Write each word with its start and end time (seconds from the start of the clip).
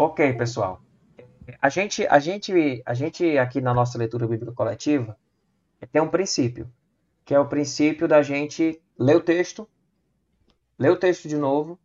Ok, 0.00 0.32
pessoal. 0.34 0.80
A 1.60 1.68
gente, 1.68 2.06
a 2.06 2.20
gente, 2.20 2.82
a 2.86 2.94
gente 2.94 3.36
aqui 3.36 3.60
na 3.60 3.74
nossa 3.74 3.98
leitura 3.98 4.28
bíblica 4.28 4.52
coletiva 4.52 5.18
tem 5.90 6.00
um 6.00 6.08
princípio, 6.08 6.72
que 7.24 7.34
é 7.34 7.40
o 7.40 7.48
princípio 7.48 8.06
da 8.06 8.22
gente 8.22 8.80
ler 8.96 9.16
o 9.16 9.20
texto, 9.20 9.68
ler 10.78 10.92
o 10.92 10.96
texto 10.96 11.26
de 11.26 11.36
novo, 11.36 11.76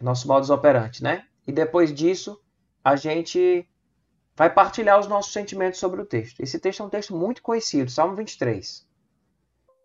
nosso 0.00 0.28
modus 0.28 0.48
operandi, 0.48 1.02
né? 1.02 1.26
E 1.44 1.50
depois 1.50 1.92
disso, 1.92 2.40
a 2.84 2.94
gente 2.94 3.68
vai 4.36 4.48
partilhar 4.48 5.00
os 5.00 5.08
nossos 5.08 5.32
sentimentos 5.32 5.80
sobre 5.80 6.00
o 6.00 6.06
texto. 6.06 6.38
Esse 6.38 6.60
texto 6.60 6.84
é 6.84 6.86
um 6.86 6.88
texto 6.88 7.16
muito 7.16 7.42
conhecido, 7.42 7.90
Salmo 7.90 8.14
23. 8.14 8.86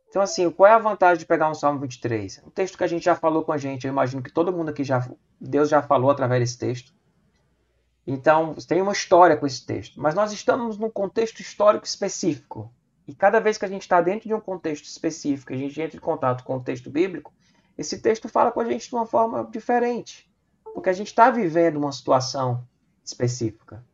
Então, 0.08 0.22
assim, 0.22 0.48
qual 0.52 0.68
é 0.68 0.74
a 0.74 0.78
vantagem 0.78 1.18
de 1.18 1.26
pegar 1.26 1.50
um 1.50 1.56
Salmo 1.56 1.80
23? 1.80 2.44
Um 2.46 2.52
texto 2.52 2.78
que 2.78 2.84
a 2.84 2.88
gente 2.88 3.06
já 3.06 3.16
falou 3.16 3.44
com 3.44 3.52
a 3.52 3.58
gente, 3.58 3.88
eu 3.88 3.92
imagino 3.92 4.22
que 4.22 4.32
todo 4.32 4.54
mundo 4.54 4.70
aqui 4.70 4.84
já, 4.84 5.10
Deus 5.42 5.68
já 5.68 5.82
falou 5.82 6.12
através 6.12 6.42
desse 6.42 6.60
texto. 6.60 6.99
Então, 8.12 8.56
tem 8.68 8.82
uma 8.82 8.92
história 8.92 9.38
com 9.38 9.46
esse 9.46 9.64
texto. 9.64 10.02
Mas 10.02 10.16
nós 10.16 10.32
estamos 10.32 10.80
num 10.80 10.90
contexto 10.90 11.42
histórico 11.42 11.86
específico. 11.86 12.74
E 13.08 13.14
cada 13.14 13.40
vez 13.40 13.56
que 13.56 13.66
a 13.66 13.68
gente 13.68 13.84
está 13.84 14.02
dentro 14.02 14.28
de 14.28 14.34
um 14.34 14.40
contexto 14.40 14.86
específico, 14.86 15.54
a 15.54 15.56
gente 15.56 15.80
entra 15.80 15.96
em 15.96 16.00
contato 16.00 16.44
com 16.44 16.58
o 16.58 16.64
texto 16.64 16.90
bíblico, 16.90 17.32
esse 17.78 18.02
texto 18.02 18.28
fala 18.28 18.52
com 18.52 18.62
a 18.62 18.66
gente 18.66 18.90
de 18.90 18.96
uma 18.96 19.06
forma 19.06 19.48
diferente. 19.52 20.28
Porque 20.74 20.90
a 20.90 20.94
gente 20.94 21.10
está 21.10 21.30
vivendo 21.30 21.78
uma 21.78 21.92
situação 21.92 22.68
específica. 23.06 23.86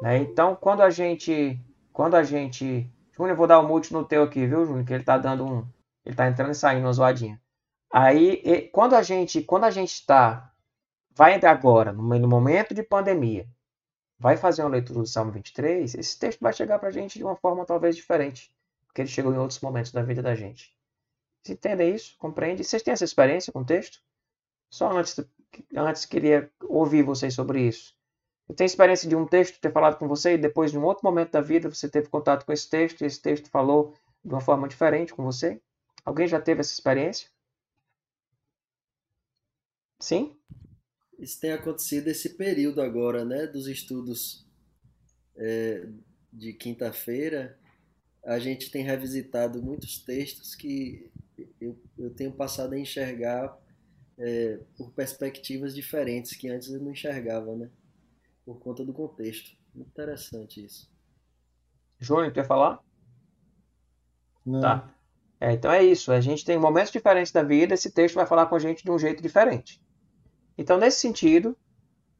Né? 0.00 0.16
Então, 0.16 0.56
quando 0.56 0.80
a 0.80 0.88
gente. 0.88 1.60
Quando 1.92 2.14
a 2.14 2.22
gente. 2.22 2.90
Júnior, 3.12 3.32
eu 3.32 3.36
vou 3.36 3.46
dar 3.46 3.60
um 3.60 3.68
mute 3.68 3.92
no 3.92 4.02
teu 4.02 4.22
aqui, 4.22 4.46
viu, 4.46 4.64
Júnior? 4.64 4.86
Que 4.86 4.94
ele 4.94 5.02
está 5.02 5.18
dando 5.18 5.44
um. 5.44 5.58
Ele 6.06 6.14
está 6.14 6.26
entrando 6.26 6.52
e 6.52 6.54
saindo 6.54 6.86
uma 6.86 6.92
zoadinha. 6.92 7.38
Aí, 7.92 8.70
quando 8.72 8.94
a 8.94 9.02
gente 9.02 9.42
quando 9.42 9.64
a 9.64 9.70
gente 9.70 9.92
está. 9.92 10.52
Vai 11.14 11.34
agora, 11.44 11.92
no 11.92 12.28
momento 12.28 12.72
de 12.72 12.82
pandemia, 12.82 13.44
vai 14.18 14.36
fazer 14.36 14.62
uma 14.62 14.70
leitura 14.70 15.00
do 15.00 15.06
Salmo 15.06 15.30
23, 15.32 15.94
esse 15.94 16.18
texto 16.18 16.40
vai 16.40 16.52
chegar 16.52 16.78
para 16.78 16.88
a 16.88 16.92
gente 16.92 17.18
de 17.18 17.24
uma 17.24 17.36
forma 17.36 17.64
talvez 17.64 17.94
diferente, 17.94 18.52
porque 18.86 19.02
ele 19.02 19.08
chegou 19.08 19.32
em 19.32 19.38
outros 19.38 19.60
momentos 19.60 19.92
da 19.92 20.02
vida 20.02 20.22
da 20.22 20.34
gente. 20.34 20.76
Vocês 21.42 21.56
entendem 21.56 21.94
isso? 21.94 22.16
Compreende? 22.18 22.64
Vocês 22.64 22.82
têm 22.82 22.92
essa 22.92 23.04
experiência 23.04 23.52
com 23.52 23.60
o 23.60 23.64
texto? 23.64 24.02
Só 24.70 24.90
antes, 24.90 25.18
antes 25.74 26.04
queria 26.04 26.50
ouvir 26.62 27.02
vocês 27.02 27.32
sobre 27.32 27.66
isso. 27.66 27.96
Eu 28.48 28.54
tenho 28.54 28.66
experiência 28.66 29.08
de 29.08 29.14
um 29.14 29.26
texto 29.26 29.60
ter 29.60 29.72
falado 29.72 29.98
com 29.98 30.08
você 30.08 30.34
e 30.34 30.38
depois, 30.38 30.70
de 30.72 30.78
um 30.78 30.84
outro 30.84 31.04
momento 31.04 31.32
da 31.32 31.40
vida, 31.40 31.68
você 31.68 31.88
teve 31.88 32.08
contato 32.08 32.44
com 32.44 32.52
esse 32.52 32.68
texto 32.68 33.02
e 33.02 33.06
esse 33.06 33.20
texto 33.20 33.50
falou 33.50 33.94
de 34.24 34.32
uma 34.32 34.40
forma 34.40 34.66
diferente 34.66 35.14
com 35.14 35.22
você? 35.22 35.60
Alguém 36.04 36.26
já 36.26 36.40
teve 36.40 36.60
essa 36.60 36.72
experiência? 36.72 37.30
Sim? 40.00 40.36
Isso 41.18 41.40
tem 41.40 41.52
acontecido 41.52 42.08
esse 42.08 42.30
período 42.30 42.80
agora, 42.80 43.24
né, 43.24 43.46
dos 43.46 43.66
estudos 43.66 44.46
é, 45.36 45.86
de 46.32 46.52
quinta-feira. 46.52 47.58
A 48.24 48.38
gente 48.38 48.70
tem 48.70 48.84
revisitado 48.84 49.62
muitos 49.62 49.98
textos 49.98 50.54
que 50.54 51.10
eu, 51.60 51.76
eu 51.98 52.10
tenho 52.10 52.32
passado 52.32 52.74
a 52.74 52.78
enxergar 52.78 53.58
é, 54.16 54.60
por 54.76 54.92
perspectivas 54.92 55.74
diferentes 55.74 56.36
que 56.36 56.48
antes 56.48 56.68
eu 56.68 56.80
não 56.80 56.92
enxergava, 56.92 57.54
né, 57.56 57.68
por 58.44 58.58
conta 58.60 58.84
do 58.84 58.92
contexto. 58.92 59.56
Muito 59.74 59.88
interessante 59.88 60.64
isso. 60.64 60.90
Júnior, 61.98 62.32
quer 62.32 62.46
falar? 62.46 62.82
Não. 64.46 64.60
Tá. 64.60 64.94
É, 65.40 65.52
então 65.52 65.70
é 65.70 65.84
isso. 65.84 66.10
A 66.10 66.20
gente 66.20 66.44
tem 66.44 66.58
momentos 66.58 66.90
diferentes 66.90 67.32
da 67.32 67.42
vida. 67.42 67.74
Esse 67.74 67.90
texto 67.90 68.14
vai 68.16 68.26
falar 68.26 68.46
com 68.46 68.56
a 68.56 68.58
gente 68.58 68.84
de 68.84 68.90
um 68.90 68.98
jeito 68.98 69.22
diferente. 69.22 69.80
Então, 70.58 70.76
nesse 70.76 71.00
sentido, 71.00 71.56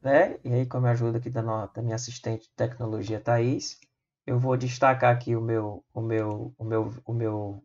né, 0.01 0.39
e 0.45 0.53
aí 0.53 0.65
com 0.65 0.77
a 0.77 0.91
ajuda 0.91 1.17
aqui 1.17 1.29
da, 1.29 1.65
da 1.65 1.81
minha 1.81 1.95
assistente 1.95 2.43
de 2.43 2.49
tecnologia, 2.55 3.19
Thaís, 3.19 3.79
eu 4.25 4.39
vou 4.39 4.55
destacar 4.55 5.13
aqui 5.13 5.35
o 5.35 5.41
meu, 5.41 5.83
o 5.93 6.01
meu, 6.01 6.53
o 6.57 6.63
meu, 6.63 6.93
o 7.05 7.13
meu, 7.13 7.63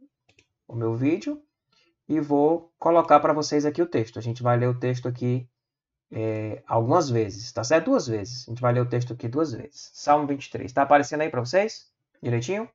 o 0.67 0.75
meu 0.75 0.97
vídeo 0.97 1.41
e 2.09 2.21
vou 2.21 2.73
colocar 2.79 3.21
para 3.21 3.33
vocês 3.33 3.65
aqui 3.65 3.81
o 3.81 3.87
texto. 3.87 4.19
A 4.19 4.23
gente 4.23 4.43
vai 4.43 4.57
ler 4.59 4.69
o 4.69 4.79
texto 4.79 5.07
aqui 5.09 5.49
é, 6.11 6.63
algumas 6.67 7.09
vezes, 7.09 7.53
tá 7.53 7.63
certo? 7.63 7.87
Duas 7.87 8.07
vezes. 8.09 8.47
A 8.49 8.51
gente 8.51 8.61
vai 8.61 8.73
ler 8.73 8.81
o 8.81 8.89
texto 8.89 9.13
aqui 9.13 9.29
duas 9.29 9.53
vezes. 9.53 9.91
Salmo 9.95 10.27
23. 10.27 10.67
Está 10.67 10.83
aparecendo 10.83 11.21
aí 11.23 11.31
para 11.31 11.41
vocês? 11.41 11.93
Direitinho? 12.23 12.69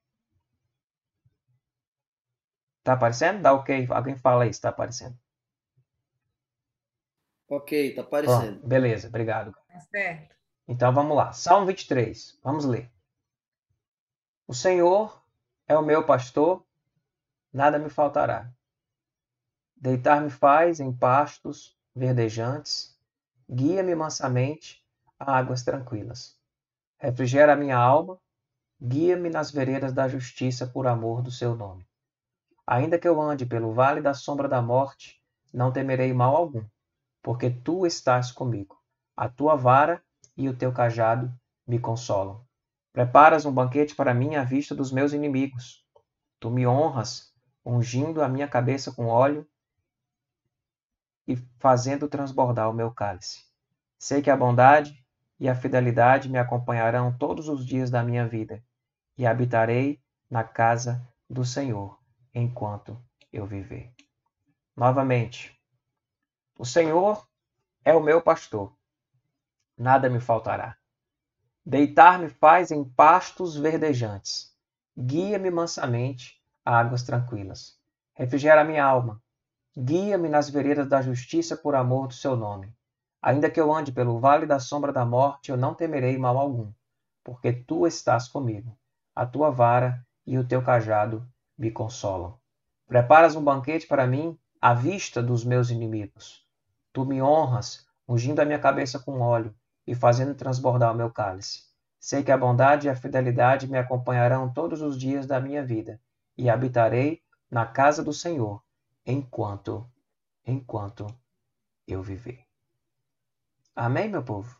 Tá 2.83 2.93
aparecendo? 2.93 3.41
Dá 3.41 3.53
ok. 3.53 3.87
Alguém 3.89 4.15
fala 4.15 4.43
aí 4.45 4.53
se 4.53 4.59
está 4.59 4.69
aparecendo. 4.69 5.17
Ok, 7.49 7.95
tá 7.95 8.01
aparecendo. 8.01 8.59
beleza, 8.65 9.07
obrigado. 9.07 9.51
Tá 9.51 9.79
certo. 9.79 10.35
Então 10.67 10.93
vamos 10.93 11.17
lá. 11.17 11.31
Salmo 11.31 11.65
23. 11.65 12.39
Vamos 12.43 12.63
ler. 12.63 12.91
O 14.47 14.53
Senhor 14.53 15.19
é 15.67 15.75
o 15.75 15.81
meu 15.81 16.05
pastor, 16.05 16.63
nada 17.51 17.79
me 17.79 17.89
faltará. 17.89 18.51
Deitar-me 19.75 20.29
faz 20.29 20.79
em 20.79 20.93
pastos 20.93 21.75
verdejantes, 21.95 22.95
guia-me 23.49 23.95
mansamente 23.95 24.85
a 25.17 25.35
águas 25.35 25.63
tranquilas. 25.63 26.37
Refrigera 26.99 27.53
a 27.53 27.55
minha 27.55 27.77
alma, 27.77 28.19
guia-me 28.79 29.29
nas 29.29 29.49
veredas 29.49 29.91
da 29.91 30.07
justiça 30.07 30.67
por 30.67 30.85
amor 30.85 31.23
do 31.23 31.31
seu 31.31 31.55
nome. 31.55 31.87
Ainda 32.67 32.99
que 32.99 33.07
eu 33.07 33.19
ande 33.19 33.45
pelo 33.45 33.73
vale 33.73 34.01
da 34.01 34.13
sombra 34.13 34.47
da 34.47 34.61
morte, 34.61 35.19
não 35.51 35.71
temerei 35.71 36.13
mal 36.13 36.35
algum 36.35 36.63
porque 37.21 37.49
tu 37.49 37.85
estás 37.85 38.31
comigo. 38.31 38.77
A 39.15 39.27
tua 39.27 39.55
vara 39.55 40.03
e 40.35 40.47
o 40.47 40.55
teu 40.55 40.71
cajado 40.71 41.33
me 41.67 41.79
consolam. 41.79 42.45
Preparas 42.93 43.45
um 43.45 43.51
banquete 43.51 43.95
para 43.95 44.13
mim 44.13 44.35
à 44.35 44.43
vista 44.43 44.73
dos 44.73 44.91
meus 44.91 45.13
inimigos. 45.13 45.85
Tu 46.39 46.49
me 46.49 46.65
honras, 46.65 47.33
ungindo 47.65 48.21
a 48.23 48.29
minha 48.29 48.47
cabeça 48.47 48.91
com 48.91 49.07
óleo 49.07 49.47
e 51.27 51.35
fazendo 51.59 52.07
transbordar 52.07 52.69
o 52.69 52.73
meu 52.73 52.91
cálice. 52.91 53.43
Sei 53.97 54.21
que 54.21 54.31
a 54.31 54.37
bondade 54.37 55.05
e 55.39 55.47
a 55.47 55.55
fidelidade 55.55 56.29
me 56.29 56.39
acompanharão 56.39 57.15
todos 57.15 57.47
os 57.47 57.65
dias 57.65 57.89
da 57.89 58.03
minha 58.03 58.27
vida, 58.27 58.63
e 59.17 59.25
habitarei 59.25 60.01
na 60.29 60.43
casa 60.43 61.05
do 61.29 61.45
Senhor 61.45 61.99
enquanto 62.33 62.97
eu 63.31 63.45
viver. 63.45 63.93
Novamente, 64.75 65.58
o 66.59 66.65
Senhor 66.65 67.25
é 67.85 67.95
o 67.95 68.03
meu 68.03 68.21
pastor, 68.21 68.75
nada 69.77 70.09
me 70.09 70.19
faltará. 70.19 70.75
Deitar-me 71.65 72.27
faz 72.27 72.69
em 72.69 72.83
pastos 72.83 73.55
verdejantes, 73.55 74.53
guia-me 74.97 75.49
mansamente 75.49 76.37
a 76.65 76.77
águas 76.77 77.03
tranquilas. 77.03 77.79
Refrigera 78.13 78.65
minha 78.65 78.83
alma, 78.83 79.23
guia-me 79.77 80.27
nas 80.27 80.49
veredas 80.49 80.85
da 80.85 81.01
justiça 81.01 81.55
por 81.55 81.75
amor 81.75 82.07
do 82.07 82.13
seu 82.13 82.35
nome. 82.35 82.75
Ainda 83.21 83.49
que 83.49 83.61
eu 83.61 83.73
ande 83.73 83.93
pelo 83.93 84.19
vale 84.19 84.45
da 84.45 84.59
sombra 84.59 84.91
da 84.91 85.05
morte, 85.05 85.51
eu 85.51 85.55
não 85.55 85.73
temerei 85.73 86.17
mal 86.17 86.37
algum, 86.37 86.73
porque 87.23 87.53
tu 87.53 87.87
estás 87.87 88.27
comigo. 88.27 88.77
A 89.15 89.25
tua 89.25 89.49
vara 89.49 90.05
e 90.27 90.37
o 90.37 90.45
teu 90.45 90.61
cajado 90.61 91.25
me 91.57 91.71
consolam. 91.71 92.37
Preparas 92.85 93.33
um 93.37 93.41
banquete 93.41 93.87
para 93.87 94.05
mim 94.05 94.37
à 94.61 94.73
vista 94.73 95.23
dos 95.23 95.45
meus 95.45 95.69
inimigos. 95.69 96.48
Tu 96.91 97.05
me 97.05 97.21
honras, 97.21 97.87
ungindo 98.07 98.39
a 98.39 98.45
minha 98.45 98.59
cabeça 98.59 98.99
com 98.99 99.21
óleo 99.21 99.55
e 99.85 99.95
fazendo 99.95 100.35
transbordar 100.35 100.91
o 100.91 100.95
meu 100.95 101.11
cálice. 101.11 101.63
Sei 101.99 102.23
que 102.23 102.31
a 102.31 102.37
bondade 102.37 102.87
e 102.87 102.89
a 102.89 102.95
fidelidade 102.95 103.67
me 103.67 103.77
acompanharão 103.77 104.51
todos 104.51 104.81
os 104.81 104.97
dias 104.97 105.25
da 105.25 105.39
minha 105.39 105.63
vida, 105.63 106.01
e 106.37 106.49
habitarei 106.49 107.21
na 107.51 107.65
casa 107.65 108.03
do 108.03 108.13
Senhor 108.13 108.63
enquanto 109.05 109.89
enquanto 110.45 111.05
eu 111.87 112.01
viver. 112.01 112.45
Amém, 113.75 114.09
meu 114.09 114.23
povo. 114.23 114.57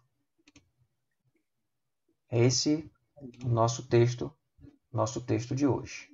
Esse 2.30 2.92
é 3.18 3.46
o 3.46 3.50
nosso 3.50 3.88
texto, 3.88 4.32
nosso 4.92 5.22
texto 5.22 5.56
de 5.56 5.66
hoje. 5.66 6.10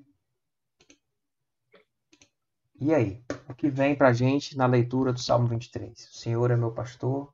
E 2.77 2.94
aí, 2.94 3.24
o 3.48 3.54
que 3.54 3.69
vem 3.69 3.95
para 3.95 4.10
a 4.10 4.13
gente 4.13 4.57
na 4.57 4.66
leitura 4.66 5.13
do 5.13 5.19
Salmo 5.19 5.48
23? 5.48 6.10
O 6.10 6.13
Senhor 6.13 6.51
é 6.51 6.57
meu 6.57 6.74
pastor 6.74 7.33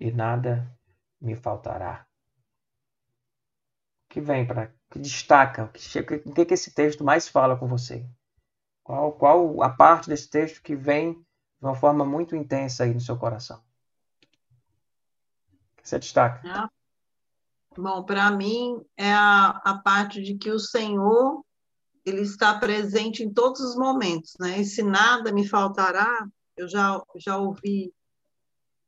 e 0.00 0.10
nada 0.10 0.68
me 1.20 1.36
faltará. 1.36 2.06
O 4.04 4.08
que 4.08 4.20
vem 4.20 4.44
para 4.44 4.72
que 4.90 4.98
destaca, 4.98 5.64
o 5.64 5.68
que, 5.68 6.02
que, 6.02 6.44
que 6.44 6.54
esse 6.54 6.72
texto 6.72 7.04
mais 7.04 7.28
fala 7.28 7.56
com 7.56 7.68
você? 7.68 8.08
Qual, 8.82 9.12
qual 9.12 9.62
a 9.62 9.68
parte 9.68 10.08
desse 10.08 10.28
texto 10.28 10.62
que 10.62 10.74
vem 10.74 11.12
de 11.12 11.64
uma 11.64 11.74
forma 11.76 12.04
muito 12.04 12.34
intensa 12.34 12.84
aí 12.84 12.92
no 12.92 13.00
seu 13.00 13.16
coração? 13.16 13.62
O 15.72 15.82
que 15.82 15.88
você 15.88 15.98
destaca? 15.98 16.40
Ah, 16.48 16.70
bom, 17.76 18.02
para 18.02 18.30
mim 18.32 18.84
é 18.96 19.12
a, 19.12 19.50
a 19.64 19.78
parte 19.78 20.22
de 20.22 20.36
que 20.36 20.50
o 20.50 20.58
Senhor 20.58 21.44
ele 22.08 22.22
está 22.22 22.58
presente 22.58 23.22
em 23.22 23.32
todos 23.32 23.60
os 23.60 23.76
momentos, 23.76 24.34
né? 24.40 24.60
E 24.60 24.64
se 24.64 24.82
nada 24.82 25.32
me 25.32 25.46
faltará, 25.46 26.26
eu 26.56 26.68
já, 26.68 27.00
já 27.16 27.36
ouvi 27.36 27.92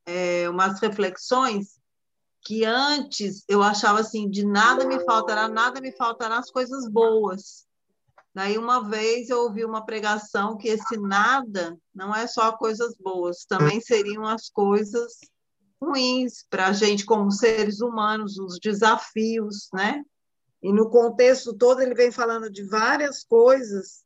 é, 0.06 0.48
umas 0.48 0.80
reflexões 0.80 1.80
que 2.42 2.64
antes 2.64 3.44
eu 3.48 3.62
achava 3.62 4.00
assim, 4.00 4.28
de 4.28 4.44
nada 4.44 4.86
me 4.86 4.98
faltará, 5.04 5.48
nada 5.48 5.80
me 5.80 5.92
faltará 5.92 6.38
as 6.38 6.50
coisas 6.50 6.88
boas. 6.88 7.66
Daí 8.34 8.56
uma 8.56 8.88
vez 8.88 9.28
eu 9.28 9.40
ouvi 9.40 9.64
uma 9.64 9.84
pregação 9.84 10.56
que 10.56 10.68
esse 10.68 10.96
nada 10.96 11.76
não 11.94 12.14
é 12.14 12.26
só 12.26 12.52
coisas 12.52 12.94
boas, 12.98 13.44
também 13.44 13.80
seriam 13.80 14.24
as 14.24 14.48
coisas 14.48 15.18
ruins 15.82 16.44
para 16.48 16.68
a 16.68 16.72
gente 16.72 17.04
como 17.04 17.30
seres 17.30 17.80
humanos, 17.80 18.38
os 18.38 18.58
desafios, 18.60 19.68
né? 19.72 20.02
E 20.62 20.72
no 20.72 20.90
contexto 20.90 21.56
todo 21.56 21.80
ele 21.80 21.94
vem 21.94 22.12
falando 22.12 22.50
de 22.50 22.62
várias 22.64 23.24
coisas. 23.24 24.04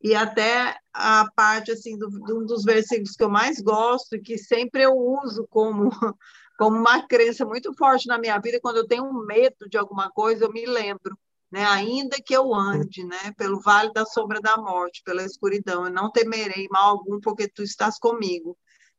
E 0.00 0.14
até 0.14 0.76
a 0.92 1.28
parte 1.34 1.72
assim 1.72 1.96
do, 1.98 2.08
de 2.08 2.32
um 2.32 2.44
dos 2.44 2.64
versículos 2.64 3.16
que 3.16 3.22
eu 3.22 3.28
mais 3.28 3.60
gosto 3.60 4.16
e 4.16 4.20
que 4.20 4.38
sempre 4.38 4.82
eu 4.82 4.92
uso 4.92 5.46
como 5.48 5.90
como 6.56 6.76
uma 6.76 7.06
crença 7.06 7.44
muito 7.44 7.72
forte 7.74 8.08
na 8.08 8.18
minha 8.18 8.38
vida 8.38 8.58
quando 8.60 8.78
eu 8.78 8.86
tenho 8.86 9.12
medo 9.24 9.68
de 9.68 9.78
alguma 9.78 10.10
coisa 10.10 10.44
eu 10.44 10.52
me 10.52 10.66
lembro 10.66 11.16
né? 11.50 11.64
Ainda 11.64 12.16
que 12.24 12.34
eu 12.34 12.54
ande 12.54 13.04
né? 13.04 13.32
Pelo 13.36 13.60
vale 13.60 13.92
da 13.92 14.04
sombra 14.04 14.40
da 14.40 14.56
morte 14.56 15.02
pela 15.04 15.24
escuridão 15.24 15.84
eu 15.84 15.92
não 15.92 16.10
temerei 16.10 16.68
mal 16.70 16.90
algum 16.90 17.20
porque 17.20 17.48
tu 17.48 17.62
estás 17.62 17.98
comigo. 17.98 18.56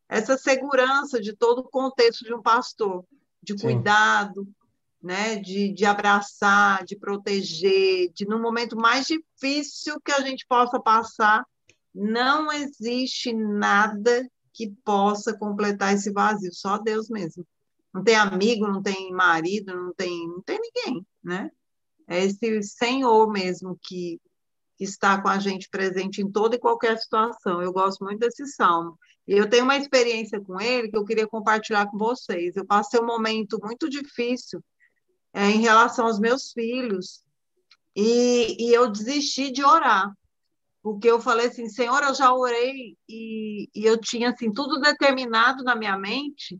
Essa 0.09 0.37
segurança 0.37 1.21
de 1.21 1.33
todo 1.33 1.59
o 1.59 1.69
contexto 1.69 2.25
de 2.25 2.33
um 2.33 2.41
pastor 2.41 3.05
de 3.41 3.55
cuidado 3.55 4.47
né, 5.01 5.37
de, 5.37 5.73
de 5.73 5.85
abraçar, 5.85 6.83
de 6.83 6.97
proteger, 6.97 8.11
de 8.13 8.25
no 8.25 8.41
momento 8.41 8.75
mais 8.75 9.05
difícil 9.05 9.99
que 10.01 10.11
a 10.11 10.21
gente 10.21 10.45
possa 10.47 10.79
passar, 10.79 11.43
não 11.93 12.51
existe 12.51 13.33
nada 13.33 14.29
que 14.53 14.69
possa 14.83 15.37
completar 15.37 15.93
esse 15.93 16.11
vazio, 16.11 16.53
só 16.53 16.77
Deus 16.77 17.09
mesmo. 17.09 17.45
Não 17.93 18.03
tem 18.03 18.15
amigo, 18.15 18.67
não 18.67 18.81
tem 18.81 19.11
marido, 19.11 19.73
não 19.73 19.93
tem, 19.93 20.27
não 20.27 20.41
tem 20.41 20.59
ninguém, 20.59 21.05
né? 21.23 21.49
É 22.07 22.23
esse 22.23 22.61
Senhor 22.63 23.31
mesmo 23.31 23.79
que, 23.81 24.19
que 24.77 24.83
está 24.83 25.21
com 25.21 25.29
a 25.29 25.39
gente 25.39 25.69
presente 25.69 26.21
em 26.21 26.29
toda 26.29 26.55
e 26.55 26.59
qualquer 26.59 26.97
situação. 26.97 27.61
Eu 27.61 27.71
gosto 27.71 28.03
muito 28.03 28.19
desse 28.19 28.45
salmo. 28.47 28.97
E 29.27 29.33
eu 29.33 29.49
tenho 29.49 29.63
uma 29.63 29.77
experiência 29.77 30.41
com 30.41 30.59
ele 30.59 30.89
que 30.89 30.97
eu 30.97 31.05
queria 31.05 31.27
compartilhar 31.27 31.85
com 31.87 31.97
vocês. 31.97 32.55
Eu 32.55 32.65
passei 32.65 32.99
um 32.99 33.05
momento 33.05 33.59
muito 33.61 33.87
difícil 33.87 34.61
é, 35.33 35.49
em 35.49 35.61
relação 35.61 36.07
aos 36.07 36.19
meus 36.19 36.51
filhos. 36.51 37.23
E, 37.95 38.55
e, 38.59 38.73
eu 38.73 38.89
desisti 38.89 39.51
de 39.51 39.63
orar, 39.63 40.11
porque 40.81 41.09
eu 41.09 41.19
falei 41.19 41.47
assim, 41.47 41.67
Senhor, 41.67 42.01
eu 42.03 42.13
já 42.13 42.33
orei 42.33 42.97
e, 43.07 43.67
e 43.75 43.85
eu 43.85 43.99
tinha 43.99 44.29
assim 44.29 44.53
tudo 44.53 44.79
determinado 44.79 45.63
na 45.63 45.75
minha 45.75 45.97
mente 45.97 46.59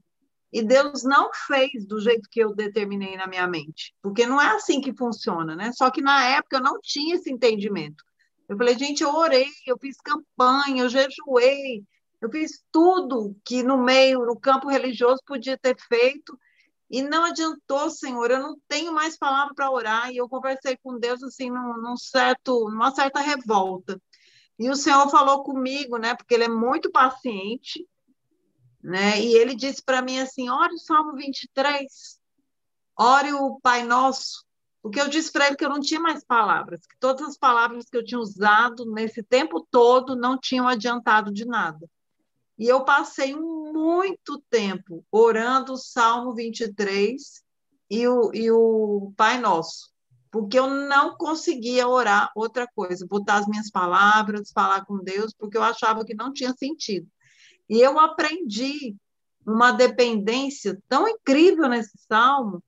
e 0.52 0.64
Deus 0.64 1.04
não 1.04 1.30
fez 1.48 1.86
do 1.86 2.00
jeito 2.00 2.28
que 2.30 2.40
eu 2.40 2.56
determinei 2.56 3.16
na 3.16 3.28
minha 3.28 3.48
mente, 3.48 3.94
porque 4.02 4.26
não 4.26 4.42
é 4.42 4.56
assim 4.56 4.82
que 4.82 4.96
funciona, 4.96 5.56
né? 5.56 5.72
Só 5.72 5.92
que 5.92 6.02
na 6.02 6.26
época 6.26 6.58
eu 6.58 6.64
não 6.64 6.80
tinha 6.82 7.16
esse 7.16 7.32
entendimento. 7.32 8.04
Eu 8.48 8.58
falei, 8.58 8.78
gente, 8.78 9.04
eu 9.04 9.14
orei, 9.14 9.48
eu 9.68 9.78
fiz 9.78 9.98
campanha, 10.02 10.84
eu 10.84 10.90
jejuei, 10.90 11.84
eu 12.20 12.32
fiz 12.32 12.64
tudo 12.72 13.36
que 13.46 13.62
no 13.62 13.78
meio, 13.78 14.26
no 14.26 14.40
campo 14.40 14.68
religioso 14.68 15.22
podia 15.26 15.58
ter 15.58 15.78
feito, 15.88 16.38
e 16.90 17.04
não 17.04 17.26
adiantou, 17.26 17.90
Senhor, 17.90 18.32
eu 18.32 18.40
não 18.40 18.58
tenho 18.68 18.92
mais 18.92 19.16
palavra 19.16 19.54
para 19.54 19.70
orar. 19.70 20.12
E 20.12 20.18
eu 20.18 20.28
conversei 20.28 20.76
com 20.78 20.98
Deus 20.98 21.22
assim, 21.22 21.50
num, 21.52 21.80
num, 21.80 21.96
certo, 21.96 22.68
numa 22.70 22.92
certa 22.92 23.20
revolta. 23.20 24.02
E 24.58 24.70
o 24.70 24.76
Senhor 24.76 25.08
falou 25.10 25.44
comigo, 25.44 25.98
né? 25.98 26.16
Porque 26.16 26.34
Ele 26.34 26.46
é 26.46 26.50
muito 26.50 26.92
paciente, 26.92 27.88
né? 28.84 29.22
E 29.22 29.36
Ele 29.36 29.56
disse 29.56 29.84
para 29.84 30.02
mim 30.02 30.20
assim: 30.20 30.50
ore 30.50 30.74
o 30.74 30.80
Salmo 30.80 31.14
23, 31.16 32.20
ore 32.98 33.34
o 33.34 33.60
Pai 33.62 33.84
Nosso. 33.84 34.44
Porque 34.82 35.00
eu 35.00 35.10
disse 35.10 35.32
para 35.32 35.48
ele 35.48 35.58
que 35.58 35.66
eu 35.66 35.70
não 35.70 35.82
tinha 35.82 36.00
mais 36.00 36.24
palavras, 36.24 36.86
que 36.88 36.98
todas 37.00 37.28
as 37.28 37.38
palavras 37.38 37.90
que 37.90 37.98
eu 37.98 38.04
tinha 38.04 38.20
usado 38.20 38.90
nesse 38.90 39.22
tempo 39.22 39.68
todo 39.70 40.16
não 40.16 40.38
tinham 40.40 40.70
adiantado 40.70 41.34
de 41.34 41.46
nada. 41.46 41.86
E 42.60 42.68
eu 42.68 42.84
passei 42.84 43.34
muito 43.34 44.44
tempo 44.50 45.06
orando 45.10 45.74
o 45.74 45.78
Salmo 45.78 46.36
23 46.36 47.42
e 47.90 48.06
o, 48.06 48.32
e 48.34 48.52
o 48.52 49.14
Pai 49.16 49.40
Nosso, 49.40 49.90
porque 50.30 50.60
eu 50.60 50.70
não 50.70 51.16
conseguia 51.16 51.88
orar 51.88 52.30
outra 52.36 52.68
coisa, 52.68 53.08
botar 53.08 53.38
as 53.38 53.48
minhas 53.48 53.72
palavras, 53.72 54.52
falar 54.52 54.84
com 54.86 54.98
Deus, 54.98 55.34
porque 55.34 55.58
eu 55.58 55.64
achava 55.64 56.04
que 56.04 56.14
não 56.14 56.34
tinha 56.34 56.54
sentido. 56.54 57.08
E 57.70 57.80
eu 57.80 57.98
aprendi 57.98 58.94
uma 59.48 59.72
dependência 59.72 60.78
tão 60.90 61.08
incrível 61.08 61.70
nesse 61.70 61.98
salmo 62.10 62.62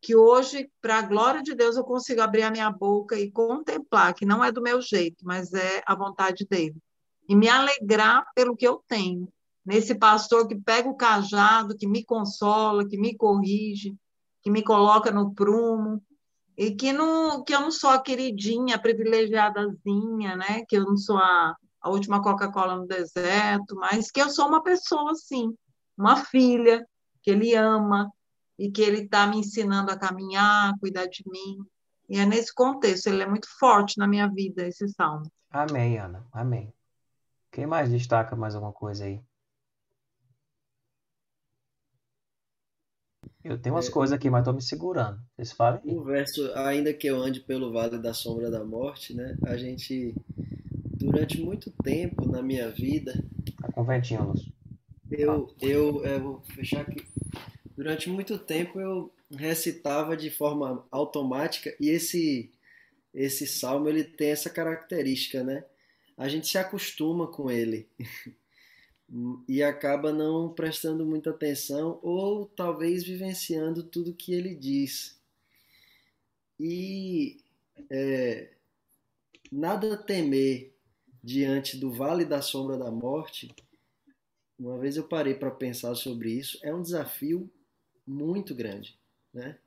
que 0.00 0.14
hoje, 0.14 0.70
para 0.80 0.98
a 0.98 1.02
glória 1.02 1.42
de 1.42 1.52
Deus, 1.52 1.76
eu 1.76 1.82
consigo 1.82 2.20
abrir 2.20 2.42
a 2.42 2.50
minha 2.50 2.70
boca 2.70 3.18
e 3.18 3.28
contemplar 3.32 4.14
que 4.14 4.24
não 4.24 4.44
é 4.44 4.52
do 4.52 4.62
meu 4.62 4.80
jeito, 4.80 5.24
mas 5.26 5.52
é 5.52 5.82
a 5.84 5.96
vontade 5.96 6.46
dele 6.48 6.80
e 7.28 7.34
me 7.34 7.48
alegrar 7.48 8.26
pelo 8.34 8.56
que 8.56 8.66
eu 8.66 8.82
tenho. 8.86 9.28
Nesse 9.64 9.94
pastor 9.96 10.46
que 10.46 10.54
pega 10.54 10.88
o 10.88 10.96
cajado, 10.96 11.76
que 11.76 11.86
me 11.86 12.04
consola, 12.04 12.86
que 12.86 12.96
me 12.96 13.16
corrige, 13.16 13.96
que 14.42 14.50
me 14.50 14.62
coloca 14.62 15.10
no 15.10 15.34
prumo, 15.34 16.00
e 16.56 16.74
que, 16.74 16.92
não, 16.92 17.44
que 17.44 17.54
eu 17.54 17.60
não 17.60 17.70
sou 17.70 17.90
a 17.90 18.00
queridinha, 18.00 18.76
a 18.76 18.78
privilegiadazinha, 18.78 20.36
né? 20.36 20.64
que 20.66 20.76
eu 20.76 20.84
não 20.84 20.96
sou 20.96 21.18
a, 21.18 21.54
a 21.80 21.90
última 21.90 22.22
Coca-Cola 22.22 22.76
no 22.76 22.86
deserto, 22.86 23.76
mas 23.76 24.10
que 24.10 24.20
eu 24.20 24.30
sou 24.30 24.48
uma 24.48 24.62
pessoa 24.62 25.12
assim, 25.12 25.54
uma 25.98 26.16
filha 26.16 26.86
que 27.22 27.30
ele 27.30 27.54
ama 27.54 28.10
e 28.58 28.70
que 28.70 28.80
ele 28.80 29.02
está 29.02 29.26
me 29.26 29.38
ensinando 29.38 29.90
a 29.90 29.98
caminhar, 29.98 30.70
a 30.70 30.78
cuidar 30.78 31.06
de 31.06 31.22
mim. 31.26 31.58
E 32.08 32.18
é 32.18 32.24
nesse 32.24 32.54
contexto, 32.54 33.08
ele 33.08 33.22
é 33.22 33.28
muito 33.28 33.48
forte 33.58 33.98
na 33.98 34.06
minha 34.06 34.28
vida, 34.28 34.66
esse 34.66 34.88
salmo. 34.88 35.30
Amém, 35.50 35.98
Ana. 35.98 36.26
Amém. 36.32 36.72
Quem 37.56 37.64
mais 37.64 37.90
destaca 37.90 38.36
mais 38.36 38.54
alguma 38.54 38.70
coisa 38.70 39.06
aí? 39.06 39.18
Eu 43.42 43.56
tenho 43.58 43.74
umas 43.74 43.88
é, 43.88 43.90
coisas 43.90 44.14
aqui, 44.14 44.28
mas 44.28 44.40
estou 44.40 44.52
me 44.52 44.60
segurando. 44.60 45.18
Vocês 45.34 45.52
falem 45.52 45.80
O 45.86 46.04
verso, 46.04 46.52
ainda 46.54 46.92
que 46.92 47.06
eu 47.06 47.18
ande 47.18 47.40
pelo 47.40 47.72
vale 47.72 47.98
da 47.98 48.12
sombra 48.12 48.50
da 48.50 48.62
morte, 48.62 49.14
né? 49.14 49.38
A 49.46 49.56
gente, 49.56 50.14
durante 50.98 51.40
muito 51.40 51.70
tempo 51.82 52.28
na 52.28 52.42
minha 52.42 52.70
vida... 52.70 53.24
Tá 53.62 53.72
com 53.72 53.84
ventinho, 53.84 54.24
Lúcio. 54.24 54.52
Eu, 55.10 55.48
eu, 55.58 56.04
eu 56.04 56.20
vou 56.22 56.42
fechar 56.54 56.82
aqui. 56.82 57.08
Durante 57.74 58.10
muito 58.10 58.38
tempo 58.38 58.78
eu 58.78 59.10
recitava 59.30 60.14
de 60.14 60.28
forma 60.28 60.86
automática 60.90 61.74
e 61.80 61.88
esse, 61.88 62.52
esse 63.14 63.46
salmo 63.46 63.88
ele 63.88 64.04
tem 64.04 64.28
essa 64.28 64.50
característica, 64.50 65.42
né? 65.42 65.64
A 66.16 66.28
gente 66.28 66.46
se 66.46 66.58
acostuma 66.58 67.26
com 67.26 67.50
ele 67.50 67.88
e 69.46 69.62
acaba 69.62 70.12
não 70.12 70.52
prestando 70.52 71.04
muita 71.04 71.30
atenção 71.30 71.98
ou 72.02 72.46
talvez 72.46 73.04
vivenciando 73.04 73.82
tudo 73.82 74.14
que 74.14 74.32
ele 74.32 74.54
diz. 74.54 75.20
E 76.58 77.38
é, 77.90 78.50
nada 79.52 79.96
temer 79.96 80.72
diante 81.22 81.76
do 81.76 81.92
vale 81.92 82.24
da 82.24 82.40
sombra 82.40 82.78
da 82.78 82.90
morte. 82.90 83.54
Uma 84.58 84.78
vez 84.78 84.96
eu 84.96 85.04
parei 85.04 85.34
para 85.34 85.50
pensar 85.50 85.94
sobre 85.94 86.30
isso, 86.30 86.58
é 86.62 86.74
um 86.74 86.80
desafio 86.80 87.50
muito 88.06 88.54
grande, 88.54 88.98
né? 89.34 89.58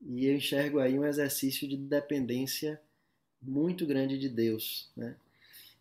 E 0.00 0.26
eu 0.26 0.34
enxergo 0.34 0.80
aí 0.80 0.98
um 0.98 1.04
exercício 1.04 1.68
de 1.68 1.76
dependência 1.76 2.80
muito 3.40 3.86
grande 3.86 4.18
de 4.18 4.28
Deus, 4.28 4.90
né? 4.96 5.14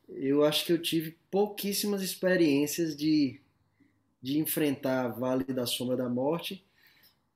Eu 0.10 0.44
acho 0.44 0.66
que 0.66 0.72
eu 0.72 0.82
tive 0.82 1.18
pouquíssimas 1.30 2.01
experiências 2.01 2.96
de, 2.96 3.39
de 4.22 4.39
enfrentar 4.39 5.10
Vale 5.10 5.44
da 5.44 5.66
Sombra 5.66 5.96
da 5.96 6.10
Morte 6.10 6.66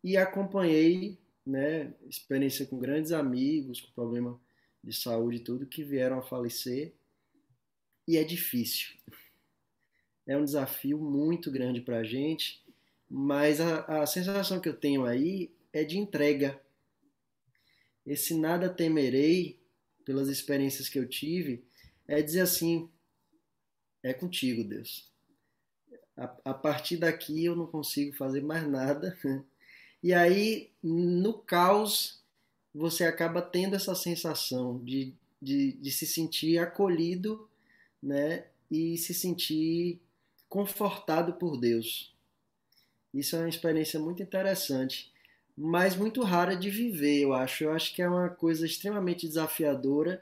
e 0.04 0.18
acompanhei 0.18 1.18
né, 1.46 1.94
experiência 2.10 2.66
com 2.66 2.80
grandes 2.80 3.12
amigos, 3.12 3.82
com 3.82 3.92
problema 3.92 4.40
de 4.84 4.94
saúde 4.94 5.38
e 5.38 5.40
tudo, 5.42 5.66
que 5.66 5.84
vieram 5.84 6.20
a 6.20 6.24
falecer. 6.24 6.94
E 8.08 8.18
é 8.18 8.24
difícil. 8.24 8.94
É 10.26 10.38
um 10.38 10.44
desafio 10.44 10.98
muito 10.98 11.52
grande 11.52 11.82
para 11.82 12.00
a 12.00 12.04
gente, 12.04 12.64
mas 13.10 13.62
a, 13.62 14.02
a 14.02 14.06
sensação 14.06 14.60
que 14.60 14.68
eu 14.68 14.76
tenho 14.76 15.06
aí 15.06 15.54
é 15.72 15.84
de 15.84 15.98
entrega. 15.98 16.60
Esse 18.06 18.34
nada 18.34 18.70
temerei, 18.70 19.60
pelas 20.04 20.28
experiências 20.28 20.90
que 20.90 21.00
eu 21.00 21.08
tive, 21.08 21.64
é 22.08 22.22
dizer 22.22 22.42
assim: 22.42 22.90
é 24.02 24.14
contigo, 24.14 24.64
Deus. 24.64 25.12
A, 26.16 26.36
a 26.46 26.54
partir 26.54 26.98
daqui 26.98 27.46
eu 27.46 27.56
não 27.56 27.66
consigo 27.66 28.16
fazer 28.16 28.42
mais 28.42 28.68
nada. 28.68 29.18
E 30.06 30.14
aí, 30.14 30.70
no 30.84 31.32
caos, 31.32 32.22
você 32.76 33.06
acaba 33.06 33.42
tendo 33.42 33.74
essa 33.78 33.96
sensação 33.96 34.84
de, 34.84 35.14
de, 35.42 35.72
de 35.72 35.92
se 35.94 36.06
sentir 36.06 36.58
acolhido 36.58 37.50
né, 38.02 38.48
e 38.70 38.98
se 38.98 39.14
sentir 39.14 40.02
confortado 40.50 41.36
por 41.36 41.58
Deus. 41.58 42.14
Isso 43.14 43.38
é 43.38 43.40
uma 43.40 43.50
experiência 43.50 43.98
muito 43.98 44.22
interessante, 44.22 45.10
mas 45.56 45.96
muito 45.96 46.22
rara 46.22 46.54
de 46.54 46.70
viver, 46.70 47.22
eu 47.22 47.32
acho. 47.32 47.64
Eu 47.64 47.72
acho 47.72 47.96
que 47.96 48.02
é 48.02 48.10
uma 48.10 48.30
coisa 48.30 48.66
extremamente 48.66 49.26
desafiadora 49.26 50.22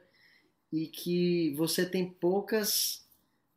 e 0.72 0.88
que 0.88 1.54
você 1.56 1.86
tem 1.86 2.10
poucas 2.10 3.06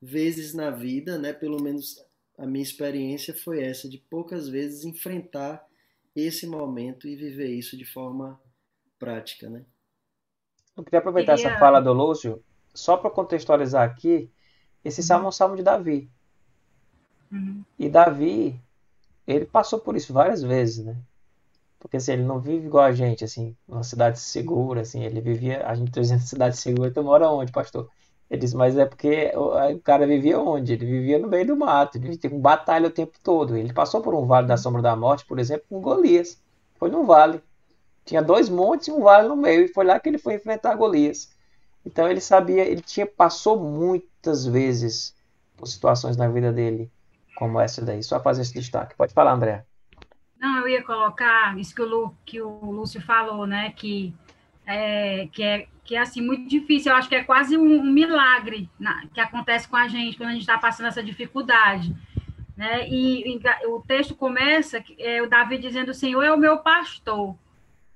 vezes 0.01 0.53
na 0.53 0.71
vida, 0.71 1.19
né? 1.19 1.33
Pelo 1.33 1.63
menos 1.63 2.05
a 2.37 2.47
minha 2.47 2.63
experiência 2.63 3.33
foi 3.35 3.63
essa, 3.63 3.89
de 3.89 3.99
poucas 3.99 4.49
vezes 4.49 4.85
enfrentar 4.85 5.65
esse 6.15 6.47
momento 6.47 7.07
e 7.07 7.17
viver 7.17 7.49
isso 7.49 7.77
de 7.77 7.85
forma 7.85 8.41
prática, 8.99 9.49
né? 9.49 9.65
Eu 10.77 10.83
queria 10.83 10.99
aproveitar 10.99 11.37
queria... 11.37 11.51
essa 11.51 11.59
fala 11.59 11.81
do 11.81 11.93
Lúcio, 11.93 12.43
só 12.75 12.97
para 12.97 13.11
contextualizar 13.11 13.89
aqui, 13.89 14.31
esse 14.85 15.01
uhum. 15.01 15.07
salmo 15.07 15.25
é 15.27 15.29
um 15.29 15.33
salmo 15.33 15.57
de 15.57 15.63
Davi. 15.63 16.11
Uhum. 17.31 17.65
E 17.79 17.89
Davi, 17.89 18.61
ele 19.27 19.47
passou 19.47 19.79
por 19.79 19.97
isso 19.97 20.13
várias 20.13 20.43
vezes, 20.43 20.85
né? 20.85 20.97
Porque 21.85 21.99
assim, 21.99 22.13
ele 22.15 22.23
não 22.23 22.41
vive 22.41 22.67
igual 22.67 22.85
a 22.85 22.93
gente, 22.93 23.23
assim, 23.25 23.55
numa 23.69 23.83
cidade 23.83 24.19
segura, 24.19 24.81
assim, 24.81 25.05
ele 25.05 25.21
vivia, 25.21 25.67
a 25.67 25.75
gente 25.75 25.91
dizendo 25.91 26.23
cidade 26.23 26.57
segura, 26.57 26.91
tu 26.91 27.03
mora 27.03 27.29
onde, 27.29 27.53
pastor? 27.53 27.91
Ele 28.31 28.41
disse, 28.41 28.57
mas 28.57 28.75
é 28.79 28.87
porque 28.87 29.31
o, 29.37 29.79
cara 29.81 30.07
vivia 30.07 30.41
onde? 30.41 30.73
Ele 30.73 30.87
vivia 30.87 31.19
no 31.19 31.29
meio 31.29 31.47
do 31.47 31.57
mato, 31.57 31.99
ele 31.99 32.17
tinha 32.17 32.33
batalha 32.39 32.89
o 32.89 32.91
tempo 32.91 33.13
todo. 33.23 33.55
Ele 33.55 33.71
passou 33.71 34.01
por 34.01 34.15
um 34.15 34.27
vale 34.27 34.47
da 34.47 34.57
sombra 34.57 34.81
da 34.81 34.97
morte, 34.97 35.27
por 35.27 35.39
exemplo, 35.39 35.67
com 35.69 35.79
Golias. 35.83 36.41
Foi 36.77 36.89
num 36.91 37.05
vale. 37.05 37.43
Tinha 38.07 38.23
dois 38.23 38.49
montes 38.49 38.89
e 38.89 38.91
um 38.91 39.03
vale 39.03 39.29
no 39.29 39.37
meio, 39.37 39.67
e 39.67 39.69
foi 39.69 39.85
lá 39.85 40.01
que 40.01 40.09
ele 40.09 40.17
foi 40.17 40.37
enfrentar 40.37 40.75
Golias. 40.77 41.29
Então 41.85 42.09
ele 42.09 42.21
sabia, 42.21 42.65
ele 42.65 42.81
tinha 42.81 43.07
passou 43.07 43.61
muitas 43.61 44.47
vezes 44.47 45.15
por 45.55 45.67
situações 45.67 46.17
na 46.17 46.29
vida 46.29 46.51
dele 46.51 46.91
como 47.37 47.61
essa 47.61 47.85
daí. 47.85 48.03
Só 48.03 48.19
fazer 48.21 48.41
esse 48.41 48.55
destaque. 48.55 48.97
Pode 48.97 49.13
falar, 49.13 49.35
André. 49.35 49.67
Não, 50.39 50.59
eu 50.59 50.69
ia 50.69 50.83
colocar 50.83 51.59
isso 51.59 51.75
que 51.75 51.83
o, 51.83 51.89
Lu, 51.89 52.17
que 52.25 52.41
o 52.41 52.71
Lúcio 52.71 53.01
falou, 53.01 53.47
né? 53.47 53.73
Que 53.77 54.15
é, 54.67 55.29
que 55.33 55.43
é 55.43 55.69
que 55.85 55.95
é 55.95 56.01
assim 56.01 56.23
muito 56.23 56.49
difícil. 56.49 56.91
Eu 56.91 56.97
acho 56.97 57.09
que 57.09 57.15
é 57.15 57.23
quase 57.23 57.57
um, 57.59 57.81
um 57.81 57.93
milagre 57.93 58.69
na, 58.81 59.07
que 59.09 59.21
acontece 59.21 59.69
com 59.69 59.77
a 59.77 59.87
gente 59.87 60.17
quando 60.17 60.31
a 60.31 60.33
gente 60.33 60.41
está 60.41 60.57
passando 60.57 60.87
essa 60.87 61.03
dificuldade. 61.03 61.95
Né? 62.57 62.89
E, 62.89 63.37
e, 63.37 63.41
o 63.67 63.81
texto 63.81 64.15
começa 64.15 64.83
é, 64.99 65.21
o 65.21 65.29
Davi 65.29 65.59
dizendo: 65.59 65.91
O 65.91 65.95
Senhor 65.95 66.23
é 66.23 66.33
o 66.33 66.39
meu 66.39 66.59
pastor. 66.59 67.37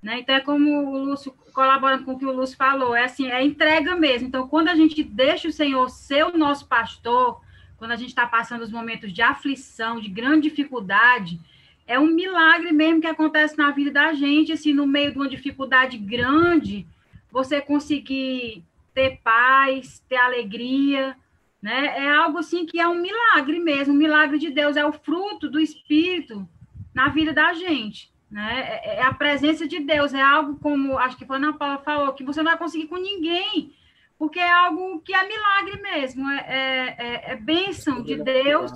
Né? 0.03 0.21
Então 0.21 0.35
é 0.35 0.41
como 0.41 0.93
o 0.93 0.99
Lúcio, 0.99 1.33
colaborando 1.53 2.05
com 2.05 2.13
o 2.13 2.19
que 2.19 2.27
o 2.27 2.33
Lúcio 2.33 2.57
falou, 2.57 2.95
é 2.95 3.05
assim, 3.05 3.31
é 3.31 3.43
entrega 3.43 3.97
mesmo. 3.97 4.29
Então, 4.29 4.47
quando 4.47 4.69
a 4.69 4.75
gente 4.77 5.03
deixa 5.03 5.49
o 5.49 5.53
Senhor 5.53 5.89
ser 5.89 6.25
o 6.25 6.39
nosso 6.39 6.69
pastor, 6.69 7.41
quando 7.77 7.93
a 7.93 7.97
gente 7.97 8.11
está 8.11 8.27
passando 8.27 8.63
os 8.63 8.71
momentos 8.71 9.13
de 9.13 9.23
aflição, 9.23 9.99
de 9.99 10.09
grande 10.09 10.49
dificuldade, 10.49 11.41
é 11.89 11.99
um 11.99 12.07
milagre 12.07 12.71
mesmo 12.71 13.01
que 13.01 13.07
acontece 13.07 13.57
na 13.57 13.71
vida 13.71 13.91
da 13.91 14.13
gente, 14.13 14.53
assim, 14.53 14.75
no 14.75 14.87
meio 14.87 15.11
de 15.11 15.19
uma 15.19 15.29
dificuldade 15.29 15.97
grande, 15.97 16.87
você 17.33 17.63
conseguir 17.63 18.63
ter 18.93 19.21
paz, 19.25 20.05
ter 20.07 20.17
alegria, 20.17 21.17
né? 21.63 22.05
É 22.05 22.15
algo 22.15 22.39
assim 22.39 22.67
que 22.67 22.79
é 22.79 22.87
um 22.87 23.01
milagre 23.01 23.59
mesmo, 23.59 23.95
um 23.95 23.97
milagre 23.97 24.39
de 24.39 24.51
Deus, 24.51 24.77
é 24.77 24.85
o 24.85 24.93
fruto 24.93 25.49
do 25.49 25.59
Espírito 25.59 26.47
na 26.95 27.09
vida 27.09 27.33
da 27.33 27.55
gente, 27.55 28.13
né? 28.31 28.81
É, 28.85 28.97
é 28.97 29.03
a 29.03 29.15
presença 29.15 29.67
de 29.67 29.81
Deus, 29.81 30.13
é 30.13 30.21
algo 30.21 30.57
como, 30.57 30.99
acho 30.99 31.17
que 31.17 31.25
foi 31.25 31.37
Ana 31.37 31.55
Paula 31.55 31.79
falou, 31.79 32.13
que 32.13 32.23
você 32.23 32.43
não 32.43 32.51
vai 32.51 32.59
conseguir 32.59 32.87
com 32.87 32.97
ninguém, 32.97 33.73
porque 34.19 34.41
é 34.41 34.51
algo 34.51 35.01
que 35.01 35.15
é 35.15 35.29
milagre 35.29 35.81
mesmo, 35.81 36.29
é, 36.29 36.39
é, 36.39 36.97
é, 36.99 37.33
é 37.33 37.37
bênção 37.37 38.03
de 38.03 38.17
Deus 38.17 38.73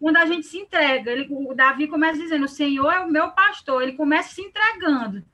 quando 0.00 0.16
a 0.16 0.26
gente 0.26 0.46
se 0.46 0.58
entrega. 0.58 1.12
Ele, 1.12 1.28
o 1.30 1.54
Davi 1.54 1.86
começa 1.86 2.20
dizendo: 2.20 2.44
O 2.44 2.48
Senhor 2.48 2.90
é 2.90 2.98
o 2.98 3.10
meu 3.10 3.30
pastor, 3.30 3.82
ele 3.82 3.92
começa 3.92 4.34
se 4.34 4.42
entregando, 4.42 5.24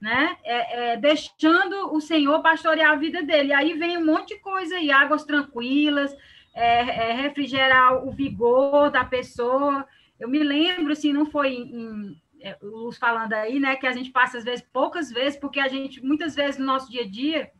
né? 0.00 0.36
É, 0.44 0.92
é, 0.92 0.96
deixando 0.96 1.92
o 1.92 2.00
Senhor 2.00 2.40
pastorear 2.42 2.92
a 2.92 2.96
vida 2.96 3.22
dele. 3.24 3.48
E 3.48 3.52
aí 3.52 3.72
vem 3.74 3.98
um 3.98 4.06
monte 4.06 4.34
de 4.34 4.40
coisa 4.40 4.76
aí, 4.76 4.92
águas 4.92 5.24
tranquilas, 5.24 6.14
é, 6.54 7.10
é 7.10 7.12
refrigerar 7.12 8.06
o 8.06 8.12
vigor 8.12 8.88
da 8.88 9.04
pessoa. 9.04 9.84
Eu 10.18 10.28
me 10.28 10.38
lembro, 10.38 10.92
assim, 10.92 11.12
não 11.12 11.26
foi 11.26 11.54
em, 11.54 12.16
Luz 12.60 12.98
falando 12.98 13.32
aí, 13.32 13.58
né, 13.58 13.76
que 13.76 13.86
a 13.86 13.92
gente 13.92 14.10
passa 14.10 14.38
às 14.38 14.44
vezes 14.44 14.64
poucas 14.72 15.10
vezes, 15.10 15.38
porque 15.38 15.60
a 15.60 15.68
gente 15.68 16.04
muitas 16.04 16.34
vezes 16.34 16.58
no 16.58 16.66
nosso 16.66 16.90
dia 16.90 17.02
a 17.02 17.08
dia 17.08 17.50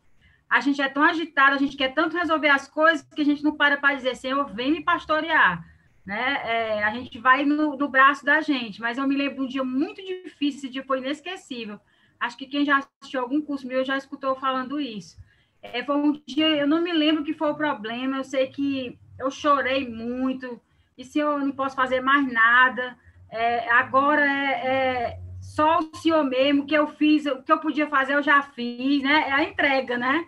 a 0.52 0.60
gente 0.60 0.82
é 0.82 0.88
tão 0.88 1.02
agitado, 1.02 1.54
a 1.54 1.58
gente 1.58 1.78
quer 1.78 1.94
tanto 1.94 2.14
resolver 2.14 2.50
as 2.50 2.68
coisas 2.68 3.02
que 3.02 3.22
a 3.22 3.24
gente 3.24 3.42
não 3.42 3.56
para 3.56 3.78
para 3.78 3.94
dizer, 3.94 4.14
Senhor, 4.14 4.44
vem 4.52 4.70
me 4.70 4.84
pastorear. 4.84 5.66
Né? 6.04 6.42
É, 6.44 6.84
a 6.84 6.90
gente 6.92 7.18
vai 7.18 7.42
no, 7.42 7.74
no, 7.74 7.88
braço 7.88 8.22
da 8.22 8.42
gente, 8.42 8.78
mas 8.78 8.98
eu 8.98 9.08
me 9.08 9.16
lembro 9.16 9.36
de 9.36 9.42
um 9.42 9.46
dia 9.46 9.64
muito 9.64 10.04
difícil, 10.04 10.58
esse 10.58 10.68
dia 10.68 10.84
foi 10.84 10.98
inesquecível. 10.98 11.80
Acho 12.20 12.36
que 12.36 12.46
quem 12.46 12.66
já 12.66 12.78
assistiu 12.78 13.22
algum 13.22 13.40
curso 13.40 13.66
meu 13.66 13.82
já 13.82 13.96
escutou 13.96 14.34
falando 14.34 14.78
isso. 14.78 15.16
É, 15.62 15.82
foi 15.82 15.96
um 15.96 16.12
dia, 16.26 16.48
eu 16.48 16.66
não 16.66 16.82
me 16.82 16.92
lembro 16.92 17.24
que 17.24 17.32
foi 17.32 17.50
o 17.50 17.56
problema, 17.56 18.18
eu 18.18 18.24
sei 18.24 18.48
que 18.48 18.98
eu 19.18 19.30
chorei 19.30 19.88
muito, 19.88 20.60
e 20.98 21.02
se 21.02 21.18
eu 21.18 21.38
não 21.38 21.52
posso 21.52 21.74
fazer 21.74 22.02
mais 22.02 22.30
nada, 22.30 22.94
é, 23.30 23.70
agora 23.70 24.22
é, 24.22 24.66
é, 24.66 25.20
só 25.40 25.78
o 25.78 25.96
senhor 25.96 26.24
mesmo, 26.24 26.66
que 26.66 26.74
eu 26.74 26.88
fiz, 26.88 27.24
o 27.24 27.42
que 27.42 27.50
eu 27.50 27.58
podia 27.58 27.86
fazer 27.86 28.16
eu 28.16 28.22
já 28.22 28.42
fiz, 28.42 29.02
né? 29.02 29.28
É 29.28 29.32
a 29.32 29.44
entrega, 29.44 29.96
né? 29.96 30.26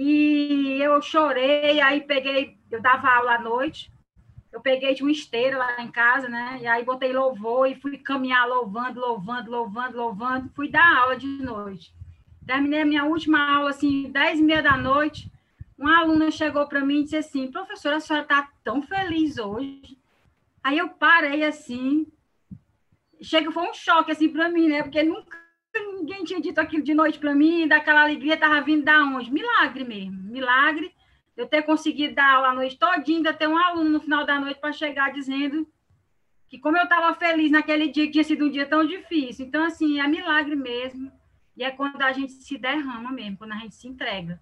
E 0.00 0.80
eu 0.80 1.02
chorei, 1.02 1.80
aí 1.80 2.02
peguei, 2.02 2.56
eu 2.70 2.80
dava 2.80 3.08
aula 3.08 3.34
à 3.34 3.40
noite, 3.40 3.90
eu 4.52 4.60
peguei 4.60 4.94
de 4.94 5.02
uma 5.02 5.10
esteira 5.10 5.58
lá 5.58 5.82
em 5.82 5.90
casa, 5.90 6.28
né? 6.28 6.56
E 6.62 6.68
aí 6.68 6.84
botei 6.84 7.12
louvor 7.12 7.66
e 7.66 7.74
fui 7.74 7.98
caminhar 7.98 8.46
louvando, 8.46 9.00
louvando, 9.00 9.50
louvando, 9.50 9.96
louvando, 9.96 10.52
fui 10.54 10.70
dar 10.70 10.98
aula 10.98 11.16
de 11.16 11.26
noite. 11.26 11.92
Terminei 12.46 12.82
a 12.82 12.86
minha 12.86 13.04
última 13.06 13.56
aula, 13.56 13.70
assim, 13.70 14.08
dez 14.12 14.38
e 14.38 14.42
meia 14.44 14.62
da 14.62 14.76
noite, 14.76 15.32
uma 15.76 15.98
aluna 15.98 16.30
chegou 16.30 16.64
para 16.68 16.84
mim 16.84 17.00
e 17.00 17.02
disse 17.02 17.16
assim, 17.16 17.50
professora, 17.50 17.96
a 17.96 18.00
senhora 18.00 18.22
está 18.22 18.48
tão 18.62 18.80
feliz 18.80 19.36
hoje. 19.36 19.98
Aí 20.62 20.78
eu 20.78 20.90
parei 20.90 21.42
assim, 21.42 22.06
chega, 23.20 23.50
foi 23.50 23.68
um 23.68 23.74
choque 23.74 24.12
assim 24.12 24.28
para 24.28 24.48
mim, 24.48 24.68
né? 24.68 24.80
Porque 24.84 25.02
nunca 25.02 25.47
ninguém 25.74 26.24
tinha 26.24 26.40
dito 26.40 26.58
aquilo 26.58 26.82
de 26.82 26.94
noite 26.94 27.18
para 27.18 27.34
mim, 27.34 27.68
daquela 27.68 28.02
alegria 28.02 28.34
estava 28.34 28.60
vindo 28.60 28.84
da 28.84 29.02
onde? 29.04 29.30
Milagre 29.30 29.84
mesmo, 29.84 30.22
milagre. 30.22 30.92
Eu 31.36 31.46
ter 31.46 31.62
conseguido 31.62 32.14
dar 32.14 32.36
aula 32.36 32.48
a 32.48 32.54
noite 32.54 32.78
todinha, 32.78 33.18
ainda 33.18 33.34
ter 33.34 33.46
um 33.46 33.56
aluno 33.56 33.90
no 33.90 34.00
final 34.00 34.26
da 34.26 34.40
noite 34.40 34.58
para 34.58 34.72
chegar 34.72 35.12
dizendo 35.12 35.66
que 36.48 36.58
como 36.58 36.76
eu 36.76 36.84
estava 36.84 37.14
feliz 37.14 37.50
naquele 37.50 37.88
dia, 37.88 38.06
que 38.06 38.12
tinha 38.12 38.24
sido 38.24 38.46
um 38.46 38.50
dia 38.50 38.66
tão 38.66 38.84
difícil. 38.84 39.46
Então, 39.46 39.62
assim, 39.64 40.00
é 40.00 40.08
milagre 40.08 40.56
mesmo. 40.56 41.12
E 41.56 41.62
é 41.62 41.70
quando 41.70 42.00
a 42.00 42.12
gente 42.12 42.32
se 42.32 42.56
derrama 42.56 43.12
mesmo, 43.12 43.36
quando 43.36 43.52
a 43.52 43.58
gente 43.58 43.74
se 43.74 43.86
entrega. 43.86 44.40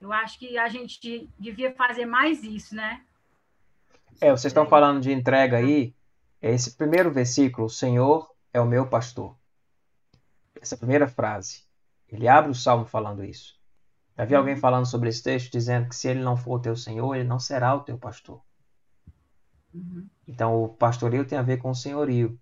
Eu 0.00 0.12
acho 0.12 0.38
que 0.38 0.58
a 0.58 0.68
gente 0.68 1.30
devia 1.38 1.72
fazer 1.72 2.06
mais 2.06 2.42
isso, 2.42 2.74
né? 2.74 3.02
É, 4.20 4.30
vocês 4.30 4.46
estão 4.46 4.66
falando 4.66 5.00
de 5.00 5.12
entrega 5.12 5.58
aí. 5.58 5.94
Esse 6.42 6.76
primeiro 6.76 7.10
versículo, 7.10 7.66
o 7.66 7.70
Senhor 7.70 8.30
é 8.52 8.60
o 8.60 8.66
meu 8.66 8.86
pastor 8.86 9.37
essa 10.60 10.76
primeira 10.76 11.06
frase. 11.06 11.62
Ele 12.08 12.26
abre 12.26 12.50
o 12.50 12.54
salmo 12.54 12.84
falando 12.84 13.24
isso. 13.24 13.58
Já 14.16 14.24
vi 14.24 14.34
alguém 14.34 14.54
uhum. 14.54 14.60
falando 14.60 14.86
sobre 14.86 15.08
esse 15.08 15.22
texto 15.22 15.52
dizendo 15.52 15.88
que 15.88 15.94
se 15.94 16.08
ele 16.08 16.20
não 16.20 16.36
for 16.36 16.56
o 16.56 16.60
teu 16.60 16.74
senhor, 16.74 17.14
ele 17.14 17.28
não 17.28 17.38
será 17.38 17.74
o 17.74 17.82
teu 17.82 17.96
pastor. 17.96 18.42
Uhum. 19.72 20.08
Então 20.26 20.64
o 20.64 20.68
pastoreio 20.68 21.24
tem 21.24 21.38
a 21.38 21.42
ver 21.42 21.58
com 21.58 21.70
o 21.70 21.74
senhorio. 21.74 22.38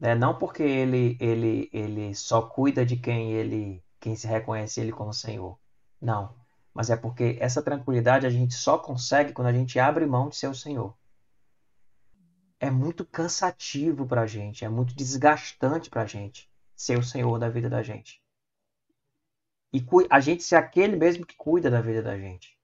Né? 0.00 0.14
Não 0.14 0.38
porque 0.38 0.62
ele, 0.62 1.16
ele, 1.20 1.68
ele 1.72 2.14
só 2.14 2.40
cuida 2.40 2.86
de 2.86 2.96
quem 2.96 3.32
ele 3.32 3.82
quem 4.00 4.14
se 4.14 4.28
reconhece 4.28 4.80
ele 4.80 4.92
como 4.92 5.12
senhor. 5.12 5.58
Não. 6.00 6.32
Mas 6.72 6.88
é 6.88 6.96
porque 6.96 7.36
essa 7.40 7.60
tranquilidade 7.60 8.24
a 8.24 8.30
gente 8.30 8.54
só 8.54 8.78
consegue 8.78 9.32
quando 9.32 9.48
a 9.48 9.52
gente 9.52 9.78
abre 9.80 10.06
mão 10.06 10.28
de 10.28 10.36
ser 10.36 10.46
o 10.46 10.54
senhor. 10.54 10.96
É 12.60 12.70
muito 12.70 13.04
cansativo 13.04 14.06
para 14.06 14.22
a 14.22 14.26
gente, 14.26 14.64
é 14.64 14.68
muito 14.68 14.94
desgastante 14.94 15.90
para 15.90 16.02
a 16.02 16.06
gente 16.06 16.47
ser 16.78 16.96
o 16.96 17.02
Senhor 17.02 17.38
da 17.40 17.48
vida 17.48 17.68
da 17.68 17.82
gente. 17.82 18.22
E 19.72 19.84
a 20.08 20.20
gente 20.20 20.44
ser 20.44 20.54
aquele 20.54 20.96
mesmo 20.96 21.26
que 21.26 21.36
cuida 21.36 21.68
da 21.68 21.80
vida 21.80 22.00
da 22.00 22.16
gente. 22.16 22.56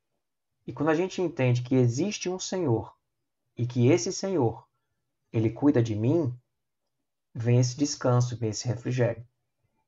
E 0.64 0.72
quando 0.72 0.90
a 0.90 0.94
gente 0.94 1.20
entende 1.20 1.62
que 1.62 1.74
existe 1.74 2.30
um 2.30 2.38
Senhor 2.38 2.96
e 3.56 3.66
que 3.66 3.88
esse 3.88 4.12
Senhor, 4.12 4.66
ele 5.32 5.50
cuida 5.50 5.82
de 5.82 5.96
mim, 5.96 6.32
vem 7.34 7.58
esse 7.58 7.76
descanso, 7.76 8.36
vem 8.36 8.50
esse 8.50 8.68
refrigério. 8.68 9.26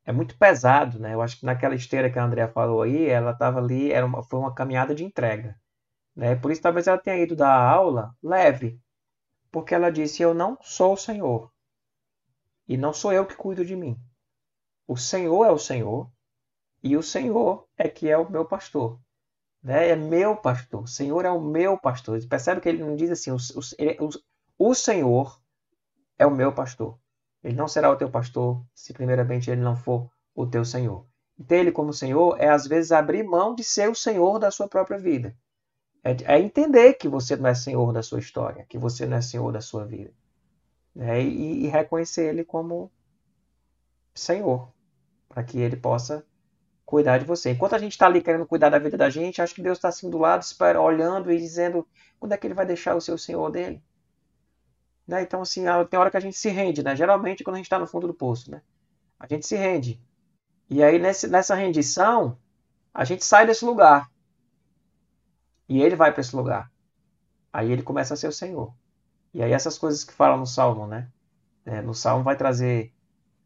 É 0.05 0.11
muito 0.13 0.37
pesado, 0.37 0.99
né? 0.99 1.15
Eu 1.15 1.23
acho 1.23 1.39
que 1.39 1.47
naquela 1.47 1.77
esteira 1.77 2.11
que 2.11 2.19
a 2.19 2.25
Andrea 2.25 2.49
falou 2.49 2.83
aí, 2.83 3.09
ela 3.09 3.31
estava 3.31 3.61
ali, 3.61 3.93
era 3.93 4.05
uma, 4.05 4.25
foi 4.25 4.41
uma 4.41 4.55
caminhada 4.55 4.95
de 4.95 5.05
entrega. 5.05 5.59
Né? 6.15 6.35
Por 6.35 6.51
isso 6.51 6.63
talvez 6.63 6.89
ela 6.89 6.99
tenha 6.99 7.23
ido 7.23 7.37
dar 7.37 7.51
a 7.51 7.71
aula 7.71 8.15
leve, 8.23 8.81
porque 9.53 9.75
ela 9.75 9.91
disse: 9.91 10.23
Eu 10.23 10.35
não 10.35 10.59
sou 10.63 10.95
o 10.95 10.97
Senhor. 10.97 11.53
E 12.69 12.77
não 12.77 12.93
sou 12.93 13.13
eu 13.13 13.25
que 13.25 13.37
cuido 13.37 13.65
de 13.65 13.77
mim. 13.77 13.97
O 14.87 14.97
Senhor 14.97 15.45
é 15.45 15.51
o 15.51 15.59
Senhor 15.59 16.11
e 16.83 16.97
o 16.97 17.03
Senhor 17.03 17.67
é 17.77 17.89
que 17.89 18.09
é 18.09 18.17
o 18.17 18.31
meu 18.31 18.45
pastor. 18.45 19.01
Né? 19.63 19.89
É 19.89 19.97
meu 19.97 20.37
pastor. 20.37 20.85
O 20.85 20.87
Senhor 20.87 21.25
é 21.25 21.31
o 21.31 21.41
meu 21.41 21.77
pastor. 21.77 22.25
Percebe 22.29 22.61
que 22.61 22.69
ele 22.69 22.85
não 22.85 22.95
diz 22.95 23.11
assim, 23.11 23.33
o, 23.33 23.37
o, 23.37 24.69
o, 24.71 24.75
Senhor 24.75 25.41
é 26.17 26.25
o 26.25 26.31
meu 26.31 26.53
pastor. 26.53 26.97
Ele 27.43 27.57
não 27.57 27.67
será 27.67 27.91
o 27.91 27.97
teu 27.97 28.09
pastor 28.09 28.65
se 28.75 28.93
primeiramente 28.93 29.51
ele 29.51 29.61
não 29.61 29.77
for 29.77 30.09
o 30.35 30.47
teu 30.47 30.65
Senhor. 30.65 31.05
Ter 31.49 31.57
ele 31.57 31.73
como 31.73 31.93
Senhor 31.93 32.41
é 32.41 32.49
às 32.49 32.67
vezes 32.67 32.93
abrir 32.93 33.25
mão 33.25 33.55
de 33.55 33.65
ser 33.65 33.91
o 33.91 33.95
Senhor 33.95 34.39
da 34.39 34.53
sua 34.53 34.69
própria 34.69 34.99
vida. 34.99 35.37
É, 36.05 36.37
é 36.37 36.41
entender 36.41 36.95
que 36.95 37.09
você 37.09 37.35
não 37.35 37.51
é 37.51 37.55
Senhor 37.55 37.93
da 37.93 38.03
sua 38.03 38.21
história, 38.21 38.65
que 38.69 38.79
você 38.79 39.05
não 39.05 39.17
é 39.17 39.21
Senhor 39.21 39.51
da 39.51 39.61
sua 39.61 39.85
vida. 39.85 40.15
Né? 40.95 41.21
E, 41.23 41.65
e 41.65 41.67
reconhecer 41.67 42.29
ele 42.29 42.45
como 42.45 42.91
Senhor, 44.15 44.73
para 45.29 45.43
que 45.45 45.59
ele 45.59 45.77
possa 45.77 46.25
cuidar 46.85 47.19
de 47.19 47.25
você. 47.25 47.51
Enquanto 47.51 47.75
a 47.75 47.79
gente 47.79 47.93
está 47.93 48.07
ali 48.07 48.23
querendo 48.23 48.47
cuidar 48.47 48.71
da 48.71 48.79
vida 48.79 48.97
da 48.97 49.11
gente, 49.11 49.43
acho 49.43 49.55
que 49.55 49.63
Deus 49.63 49.79
está 49.79 49.89
assim 49.89 50.09
do 50.09 50.19
lado, 50.19 50.43
espera, 50.43 50.81
olhando 50.81 51.33
e 51.33 51.39
dizendo 51.39 51.87
quando 52.19 52.33
é 52.33 52.37
que 52.37 52.47
ele 52.47 52.55
vai 52.55 52.65
deixar 52.65 52.95
o 52.95 53.01
seu 53.01 53.19
Senhor 53.19 53.51
dele. 53.51 53.83
Né? 55.07 55.23
Então, 55.23 55.43
assim, 55.43 55.65
tem 55.91 55.99
hora 55.99 56.11
que 56.11 56.17
a 56.17 56.21
gente 56.21 56.37
se 56.37 56.49
rende, 56.49 56.83
né? 56.83 56.97
Geralmente 56.97 57.45
quando 57.45 57.55
a 57.55 57.59
gente 57.59 57.67
está 57.67 57.79
no 57.79 57.87
fundo 57.87 58.07
do 58.07 58.15
poço, 58.15 58.51
né? 58.51 58.63
A 59.19 59.27
gente 59.27 59.47
se 59.47 59.57
rende. 59.57 60.01
E 60.69 60.83
aí, 60.83 60.99
nesse, 60.99 61.29
nessa 61.29 61.55
rendição, 61.55 62.39
a 62.93 63.05
gente 63.05 63.25
sai 63.25 63.47
desse 63.47 63.65
lugar. 63.65 64.11
E 65.69 65.83
ele 65.83 65.97
vai 65.97 66.13
para 66.13 66.21
esse 66.21 66.35
lugar. 66.35 66.71
Aí 67.53 67.71
ele 67.71 67.83
começa 67.83 68.15
a 68.15 68.17
ser 68.17 68.29
o 68.29 68.33
Senhor. 68.33 68.75
E 69.33 69.43
aí 69.43 69.53
essas 69.53 69.77
coisas 69.79 70.03
que 70.03 70.13
falam 70.13 70.39
no 70.39 70.47
Salmo, 70.47 70.87
né? 70.87 71.09
É, 71.65 71.83
no 71.83 71.95
Salmo 71.95 72.25
vai 72.25 72.37
trazer 72.37 72.93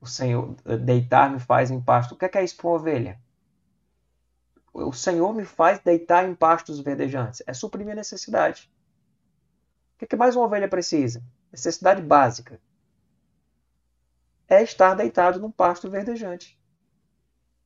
o 0.01 0.07
Senhor, 0.07 0.55
deitar 0.85 1.31
me 1.31 1.39
faz 1.39 1.71
em 1.71 1.81
pasto. 1.81 2.13
O 2.13 2.17
que 2.17 2.25
é, 2.25 2.29
que 2.29 2.39
é 2.39 2.45
isso 2.45 2.57
para 2.57 2.69
uma 2.69 2.77
ovelha? 2.77 3.21
O 4.73 4.93
Senhor 4.93 5.35
me 5.35 5.45
faz 5.45 5.79
deitar 5.81 6.29
em 6.29 6.35
pastos 6.35 6.81
verdejantes. 6.81 7.43
É 7.47 7.53
suprimir 7.53 7.93
a 7.93 7.97
necessidade. 7.97 8.71
O 9.95 9.99
que, 9.99 10.05
é 10.05 10.09
que 10.09 10.17
mais 10.17 10.37
uma 10.37 10.47
ovelha 10.47 10.69
precisa? 10.69 11.23
necessidade 11.53 12.01
básica, 12.03 12.61
é 14.49 14.63
estar 14.63 14.95
deitado 14.95 15.39
num 15.41 15.51
pasto 15.51 15.91
verdejante. 15.91 16.59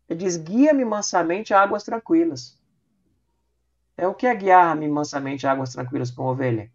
Ele 0.08 0.18
diz: 0.18 0.36
guia-me 0.36 0.84
mansamente 0.84 1.54
a 1.54 1.60
águas 1.60 1.82
tranquilas. 1.82 2.58
É 3.96 4.06
o 4.06 4.14
que 4.14 4.26
é 4.26 4.34
guiar-me 4.34 4.88
mansamente 4.88 5.46
a 5.46 5.52
águas 5.52 5.72
tranquilas 5.72 6.10
para 6.10 6.22
uma 6.22 6.32
ovelha? 6.32 6.70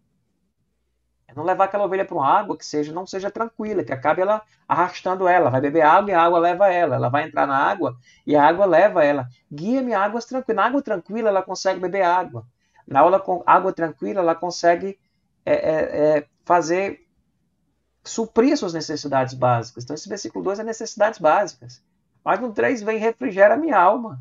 É 1.30 1.34
não 1.34 1.44
levar 1.44 1.64
aquela 1.64 1.84
ovelha 1.84 2.04
para 2.04 2.16
uma 2.16 2.26
água 2.26 2.56
que 2.56 2.66
seja 2.66 2.92
não 2.92 3.06
seja 3.06 3.30
tranquila, 3.30 3.84
que 3.84 3.92
acabe 3.92 4.20
ela 4.20 4.42
arrastando 4.66 5.28
ela. 5.28 5.48
Vai 5.48 5.60
beber 5.60 5.82
água 5.82 6.10
e 6.10 6.14
a 6.14 6.20
água 6.20 6.38
leva 6.38 6.68
ela. 6.68 6.96
Ela 6.96 7.08
vai 7.08 7.24
entrar 7.24 7.46
na 7.46 7.56
água 7.56 7.96
e 8.26 8.34
a 8.34 8.44
água 8.44 8.66
leva 8.66 9.04
ela. 9.04 9.28
Guia-me 9.50 9.94
a 9.94 10.02
águas 10.02 10.24
tranquilas. 10.24 10.56
Na 10.56 10.66
água 10.66 10.82
tranquila 10.82 11.28
ela 11.28 11.42
consegue 11.42 11.78
beber 11.78 12.02
água. 12.02 12.44
Na 12.86 13.00
água 13.46 13.72
tranquila 13.72 14.20
ela 14.20 14.34
consegue 14.34 14.98
é, 15.46 15.52
é, 15.54 16.18
é, 16.18 16.26
fazer 16.44 17.06
suprir 18.02 18.56
suas 18.56 18.74
necessidades 18.74 19.34
básicas. 19.34 19.84
Então, 19.84 19.94
esse 19.94 20.08
versículo 20.08 20.44
2 20.44 20.58
é 20.58 20.64
necessidades 20.64 21.20
básicas. 21.20 21.82
Mas 22.24 22.40
no 22.40 22.52
3 22.52 22.82
vem 22.82 22.98
refrigera 22.98 23.56
minha 23.56 23.78
alma. 23.78 24.20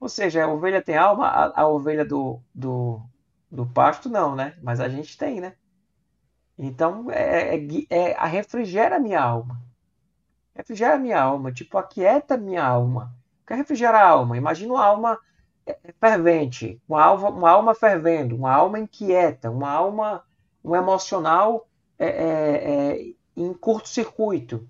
Ou 0.00 0.08
seja, 0.08 0.44
a 0.44 0.48
ovelha 0.48 0.82
tem 0.82 0.96
alma, 0.96 1.26
a, 1.26 1.62
a 1.62 1.68
ovelha 1.68 2.04
do, 2.04 2.40
do, 2.54 3.00
do 3.50 3.66
pasto 3.66 4.08
não, 4.08 4.34
né? 4.34 4.56
Mas 4.62 4.80
a 4.80 4.88
gente 4.88 5.16
tem, 5.16 5.40
né? 5.40 5.54
Então, 6.58 7.10
é, 7.10 7.56
é, 7.56 7.86
é 7.90 8.14
a 8.16 8.26
refrigera 8.26 8.96
a 8.96 9.00
minha 9.00 9.20
alma. 9.20 9.60
Refrigera 10.54 10.94
a 10.94 10.98
minha 10.98 11.20
alma, 11.20 11.52
tipo, 11.52 11.76
aquieta 11.76 12.34
a 12.34 12.38
minha 12.38 12.64
alma. 12.64 13.14
O 13.42 13.46
que 13.46 13.52
é 13.52 13.56
refrigerar 13.56 13.96
a 13.96 14.08
alma? 14.08 14.36
Imagina 14.36 14.72
uma 14.72 14.84
alma 14.84 15.18
é, 15.66 15.76
fervente, 15.98 16.80
uma 16.88 17.02
alma, 17.02 17.28
uma 17.30 17.50
alma 17.50 17.74
fervendo, 17.74 18.36
uma 18.36 18.52
alma 18.52 18.78
inquieta, 18.78 19.50
uma 19.50 19.70
alma, 19.70 20.24
um 20.64 20.76
emocional 20.76 21.68
é, 21.98 22.06
é, 22.06 22.96
é, 23.00 23.14
em 23.36 23.52
curto-circuito, 23.54 24.68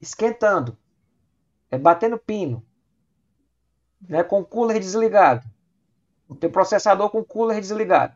esquentando, 0.00 0.76
é, 1.70 1.76
batendo 1.76 2.18
pino, 2.18 2.64
né, 4.00 4.22
com 4.22 4.40
o 4.40 4.44
cooler 4.44 4.78
desligado, 4.78 5.46
o 6.28 6.34
teu 6.34 6.50
processador 6.50 7.10
com 7.10 7.20
o 7.20 7.24
cooler 7.24 7.60
desligado, 7.60 8.14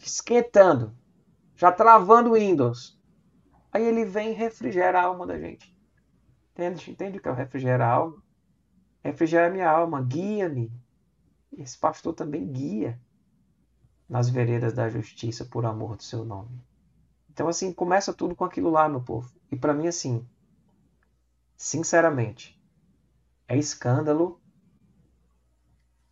esquentando, 0.00 0.96
já 1.60 1.70
travando 1.70 2.30
o 2.30 2.32
Windows. 2.32 2.98
Aí 3.70 3.84
ele 3.84 4.06
vem 4.06 4.30
e 4.30 4.34
refrigera 4.34 4.98
a 4.98 5.04
alma 5.04 5.26
da 5.26 5.38
gente. 5.38 5.76
Entende? 6.52 6.90
Entende 6.90 7.18
o 7.18 7.20
que 7.20 7.28
é 7.28 7.32
refrigerar 7.32 7.86
a 7.86 7.92
alma? 7.92 8.22
Refrigera 9.04 9.50
minha 9.50 9.70
alma, 9.70 10.00
guia-me. 10.00 10.72
Esse 11.52 11.76
pastor 11.76 12.14
também 12.14 12.50
guia 12.50 12.98
nas 14.08 14.30
veredas 14.30 14.72
da 14.72 14.88
justiça 14.88 15.44
por 15.44 15.66
amor 15.66 15.96
do 15.96 16.02
seu 16.02 16.24
nome. 16.24 16.64
Então, 17.28 17.46
assim, 17.46 17.74
começa 17.74 18.14
tudo 18.14 18.34
com 18.34 18.46
aquilo 18.46 18.70
lá, 18.70 18.88
meu 18.88 19.02
povo. 19.02 19.30
E 19.52 19.56
para 19.56 19.74
mim, 19.74 19.86
assim, 19.86 20.26
sinceramente, 21.58 22.58
é 23.46 23.58
escândalo 23.58 24.40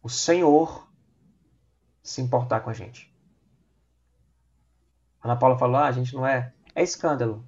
o 0.03 0.11
Senhor 0.11 0.87
se 2.03 2.21
importar 2.21 2.61
com 2.61 2.69
a 2.69 2.75
gente. 2.75 3.11
Ana 5.23 5.37
Paula 5.37 5.59
falou: 5.59 5.77
ah, 5.77 5.87
a 5.87 5.93
gente 5.93 6.15
não 6.15 6.27
é. 6.27 6.53
É 6.75 6.83
escândalo. 6.83 7.45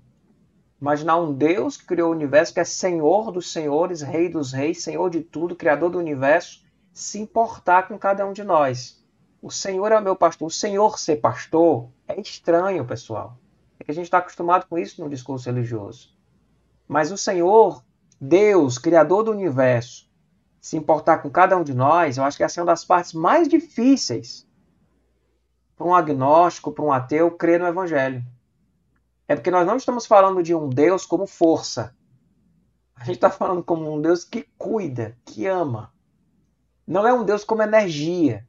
Imaginar 0.81 1.19
um 1.19 1.35
Deus 1.35 1.77
que 1.77 1.87
criou 1.87 2.11
o 2.11 2.15
universo, 2.15 2.55
que 2.55 2.61
é 2.61 2.65
Senhor 2.65 3.31
dos 3.31 3.53
senhores, 3.53 4.01
Rei 4.01 4.29
dos 4.29 4.53
reis, 4.53 4.83
Senhor 4.83 5.11
de 5.11 5.21
tudo, 5.21 5.55
Criador 5.55 5.91
do 5.91 5.99
universo, 5.99 6.65
se 6.93 7.21
importar 7.21 7.87
com 7.87 7.99
cada 7.99 8.27
um 8.27 8.33
de 8.33 8.43
nós. 8.43 9.05
O 9.43 9.51
Senhor 9.51 9.93
é 9.93 9.99
o 9.99 10.03
meu 10.03 10.17
pastor. 10.17 10.49
O 10.49 10.51
Senhor 10.51 10.99
ser 10.99 11.17
pastor 11.17 11.89
é 12.09 12.19
estranho, 12.21 12.85
pessoal. 12.85 13.39
É 13.79 13.85
que 13.85 13.91
a 13.91 13.95
gente 13.95 14.05
está 14.05 14.19
acostumado 14.19 14.67
com 14.67 14.79
isso 14.79 15.03
no 15.03 15.09
discurso 15.09 15.51
religioso. 15.51 16.15
Mas 16.89 17.13
o 17.13 17.17
Senhor, 17.17 17.85
Deus, 18.21 18.79
Criador 18.79 19.23
do 19.23 19.31
universo, 19.31 20.09
se 20.61 20.77
importar 20.77 21.19
com 21.19 21.31
cada 21.31 21.57
um 21.57 21.63
de 21.63 21.73
nós, 21.73 22.19
eu 22.19 22.25
acho 22.25 22.37
que 22.37 22.43
essa 22.43 22.61
é 22.61 22.63
uma 22.63 22.73
das 22.73 22.85
partes 22.85 23.13
mais 23.13 23.49
difíceis 23.49 24.47
para 25.81 25.89
um 25.89 25.95
agnóstico, 25.95 26.73
para 26.73 26.85
um 26.85 26.93
ateu, 26.93 27.31
crer 27.31 27.59
no 27.59 27.67
Evangelho. 27.67 28.23
É 29.27 29.35
porque 29.35 29.51
nós 29.51 29.67
não 29.67 29.79
estamos 29.79 30.05
falando 30.05 30.43
de 30.43 30.55
um 30.55 30.69
Deus 30.69 31.07
como 31.07 31.27
força. 31.27 31.97
A 32.95 33.03
gente 33.05 33.15
está 33.15 33.31
falando 33.31 33.65
como 33.65 33.91
um 33.91 33.99
Deus 33.99 34.23
que 34.23 34.47
cuida, 34.59 35.17
que 35.25 35.47
ama. 35.47 35.91
Não 36.87 37.07
é 37.07 37.15
um 37.15 37.25
Deus 37.25 37.45
como 37.45 37.63
energia. 37.63 38.47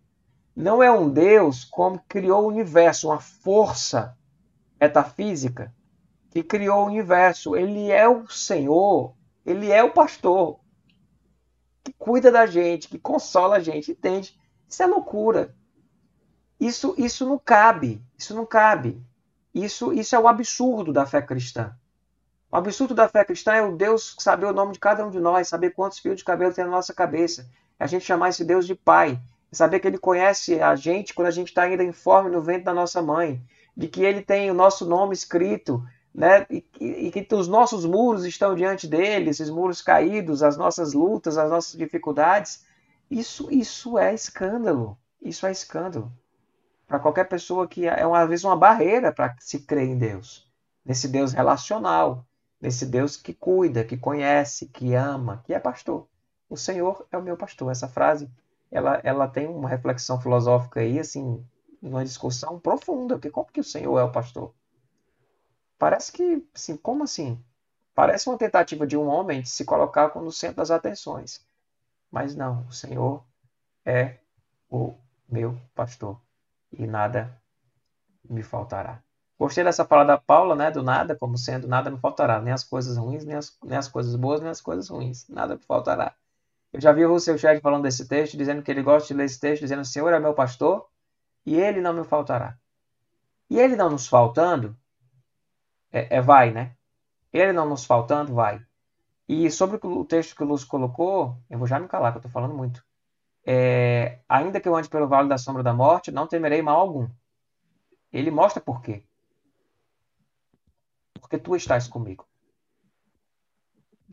Não 0.53 0.83
é 0.83 0.91
um 0.91 1.09
Deus 1.09 1.63
como 1.63 2.03
criou 2.05 2.43
o 2.43 2.47
universo, 2.47 3.07
uma 3.07 3.21
força 3.21 4.17
metafísica 4.77 5.73
que 6.31 6.43
criou 6.43 6.83
o 6.83 6.87
universo. 6.87 7.55
Ele 7.55 7.89
é 7.89 8.09
o 8.09 8.27
Senhor, 8.27 9.15
ele 9.45 9.71
é 9.71 9.81
o 9.81 9.93
pastor 9.93 10.59
que 11.81 11.93
cuida 11.93 12.29
da 12.29 12.45
gente, 12.45 12.89
que 12.89 12.99
consola 12.99 13.55
a 13.55 13.59
gente, 13.61 13.91
entende? 13.91 14.37
Isso 14.67 14.83
é 14.83 14.85
loucura. 14.85 15.55
Isso, 16.61 16.93
isso 16.97 17.25
não 17.25 17.39
cabe. 17.39 18.01
Isso 18.17 18.35
não 18.35 18.45
cabe. 18.45 19.01
Isso, 19.53 19.91
isso 19.91 20.15
é 20.15 20.19
o 20.19 20.27
absurdo 20.27 20.93
da 20.93 21.05
fé 21.05 21.21
cristã. 21.21 21.75
O 22.51 22.55
absurdo 22.55 22.93
da 22.93 23.09
fé 23.09 23.25
cristã 23.25 23.53
é 23.53 23.61
o 23.61 23.75
Deus 23.75 24.15
saber 24.19 24.45
o 24.45 24.53
nome 24.53 24.73
de 24.73 24.79
cada 24.79 25.05
um 25.05 25.09
de 25.09 25.19
nós, 25.19 25.47
saber 25.47 25.71
quantos 25.71 25.99
fios 25.99 26.17
de 26.17 26.23
cabelo 26.23 26.53
tem 26.53 26.63
na 26.63 26.71
nossa 26.71 26.93
cabeça. 26.93 27.49
É 27.79 27.83
a 27.83 27.87
gente 27.87 28.05
chamar 28.05 28.29
esse 28.29 28.45
Deus 28.45 28.67
de 28.67 28.75
Pai. 28.75 29.19
Saber 29.51 29.79
que 29.79 29.87
Ele 29.87 29.97
conhece 29.97 30.61
a 30.61 30.75
gente 30.75 31.13
quando 31.13 31.27
a 31.27 31.31
gente 31.31 31.47
está 31.47 31.63
ainda 31.63 31.83
informe 31.83 32.29
no 32.29 32.41
ventre 32.41 32.63
da 32.63 32.73
nossa 32.73 33.01
mãe 33.01 33.43
de 33.75 33.87
que 33.87 34.03
ele 34.03 34.21
tem 34.21 34.51
o 34.51 34.53
nosso 34.53 34.85
nome 34.85 35.13
escrito, 35.13 35.83
né? 36.13 36.45
E, 36.49 36.63
e, 36.79 37.11
que 37.11 37.33
os 37.33 37.47
nossos 37.47 37.85
muros 37.85 38.25
estão 38.25 38.53
diante 38.53 38.85
dele, 38.87 39.29
esses 39.29 39.49
muros 39.49 39.81
caídos, 39.81 40.43
as 40.43 40.57
nossas 40.57 40.93
lutas, 40.93 41.37
as 41.37 41.49
nossas 41.49 41.77
dificuldades. 41.77 42.65
Isso, 43.09 43.49
isso 43.51 43.97
é 43.97 44.13
escândalo. 44.13 44.97
Isso 45.21 45.45
é 45.45 45.51
escândalo. 45.51 46.11
Para 46.91 46.99
qualquer 46.99 47.23
pessoa 47.29 47.69
que 47.69 47.87
é, 47.87 48.05
uma 48.05 48.27
vez 48.27 48.43
uma 48.43 48.57
barreira 48.57 49.13
para 49.13 49.33
se 49.39 49.59
crer 49.59 49.87
em 49.87 49.97
Deus, 49.97 50.45
nesse 50.83 51.07
Deus 51.07 51.31
relacional, 51.31 52.25
nesse 52.59 52.85
Deus 52.85 53.15
que 53.15 53.33
cuida, 53.33 53.85
que 53.85 53.95
conhece, 53.95 54.67
que 54.67 54.93
ama, 54.93 55.41
que 55.45 55.53
é 55.53 55.59
pastor. 55.61 56.05
O 56.49 56.57
Senhor 56.57 57.07
é 57.09 57.17
o 57.17 57.21
meu 57.21 57.37
pastor. 57.37 57.71
Essa 57.71 57.87
frase, 57.87 58.29
ela, 58.69 58.99
ela 59.05 59.25
tem 59.25 59.47
uma 59.47 59.69
reflexão 59.69 60.19
filosófica 60.19 60.81
aí, 60.81 60.99
assim, 60.99 61.41
numa 61.81 62.03
discussão 62.03 62.59
profunda, 62.59 63.15
porque 63.15 63.29
como 63.29 63.47
que 63.47 63.61
o 63.61 63.63
Senhor 63.63 63.97
é 63.97 64.03
o 64.03 64.11
pastor? 64.11 64.53
Parece 65.79 66.11
que, 66.11 66.45
assim, 66.53 66.75
como 66.75 67.05
assim? 67.05 67.41
Parece 67.95 68.27
uma 68.27 68.37
tentativa 68.37 68.85
de 68.85 68.97
um 68.97 69.07
homem 69.07 69.43
de 69.43 69.49
se 69.49 69.63
colocar 69.63 70.13
no 70.15 70.29
centro 70.29 70.57
das 70.57 70.71
atenções. 70.71 71.41
Mas 72.11 72.35
não, 72.35 72.67
o 72.67 72.73
Senhor 72.73 73.23
é 73.85 74.17
o 74.69 74.93
meu 75.29 75.57
pastor 75.73 76.19
e 76.71 76.87
nada 76.87 77.35
me 78.29 78.43
faltará. 78.43 79.01
Gostei 79.37 79.63
dessa 79.63 79.83
fala 79.83 80.03
da 80.03 80.17
Paula, 80.17 80.55
né? 80.55 80.69
Do 80.69 80.83
nada, 80.83 81.15
como 81.15 81.37
sendo 81.37 81.67
nada 81.67 81.89
me 81.89 81.97
faltará. 81.97 82.39
Nem 82.39 82.53
as 82.53 82.63
coisas 82.63 82.97
ruins, 82.97 83.25
nem 83.25 83.35
as, 83.35 83.57
nem 83.63 83.77
as 83.77 83.87
coisas 83.87 84.15
boas, 84.15 84.39
nem 84.39 84.49
as 84.49 84.61
coisas 84.61 84.87
ruins. 84.87 85.27
Nada 85.27 85.55
me 85.55 85.61
faltará. 85.63 86.15
Eu 86.71 86.79
já 86.79 86.91
vi 86.91 87.03
o 87.05 87.11
Russell 87.11 87.37
Shedd 87.37 87.59
falando 87.59 87.83
desse 87.83 88.07
texto, 88.07 88.37
dizendo 88.37 88.61
que 88.61 88.69
ele 88.69 88.83
gosta 88.83 89.07
de 89.07 89.13
ler 89.15 89.25
esse 89.25 89.39
texto, 89.39 89.61
dizendo: 89.61 89.83
Senhor 89.83 90.13
é 90.13 90.19
meu 90.19 90.33
pastor 90.33 90.87
e 91.45 91.55
ele 91.59 91.81
não 91.81 91.93
me 91.93 92.03
faltará. 92.03 92.57
E 93.49 93.59
ele 93.59 93.75
não 93.75 93.89
nos 93.89 94.07
faltando, 94.07 94.77
é, 95.91 96.17
é 96.17 96.21
vai, 96.21 96.51
né? 96.51 96.75
Ele 97.33 97.51
não 97.51 97.67
nos 97.67 97.83
faltando, 97.83 98.33
vai. 98.33 98.63
E 99.27 99.49
sobre 99.49 99.79
o 99.81 100.05
texto 100.05 100.35
que 100.35 100.43
o 100.43 100.45
Lúcio 100.45 100.67
colocou, 100.67 101.37
eu 101.49 101.57
vou 101.57 101.67
já 101.67 101.79
me 101.79 101.87
calar, 101.87 102.11
que 102.11 102.17
eu 102.17 102.19
estou 102.19 102.31
falando 102.31 102.53
muito. 102.53 102.83
É, 103.45 104.19
ainda 104.29 104.59
que 104.59 104.67
eu 104.67 104.75
ande 104.75 104.89
pelo 104.89 105.07
vale 105.07 105.27
da 105.27 105.37
sombra 105.37 105.63
da 105.63 105.73
morte, 105.73 106.11
não 106.11 106.27
temerei 106.27 106.61
mal 106.61 106.79
algum. 106.79 107.09
Ele 108.11 108.29
mostra 108.29 108.61
por 108.61 108.81
quê. 108.81 109.03
Porque 111.13 111.37
tu 111.37 111.55
estás 111.55 111.87
comigo. 111.87 112.27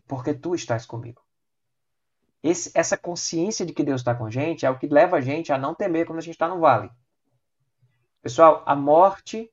Porque 0.07 0.33
tu 0.33 0.55
estás 0.55 0.87
comigo. 0.87 1.23
Esse, 2.43 2.71
essa 2.75 2.97
consciência 2.97 3.67
de 3.67 3.73
que 3.73 3.83
Deus 3.83 4.01
está 4.01 4.15
com 4.15 4.27
a 4.27 4.31
gente 4.31 4.65
é 4.65 4.71
o 4.71 4.79
que 4.79 4.87
leva 4.87 5.17
a 5.17 5.21
gente 5.21 5.53
a 5.53 5.59
não 5.59 5.75
temer 5.75 6.07
quando 6.07 6.21
a 6.21 6.23
gente 6.23 6.35
está 6.35 6.49
no 6.49 6.61
vale. 6.61 6.91
Pessoal, 8.23 8.63
a 8.65 8.77
morte 8.77 9.53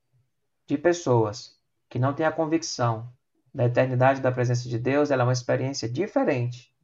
de 0.68 0.78
pessoas 0.78 1.60
que 1.90 2.00
não 2.00 2.14
têm 2.14 2.26
a 2.26 2.32
convicção 2.32 3.12
da 3.54 3.66
eternidade 3.66 4.22
da 4.22 4.32
presença 4.32 4.68
de 4.68 4.78
Deus, 4.78 5.12
é 5.12 5.16
uma 5.16 5.32
experiência 5.32 5.88
diferente 5.88 6.76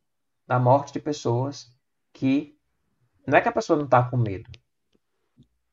da 0.48 0.58
morte 0.58 0.94
de 0.94 1.00
pessoas 1.00 1.70
que 2.14 2.58
não 3.26 3.38
é 3.38 3.42
que 3.42 3.50
a 3.50 3.52
pessoa 3.52 3.78
não 3.78 3.86
está 3.86 4.04
com 4.04 4.18
medo, 4.18 4.50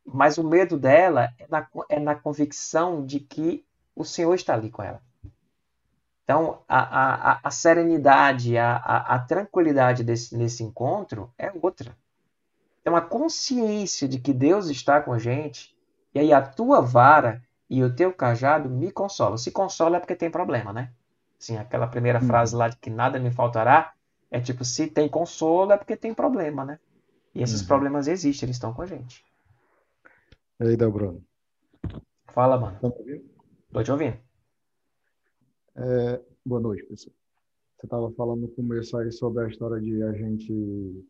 mas 0.05 0.39
o 0.39 0.45
medo 0.45 0.79
dela 0.79 1.33
é 1.39 1.47
na, 1.49 1.69
é 1.89 1.99
na 1.99 2.15
convicção 2.15 3.05
de 3.05 3.21
que 3.21 3.65
o 3.95 4.05
Senhor 4.05 4.35
está 4.35 4.55
ali 4.55 4.71
com 4.71 4.83
ela. 4.83 5.03
Então, 6.25 6.63
a, 6.69 7.33
a, 7.33 7.41
a 7.43 7.51
serenidade, 7.51 8.57
a, 8.59 8.77
a, 8.77 9.15
a 9.15 9.19
tranquilidade 9.19 10.05
desse, 10.05 10.37
nesse 10.37 10.63
encontro 10.63 11.33
é 11.39 11.51
outra. 11.63 11.97
É 12.85 12.91
uma 12.91 13.01
consciência 13.01 14.07
de 14.07 14.19
que 14.19 14.33
Deus 14.33 14.69
está 14.69 15.01
com 15.01 15.13
a 15.13 15.19
gente, 15.19 15.75
e 16.15 16.21
aí 16.21 16.33
a 16.33 16.43
tua 16.43 16.81
vara 16.81 17.43
e 17.69 17.83
o 17.83 17.95
teu 17.95 18.13
cajado 18.13 18.69
me 18.69 18.91
consolam. 18.91 19.37
Se 19.39 19.51
consola 19.51 19.97
é 19.97 20.01
porque 20.01 20.15
tem 20.15 20.31
problema, 20.31 20.73
né? 20.73 20.91
Sim, 21.39 21.57
aquela 21.57 21.87
primeira 21.87 22.21
uhum. 22.21 22.27
frase 22.27 22.55
lá 22.55 22.69
de 22.69 22.77
que 22.77 22.91
nada 22.91 23.19
me 23.19 23.31
faltará 23.31 23.93
é 24.31 24.41
tipo, 24.41 24.65
se 24.65 24.87
tem 24.87 25.09
consolo 25.09 25.73
é 25.73 25.77
porque 25.77 25.97
tem 25.97 26.13
problema, 26.13 26.65
né? 26.65 26.79
E 27.35 27.43
esses 27.43 27.61
uhum. 27.61 27.67
problemas 27.67 28.09
existem, 28.09 28.47
eles 28.47 28.57
estão 28.57 28.73
com 28.73 28.83
a 28.83 28.87
gente. 28.87 29.25
E 30.61 30.64
aí, 30.67 30.77
Del 30.77 30.93
Fala, 32.29 32.59
mano. 32.59 32.79
Tá 32.81 32.88
me 32.88 32.95
ouvindo? 32.99 33.31
Tô 33.73 33.83
te 33.83 33.93
ouvindo. 33.93 34.19
É, 35.77 36.21
boa 36.45 36.61
noite, 36.61 36.85
pessoal. 36.85 37.14
Você 37.77 37.87
estava 37.87 38.11
falando 38.12 38.41
no 38.41 38.49
começo 38.49 38.97
aí 38.97 39.12
sobre 39.12 39.45
a 39.45 39.49
história 39.49 39.81
de 39.81 40.03
a 40.03 40.12
gente 40.12 41.07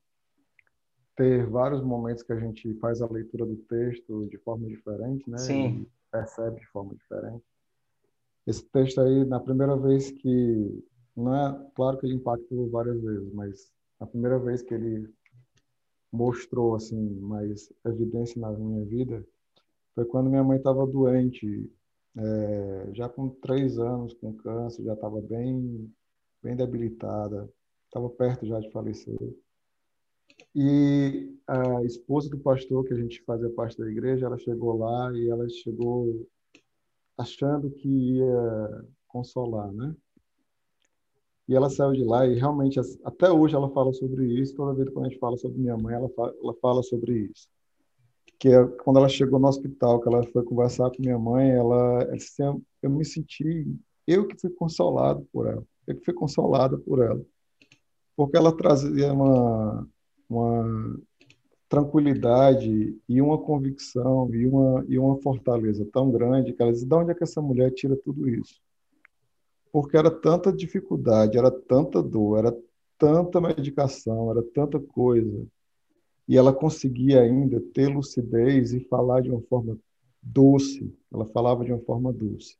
ter 1.16 1.46
vários 1.46 1.82
momentos 1.82 2.22
que 2.22 2.32
a 2.32 2.38
gente 2.38 2.74
faz 2.74 3.00
a 3.00 3.10
leitura 3.10 3.46
do 3.46 3.56
texto 3.56 4.26
de 4.26 4.36
forma 4.38 4.68
diferente, 4.68 5.28
né? 5.30 5.38
Sim. 5.38 5.66
E 5.66 5.88
percebe 6.12 6.60
de 6.60 6.66
forma 6.66 6.94
diferente. 6.94 7.44
Esse 8.46 8.64
texto 8.66 9.00
aí, 9.00 9.24
na 9.24 9.40
primeira 9.40 9.76
vez 9.76 10.10
que. 10.10 10.84
Não 11.16 11.34
é. 11.34 11.70
Claro 11.74 11.98
que 11.98 12.06
ele 12.06 12.14
impactou 12.14 12.68
várias 12.70 13.00
vezes, 13.02 13.32
mas 13.32 13.72
a 13.98 14.06
primeira 14.06 14.38
vez 14.38 14.62
que 14.62 14.74
ele 14.74 15.12
mostrou, 16.12 16.74
assim, 16.74 17.18
mais 17.20 17.72
evidência 17.84 18.40
na 18.40 18.50
minha 18.52 18.84
vida 18.84 19.24
foi 19.98 20.04
quando 20.04 20.30
minha 20.30 20.44
mãe 20.44 20.58
estava 20.58 20.86
doente, 20.86 21.68
é, 22.16 22.90
já 22.92 23.08
com 23.08 23.28
três 23.28 23.80
anos, 23.80 24.14
com 24.14 24.32
câncer, 24.32 24.84
já 24.84 24.94
estava 24.94 25.20
bem, 25.20 25.92
bem 26.40 26.54
debilitada, 26.54 27.52
estava 27.86 28.08
perto 28.08 28.46
já 28.46 28.60
de 28.60 28.70
falecer. 28.70 29.18
E 30.54 31.36
a 31.48 31.82
esposa 31.82 32.30
do 32.30 32.38
pastor, 32.38 32.84
que 32.84 32.94
a 32.94 32.96
gente 32.96 33.24
fazia 33.24 33.50
parte 33.50 33.76
da 33.76 33.90
igreja, 33.90 34.26
ela 34.26 34.38
chegou 34.38 34.78
lá 34.78 35.12
e 35.12 35.28
ela 35.28 35.48
chegou 35.48 36.28
achando 37.16 37.68
que 37.68 37.88
ia 37.88 38.84
consolar, 39.08 39.72
né? 39.72 39.96
E 41.48 41.54
ela 41.54 41.70
saiu 41.70 41.92
de 41.92 42.04
lá 42.04 42.26
e 42.26 42.34
realmente, 42.34 42.78
até 43.02 43.30
hoje 43.30 43.54
ela 43.54 43.70
fala 43.70 43.92
sobre 43.94 44.26
isso. 44.26 44.54
Toda 44.54 44.74
vez 44.74 44.90
que 44.90 44.98
a 44.98 45.04
gente 45.04 45.18
fala 45.18 45.36
sobre 45.38 45.58
minha 45.58 45.78
mãe, 45.78 45.94
ela 45.94 46.08
fala, 46.10 46.34
ela 46.42 46.54
fala 46.60 46.82
sobre 46.82 47.30
isso. 47.32 47.48
Que 48.38 48.50
é 48.50 48.64
quando 48.84 48.98
ela 48.98 49.08
chegou 49.08 49.40
no 49.40 49.48
hospital, 49.48 50.00
que 50.00 50.08
ela 50.08 50.22
foi 50.26 50.44
conversar 50.44 50.90
com 50.90 51.02
minha 51.02 51.18
mãe, 51.18 51.50
ela, 51.50 52.02
ela 52.02 52.16
disse, 52.16 52.42
eu 52.82 52.90
me 52.90 53.04
senti, 53.04 53.66
eu 54.06 54.26
que 54.26 54.38
fui 54.38 54.50
consolado 54.50 55.26
por 55.32 55.46
ela, 55.46 55.64
eu 55.86 55.96
que 55.96 56.04
fui 56.04 56.12
consolada 56.12 56.76
por 56.76 57.02
ela. 57.02 57.24
Porque 58.14 58.36
ela 58.36 58.54
trazia 58.54 59.12
uma, 59.12 59.88
uma 60.28 61.00
tranquilidade 61.68 62.94
e 63.08 63.22
uma 63.22 63.38
convicção 63.38 64.28
e 64.34 64.46
uma, 64.46 64.84
e 64.86 64.98
uma 64.98 65.16
fortaleza 65.22 65.86
tão 65.92 66.10
grande 66.10 66.52
que 66.52 66.60
ela 66.60 66.72
diz, 66.72 66.84
de 66.84 66.94
onde 66.94 67.12
é 67.12 67.14
que 67.14 67.24
essa 67.24 67.40
mulher 67.40 67.70
tira 67.72 67.96
tudo 67.96 68.28
isso? 68.28 68.60
Porque 69.80 69.96
era 69.96 70.10
tanta 70.10 70.52
dificuldade, 70.52 71.38
era 71.38 71.52
tanta 71.52 72.02
dor, 72.02 72.38
era 72.38 72.56
tanta 72.98 73.40
medicação, 73.40 74.28
era 74.28 74.42
tanta 74.42 74.80
coisa. 74.80 75.46
E 76.26 76.36
ela 76.36 76.52
conseguia 76.52 77.22
ainda 77.22 77.60
ter 77.72 77.86
lucidez 77.86 78.72
e 78.72 78.80
falar 78.80 79.22
de 79.22 79.30
uma 79.30 79.40
forma 79.42 79.78
doce. 80.20 80.92
Ela 81.14 81.26
falava 81.26 81.64
de 81.64 81.72
uma 81.72 81.80
forma 81.84 82.12
doce 82.12 82.56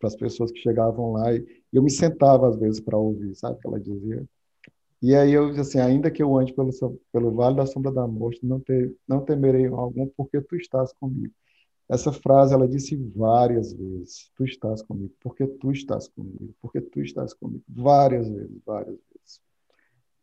para 0.00 0.08
as 0.08 0.16
pessoas 0.16 0.50
que 0.50 0.58
chegavam 0.58 1.12
lá. 1.12 1.32
E 1.32 1.46
eu 1.72 1.84
me 1.84 1.90
sentava 1.90 2.48
às 2.48 2.56
vezes 2.56 2.80
para 2.80 2.98
ouvir, 2.98 3.32
sabe 3.36 3.56
o 3.56 3.60
que 3.60 3.68
ela 3.68 3.78
dizia? 3.78 4.28
E 5.00 5.14
aí 5.14 5.32
eu 5.32 5.50
disse 5.50 5.60
assim, 5.60 5.78
ainda 5.78 6.10
que 6.10 6.20
eu 6.20 6.36
ande 6.36 6.52
pelo, 6.52 6.70
pelo 7.12 7.30
vale 7.32 7.54
da 7.54 7.64
sombra 7.64 7.92
da 7.92 8.08
morte, 8.08 8.44
não, 8.44 8.58
ter, 8.58 8.92
não 9.06 9.24
temerei 9.24 9.66
algum, 9.66 10.08
porque 10.16 10.40
tu 10.40 10.56
estás 10.56 10.92
comigo. 10.94 11.32
Essa 11.90 12.12
frase 12.12 12.54
ela 12.54 12.68
disse 12.68 12.94
várias 12.94 13.72
vezes, 13.72 14.30
tu 14.36 14.44
estás 14.44 14.80
comigo, 14.80 15.12
porque 15.20 15.44
tu 15.44 15.72
estás 15.72 16.06
comigo, 16.06 16.54
porque 16.62 16.80
tu 16.80 17.00
estás 17.00 17.34
comigo, 17.34 17.64
várias 17.68 18.28
vezes, 18.28 18.62
várias 18.64 18.96
vezes. 19.12 19.42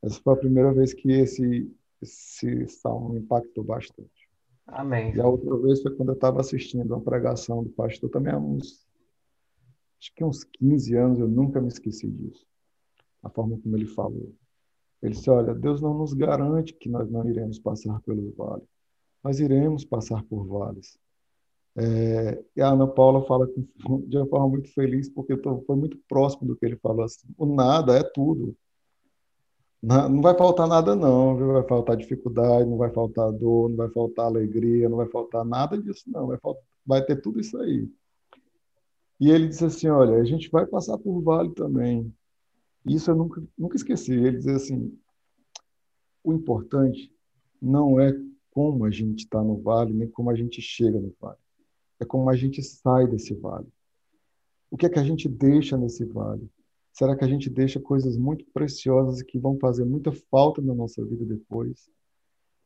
Essa 0.02 0.22
foi 0.22 0.34
a 0.34 0.38
primeira 0.38 0.72
vez 0.72 0.94
que 0.94 1.12
esse, 1.12 1.70
esse 2.02 2.68
salmo 2.70 3.10
me 3.10 3.20
impactou 3.20 3.66
bastante. 3.66 4.30
Amém. 4.66 5.14
E 5.14 5.20
a 5.20 5.28
outra 5.28 5.58
vez 5.58 5.82
foi 5.82 5.94
quando 5.94 6.10
eu 6.10 6.16
estava 6.16 6.40
assistindo 6.40 6.90
uma 6.90 7.02
pregação 7.02 7.62
do 7.62 7.70
pastor, 7.72 8.10
também 8.10 8.32
há 8.32 8.38
uns, 8.38 8.88
acho 10.00 10.16
que 10.16 10.24
uns 10.24 10.46
15 10.46 10.96
anos, 10.96 11.20
eu 11.20 11.28
nunca 11.28 11.60
me 11.60 11.68
esqueci 11.68 12.10
disso. 12.10 12.48
A 13.22 13.30
forma 13.30 13.60
como 13.60 13.76
ele 13.76 13.88
falou. 13.88 14.34
Ele 15.02 15.14
disse: 15.14 15.30
Olha, 15.30 15.54
Deus 15.54 15.82
não 15.82 15.98
nos 15.98 16.14
garante 16.14 16.74
que 16.74 16.88
nós 16.88 17.10
não 17.10 17.28
iremos 17.28 17.60
passar 17.60 18.02
pelo 18.04 18.32
vale. 18.38 18.64
Nós 19.22 19.42
iremos 19.42 19.84
passar 19.84 20.24
por 20.24 20.46
vales. 20.46 20.98
É, 21.80 22.44
e 22.56 22.62
a 22.62 22.70
Ana 22.70 22.88
Paula 22.88 23.24
fala 23.28 23.48
de 24.08 24.18
uma 24.18 24.26
forma 24.28 24.50
muito 24.50 24.74
feliz, 24.74 25.08
porque 25.10 25.38
tô, 25.38 25.62
foi 25.62 25.76
muito 25.76 25.96
próximo 26.10 26.48
do 26.48 26.56
que 26.56 26.66
ele 26.66 26.76
falou 26.78 27.06
assim: 27.06 27.28
o 27.38 27.46
nada 27.46 27.96
é 27.96 28.04
tudo. 28.04 28.58
Não, 29.82 30.10
não 30.10 30.22
vai 30.22 30.36
faltar 30.36 30.68
nada, 30.68 30.96
não, 30.96 31.38
viu? 31.38 31.54
Vai 31.54 31.64
faltar 31.68 31.96
dificuldade, 31.96 32.68
não 32.68 32.78
vai 32.78 32.92
faltar 32.92 33.32
dor, 33.32 33.70
não 33.70 33.78
vai 33.78 33.90
faltar 33.90 34.26
alegria, 34.26 34.90
não 34.90 34.98
vai 34.98 35.08
faltar 35.08 35.46
nada 35.46 35.78
disso, 35.78 36.04
não. 36.08 36.28
Vai, 36.28 36.40
faltar, 36.40 36.64
vai 36.84 37.06
ter 37.06 37.22
tudo 37.22 37.40
isso 37.40 37.56
aí. 37.60 37.88
E 39.20 39.30
ele 39.30 39.48
disse 39.48 39.66
assim: 39.66 39.88
Olha, 39.88 40.18
a 40.18 40.26
gente 40.26 40.50
vai 40.50 40.66
passar 40.66 40.98
por 40.98 41.22
vale 41.22 41.52
também. 41.54 42.12
Isso 42.88 43.12
eu 43.12 43.16
nunca, 43.16 43.44
nunca 43.58 43.76
esqueci. 43.76 44.14
Ele 44.14 44.38
diz 44.38 44.48
assim: 44.48 44.98
o 46.24 46.34
importante 46.34 47.14
não 47.62 48.00
é 48.00 48.14
como 48.50 48.84
a 48.86 48.90
gente 48.90 49.20
está 49.20 49.44
no 49.44 49.62
vale, 49.62 49.94
nem 49.94 50.10
como 50.10 50.32
a 50.32 50.36
gente 50.36 50.60
chega 50.60 51.00
no 51.00 51.14
vale. 51.20 51.38
É 52.00 52.06
como 52.06 52.30
a 52.30 52.36
gente 52.36 52.62
sai 52.62 53.08
desse 53.08 53.34
vale. 53.34 53.68
O 54.70 54.78
que 54.78 54.86
é 54.86 54.90
que 54.90 55.00
a 55.00 55.04
gente 55.04 55.28
deixa 55.30 55.78
nesse 55.78 56.06
vale? 56.06 56.50
Será 56.92 57.16
que 57.16 57.24
a 57.24 57.28
gente 57.28 57.50
deixa 57.50 57.80
coisas 57.80 58.18
muito 58.18 58.46
preciosas 58.54 59.22
que 59.22 59.38
vão 59.38 59.58
fazer 59.60 59.86
muita 59.86 60.12
falta 60.12 60.62
na 60.62 60.74
nossa 60.74 61.04
vida 61.06 61.26
depois? 61.26 61.90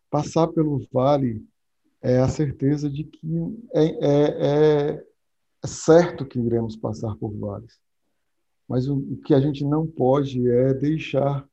Passar 0.10 0.48
pelo 0.48 0.86
vale 0.91 1.46
é 2.02 2.20
a 2.20 2.28
certeza 2.28 2.89
de 2.89 3.04
que 3.04 3.20
é, 3.74 3.84
é, 3.84 4.96
é, 4.96 5.06
é 5.63 5.67
certo 5.67 6.26
que 6.26 6.39
iremos 6.39 6.76
passar 6.76 7.15
por 7.17 7.32
vales. 7.38 7.80
Mas 8.67 8.88
o, 8.88 8.98
o 8.98 9.17
que 9.17 9.34
a 9.34 9.39
gente 9.39 9.63
não 9.63 9.86
pode 9.86 10.50
é 10.50 10.74
deixar 10.74 11.48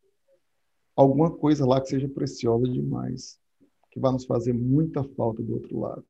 alguma 0.94 1.30
coisa 1.30 1.66
lá 1.66 1.80
que 1.80 1.88
seja 1.88 2.08
preciosa 2.08 2.66
demais, 2.68 3.38
que 3.90 4.00
vai 4.00 4.12
nos 4.12 4.24
fazer 4.24 4.52
muita 4.52 5.04
falta 5.04 5.42
do 5.42 5.54
outro 5.54 5.78
lado. 5.78 6.06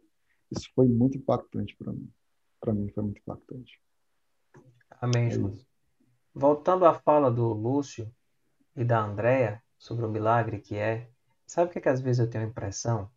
Isso 0.51 0.71
foi 0.75 0.87
muito 0.89 1.19
impactante 1.19 1.77
para 1.77 1.93
mim. 1.93 2.11
Para 2.61 2.73
mim 2.73 2.89
foi 2.91 3.03
muito 3.03 3.19
impactante. 3.19 3.81
Amém, 5.01 5.27
é 5.27 5.31
João. 5.31 5.59
Voltando 6.35 6.85
à 6.85 6.95
fala 6.95 7.31
do 7.31 7.53
Lúcio 7.53 8.13
e 8.75 8.85
da 8.85 9.01
Andréa 9.01 9.63
sobre 9.77 10.05
o 10.05 10.11
milagre 10.11 10.61
que 10.61 10.77
é, 10.77 11.11
sabe 11.47 11.69
o 11.69 11.73
que, 11.73 11.79
é 11.79 11.83
que 11.83 11.89
às 11.89 12.01
vezes 12.01 12.21
eu 12.21 12.31
tenho 12.31 12.45
a 12.45 12.49
impressão? 12.49 13.11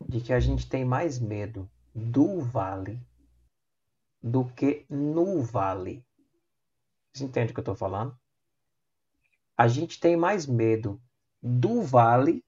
De 0.00 0.20
que 0.20 0.32
a 0.32 0.40
gente 0.40 0.68
tem 0.68 0.84
mais 0.84 1.18
medo 1.18 1.70
do 1.94 2.40
vale 2.40 3.00
do 4.22 4.44
que 4.44 4.84
no 4.88 5.42
vale. 5.42 6.04
Você 7.12 7.24
entende 7.24 7.50
o 7.50 7.54
que 7.54 7.60
eu 7.60 7.62
estou 7.62 7.74
falando? 7.74 8.16
A 9.56 9.66
gente 9.66 9.98
tem 9.98 10.16
mais 10.16 10.46
medo 10.46 11.00
do 11.42 11.82
vale 11.82 12.44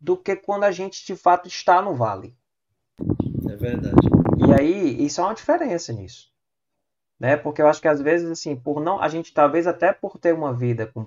do 0.00 0.16
que 0.16 0.36
quando 0.36 0.64
a 0.64 0.72
gente 0.72 1.04
de 1.06 1.16
fato 1.16 1.48
está 1.48 1.80
no 1.80 1.94
vale. 1.94 2.36
É 3.54 3.56
verdade. 3.56 4.08
E 4.36 4.52
aí, 4.52 5.04
isso 5.06 5.20
é 5.20 5.24
uma 5.24 5.34
diferença 5.34 5.92
nisso. 5.92 6.32
né? 7.18 7.36
Porque 7.36 7.62
eu 7.62 7.68
acho 7.68 7.80
que 7.80 7.88
às 7.88 8.00
vezes 8.00 8.30
assim, 8.30 8.56
por 8.56 8.80
não, 8.80 9.00
a 9.00 9.08
gente 9.08 9.32
talvez 9.32 9.66
até 9.66 9.92
por 9.92 10.18
ter 10.18 10.34
uma 10.34 10.52
vida 10.52 10.86
com, 10.88 11.06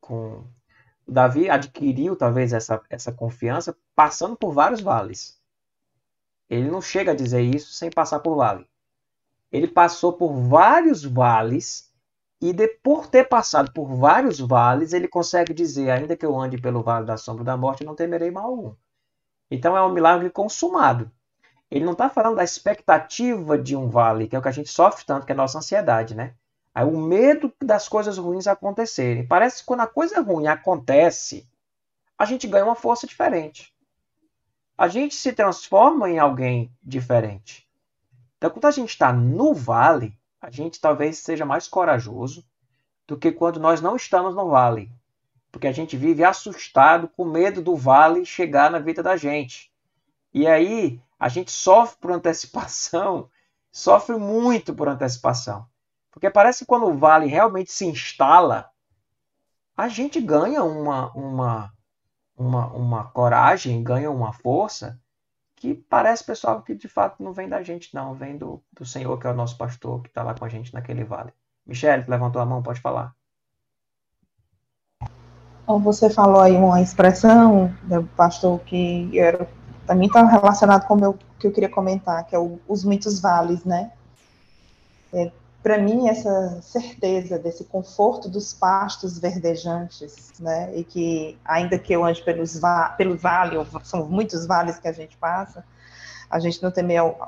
com 0.00 0.44
Davi 1.08 1.50
adquiriu 1.50 2.16
talvez 2.16 2.52
essa, 2.52 2.82
essa 2.90 3.12
confiança 3.12 3.76
passando 3.94 4.36
por 4.36 4.52
vários 4.52 4.80
vales. 4.80 5.40
Ele 6.48 6.70
não 6.70 6.80
chega 6.80 7.12
a 7.12 7.14
dizer 7.14 7.42
isso 7.42 7.72
sem 7.74 7.90
passar 7.90 8.20
por 8.20 8.36
vale. 8.36 8.66
Ele 9.52 9.68
passou 9.68 10.12
por 10.14 10.32
vários 10.34 11.04
vales 11.04 11.92
e 12.40 12.52
de, 12.52 12.68
por 12.68 13.08
ter 13.08 13.24
passado 13.28 13.72
por 13.72 13.86
vários 13.96 14.40
vales, 14.40 14.92
ele 14.92 15.08
consegue 15.08 15.54
dizer, 15.54 15.90
ainda 15.90 16.16
que 16.16 16.26
eu 16.26 16.38
ande 16.38 16.58
pelo 16.58 16.82
vale 16.82 17.06
da 17.06 17.16
sombra 17.16 17.44
da 17.44 17.56
morte, 17.56 17.84
não 17.84 17.94
temerei 17.96 18.30
mal 18.30 18.46
algum. 18.46 18.74
Então 19.50 19.76
é 19.76 19.82
um 19.86 19.92
milagre 19.92 20.30
consumado. 20.30 21.10
Ele 21.70 21.84
não 21.84 21.92
está 21.92 22.08
falando 22.08 22.36
da 22.36 22.44
expectativa 22.44 23.58
de 23.58 23.74
um 23.74 23.88
vale, 23.88 24.28
que 24.28 24.36
é 24.36 24.38
o 24.38 24.42
que 24.42 24.48
a 24.48 24.52
gente 24.52 24.68
sofre 24.68 25.04
tanto, 25.04 25.26
que 25.26 25.32
é 25.32 25.34
a 25.34 25.36
nossa 25.36 25.58
ansiedade, 25.58 26.14
né? 26.14 26.34
Aí 26.74 26.84
o 26.84 26.96
medo 26.96 27.52
das 27.62 27.88
coisas 27.88 28.18
ruins 28.18 28.46
acontecerem. 28.46 29.26
Parece 29.26 29.60
que 29.60 29.66
quando 29.66 29.80
a 29.80 29.86
coisa 29.86 30.20
ruim 30.20 30.48
acontece, 30.48 31.48
a 32.18 32.24
gente 32.24 32.46
ganha 32.46 32.64
uma 32.64 32.74
força 32.74 33.06
diferente. 33.06 33.72
A 34.76 34.88
gente 34.88 35.14
se 35.14 35.32
transforma 35.32 36.10
em 36.10 36.18
alguém 36.18 36.72
diferente. 36.82 37.68
Então, 38.36 38.50
quando 38.50 38.64
a 38.66 38.70
gente 38.72 38.90
está 38.90 39.12
no 39.12 39.54
vale, 39.54 40.18
a 40.40 40.50
gente 40.50 40.80
talvez 40.80 41.18
seja 41.18 41.46
mais 41.46 41.68
corajoso 41.68 42.44
do 43.06 43.16
que 43.16 43.30
quando 43.30 43.60
nós 43.60 43.80
não 43.80 43.94
estamos 43.94 44.34
no 44.34 44.48
vale. 44.48 44.90
Porque 45.52 45.68
a 45.68 45.72
gente 45.72 45.96
vive 45.96 46.24
assustado, 46.24 47.08
com 47.08 47.24
medo 47.24 47.62
do 47.62 47.76
vale 47.76 48.24
chegar 48.24 48.70
na 48.70 48.80
vida 48.80 49.02
da 49.02 49.16
gente. 49.16 49.72
E 50.32 50.46
aí 50.46 51.00
a 51.18 51.28
gente 51.28 51.50
sofre 51.50 51.96
por 52.00 52.12
antecipação, 52.12 53.28
sofre 53.70 54.16
muito 54.16 54.74
por 54.74 54.88
antecipação. 54.88 55.66
Porque 56.10 56.30
parece 56.30 56.60
que 56.60 56.66
quando 56.66 56.86
o 56.86 56.96
vale 56.96 57.26
realmente 57.26 57.72
se 57.72 57.84
instala, 57.86 58.70
a 59.76 59.88
gente 59.88 60.20
ganha 60.20 60.62
uma, 60.62 61.10
uma, 61.12 61.72
uma, 62.36 62.66
uma 62.68 63.04
coragem, 63.10 63.82
ganha 63.82 64.10
uma 64.10 64.32
força 64.32 65.00
que 65.56 65.74
parece, 65.74 66.24
pessoal, 66.24 66.62
que 66.62 66.74
de 66.74 66.88
fato 66.88 67.22
não 67.22 67.32
vem 67.32 67.48
da 67.48 67.62
gente, 67.62 67.94
não. 67.94 68.14
Vem 68.14 68.36
do, 68.36 68.62
do 68.72 68.84
Senhor, 68.84 69.18
que 69.18 69.26
é 69.26 69.30
o 69.30 69.34
nosso 69.34 69.56
pastor, 69.56 70.02
que 70.02 70.08
está 70.08 70.22
lá 70.22 70.34
com 70.34 70.44
a 70.44 70.48
gente 70.48 70.74
naquele 70.74 71.04
vale. 71.04 71.32
Michele, 71.66 72.04
levantou 72.06 72.42
a 72.42 72.46
mão, 72.46 72.62
pode 72.62 72.80
falar. 72.80 73.14
Bom, 75.66 75.80
você 75.80 76.10
falou 76.10 76.42
aí 76.42 76.54
uma 76.54 76.82
expressão 76.82 77.74
do 77.84 78.04
pastor 78.08 78.60
que 78.60 79.18
era, 79.18 79.48
também 79.86 80.06
está 80.06 80.24
relacionado 80.24 80.86
com 80.86 80.94
o 80.94 81.00
meu, 81.00 81.18
que 81.38 81.46
eu 81.46 81.52
queria 81.52 81.68
comentar, 81.68 82.24
que 82.26 82.34
é 82.34 82.38
o, 82.38 82.58
os 82.66 82.84
muitos 82.84 83.20
vales, 83.20 83.64
né? 83.64 83.92
É, 85.12 85.30
para 85.62 85.78
mim, 85.78 86.08
essa 86.08 86.60
certeza 86.60 87.38
desse 87.38 87.64
conforto 87.64 88.28
dos 88.28 88.52
pastos 88.52 89.18
verdejantes, 89.18 90.34
né, 90.38 90.76
e 90.76 90.84
que, 90.84 91.38
ainda 91.42 91.78
que 91.78 91.90
eu 91.90 92.04
ande 92.04 92.22
pelos 92.22 92.58
va 92.58 92.90
pelo 92.90 93.16
vale, 93.16 93.56
são 93.82 94.06
muitos 94.06 94.44
vales 94.44 94.78
que 94.78 94.86
a 94.86 94.92
gente 94.92 95.16
passa, 95.16 95.64
a 96.28 96.38
gente 96.38 96.62
não 96.62 96.70
tem 96.70 96.84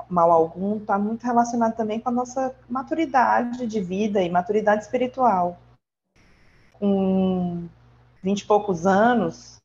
mal 0.07 0.31
algum, 0.31 0.77
está 0.77 0.99
muito 0.99 1.23
relacionado 1.23 1.75
também 1.75 1.99
com 1.99 2.09
a 2.09 2.11
nossa 2.11 2.53
maturidade 2.69 3.65
de 3.65 3.81
vida 3.81 4.21
e 4.21 4.29
maturidade 4.29 4.83
espiritual. 4.83 5.57
Com 6.73 7.67
vinte 8.21 8.41
e 8.41 8.45
poucos 8.45 8.85
anos, 8.85 9.56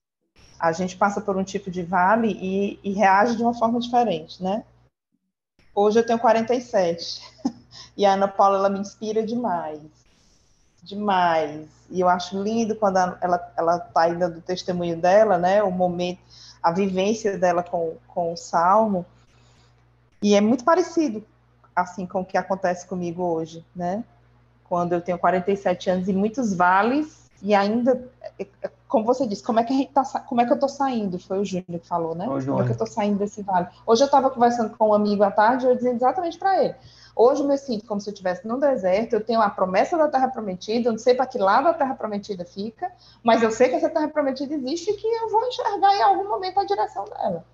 a 0.63 0.71
gente 0.71 0.97
passa 0.97 1.21
por 1.21 1.37
um 1.37 1.43
tipo 1.43 1.73
de 1.73 1.83
vale 1.83 2.39
e, 2.41 2.79
e 2.85 2.93
reage 2.93 3.35
de 3.35 3.43
uma 3.43 3.53
forma 3.53 3.81
diferente, 3.81 4.41
né? 4.41 4.63
Hoje 5.75 5.99
eu 5.99 6.07
tenho 6.07 6.21
47. 6.21 7.21
E 7.95 8.07
a 8.07 8.15
Ana 8.15 8.27
Paula, 8.27 8.57
ela 8.57 8.71
me 8.71 8.79
inspira 8.79 9.23
demais. 9.23 9.81
Demais. 10.83 11.69
E 11.91 12.01
eu 12.01 12.09
acho 12.09 12.43
lindo 12.43 12.75
quando 12.75 12.97
ela, 12.97 13.53
ela 13.55 13.79
tá 13.79 14.03
ainda 14.03 14.31
do 14.31 14.41
testemunho 14.41 14.97
dela, 14.97 15.37
né? 15.37 15.63
O 15.63 15.71
momento, 15.71 16.21
a 16.63 16.73
vivência 16.73 17.37
dela 17.37 17.63
com, 17.63 17.97
com 18.09 18.33
o 18.33 18.37
Salmo. 18.37 19.05
E 20.23 20.35
é 20.35 20.41
muito 20.41 20.65
parecido, 20.65 21.23
assim, 21.77 22.07
com 22.07 22.23
o 22.23 22.25
que 22.25 22.39
acontece 22.39 22.87
comigo 22.87 23.23
hoje, 23.23 23.63
né? 23.77 24.03
Quando 24.65 24.95
eu 24.95 25.01
tenho 25.03 25.19
47 25.19 25.91
anos 25.91 26.09
e 26.09 26.15
muitos 26.15 26.55
vales, 26.55 27.31
e 27.43 27.55
ainda, 27.55 28.11
é, 28.39 28.47
é, 28.63 28.71
como 28.93 29.07
você 29.07 29.27
disse, 29.27 29.43
como 29.43 29.59
é 29.59 29.65
que, 29.65 29.73
a 29.73 29.77
gente 29.77 29.91
tá, 29.91 30.05
como 30.05 30.43
é 30.43 30.45
que 30.45 30.53
eu 30.53 30.59
tô 30.59 30.69
saindo? 30.69 31.19
Foi 31.19 31.39
o 31.39 31.45
Júnior 31.47 31.81
que 31.81 31.89
falou, 31.89 32.15
né? 32.15 32.27
Como 32.27 32.61
é 32.61 32.67
que 32.67 32.73
eu 32.73 32.77
tô 32.77 32.85
saindo 32.85 33.19
desse 33.19 33.41
vale? 33.41 33.67
Hoje 33.87 34.03
eu 34.03 34.05
estava 34.05 34.29
conversando 34.29 34.77
com 34.77 34.91
um 34.91 34.93
amigo 34.93 35.23
à 35.23 35.31
tarde 35.31 35.65
e 35.65 35.71
eu 35.71 35.75
dizia 35.75 35.93
exatamente 35.93 36.39
para 36.39 36.63
ele 36.63 36.75
Hoje 37.17 37.41
eu 37.41 37.49
me 37.49 37.57
sinto 37.57 37.87
como 37.87 38.03
se 38.03 38.11
eu 38.11 38.13
estivesse 38.13 38.47
no 38.47 38.61
deserto, 38.61 39.15
eu 39.15 39.25
tenho 39.25 39.41
a 39.41 39.49
promessa 39.49 39.97
da 39.97 40.09
terra 40.09 40.29
prometida, 40.29 40.89
eu 40.89 40.93
não 40.93 40.99
sei 40.99 41.15
para 41.15 41.25
que 41.25 41.39
lado 41.39 41.69
a 41.69 41.75
terra 41.75 41.95
prometida 41.95 42.45
fica, 42.45 42.93
mas 43.23 43.43
eu 43.43 43.51
sei 43.51 43.71
que 43.71 43.77
essa 43.77 43.89
terra 43.89 44.09
prometida 44.09 44.55
existe 44.55 44.91
e 44.91 44.95
que 44.95 45.07
eu 45.07 45.31
vou 45.31 45.43
enxergar 45.49 45.95
em 45.95 46.03
algum 46.03 46.29
momento 46.29 46.61
a 46.61 46.65
direção 46.65 47.07
dela. 47.07 47.45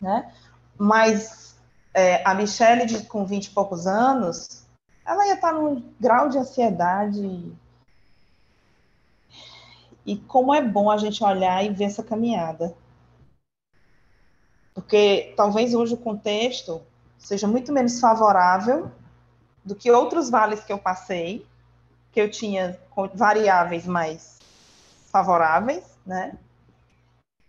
Né? 0.00 0.32
Mas 0.76 1.56
é, 1.94 2.22
a 2.24 2.34
Michelle, 2.34 2.86
de, 2.86 3.04
com 3.04 3.24
20 3.24 3.46
e 3.46 3.50
poucos 3.50 3.86
anos, 3.86 4.64
ela 5.06 5.28
ia 5.28 5.34
estar 5.34 5.52
num 5.52 5.82
grau 6.00 6.28
de 6.28 6.38
ansiedade. 6.38 7.52
E 10.08 10.16
como 10.16 10.54
é 10.54 10.62
bom 10.62 10.90
a 10.90 10.96
gente 10.96 11.22
olhar 11.22 11.62
e 11.62 11.68
ver 11.68 11.84
essa 11.84 12.02
caminhada. 12.02 12.74
Porque 14.72 15.34
talvez 15.36 15.74
hoje 15.74 15.92
o 15.92 15.98
contexto 15.98 16.80
seja 17.18 17.46
muito 17.46 17.70
menos 17.74 18.00
favorável 18.00 18.90
do 19.62 19.74
que 19.74 19.90
outros 19.90 20.30
vales 20.30 20.64
que 20.64 20.72
eu 20.72 20.78
passei, 20.78 21.46
que 22.10 22.18
eu 22.18 22.30
tinha 22.30 22.80
variáveis 23.12 23.84
mais 23.84 24.38
favoráveis, 25.12 25.84
né? 26.06 26.38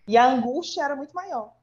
E 0.06 0.18
a 0.18 0.30
angústia 0.30 0.84
era 0.84 0.98
muito 0.98 1.14
maior. 1.14 1.54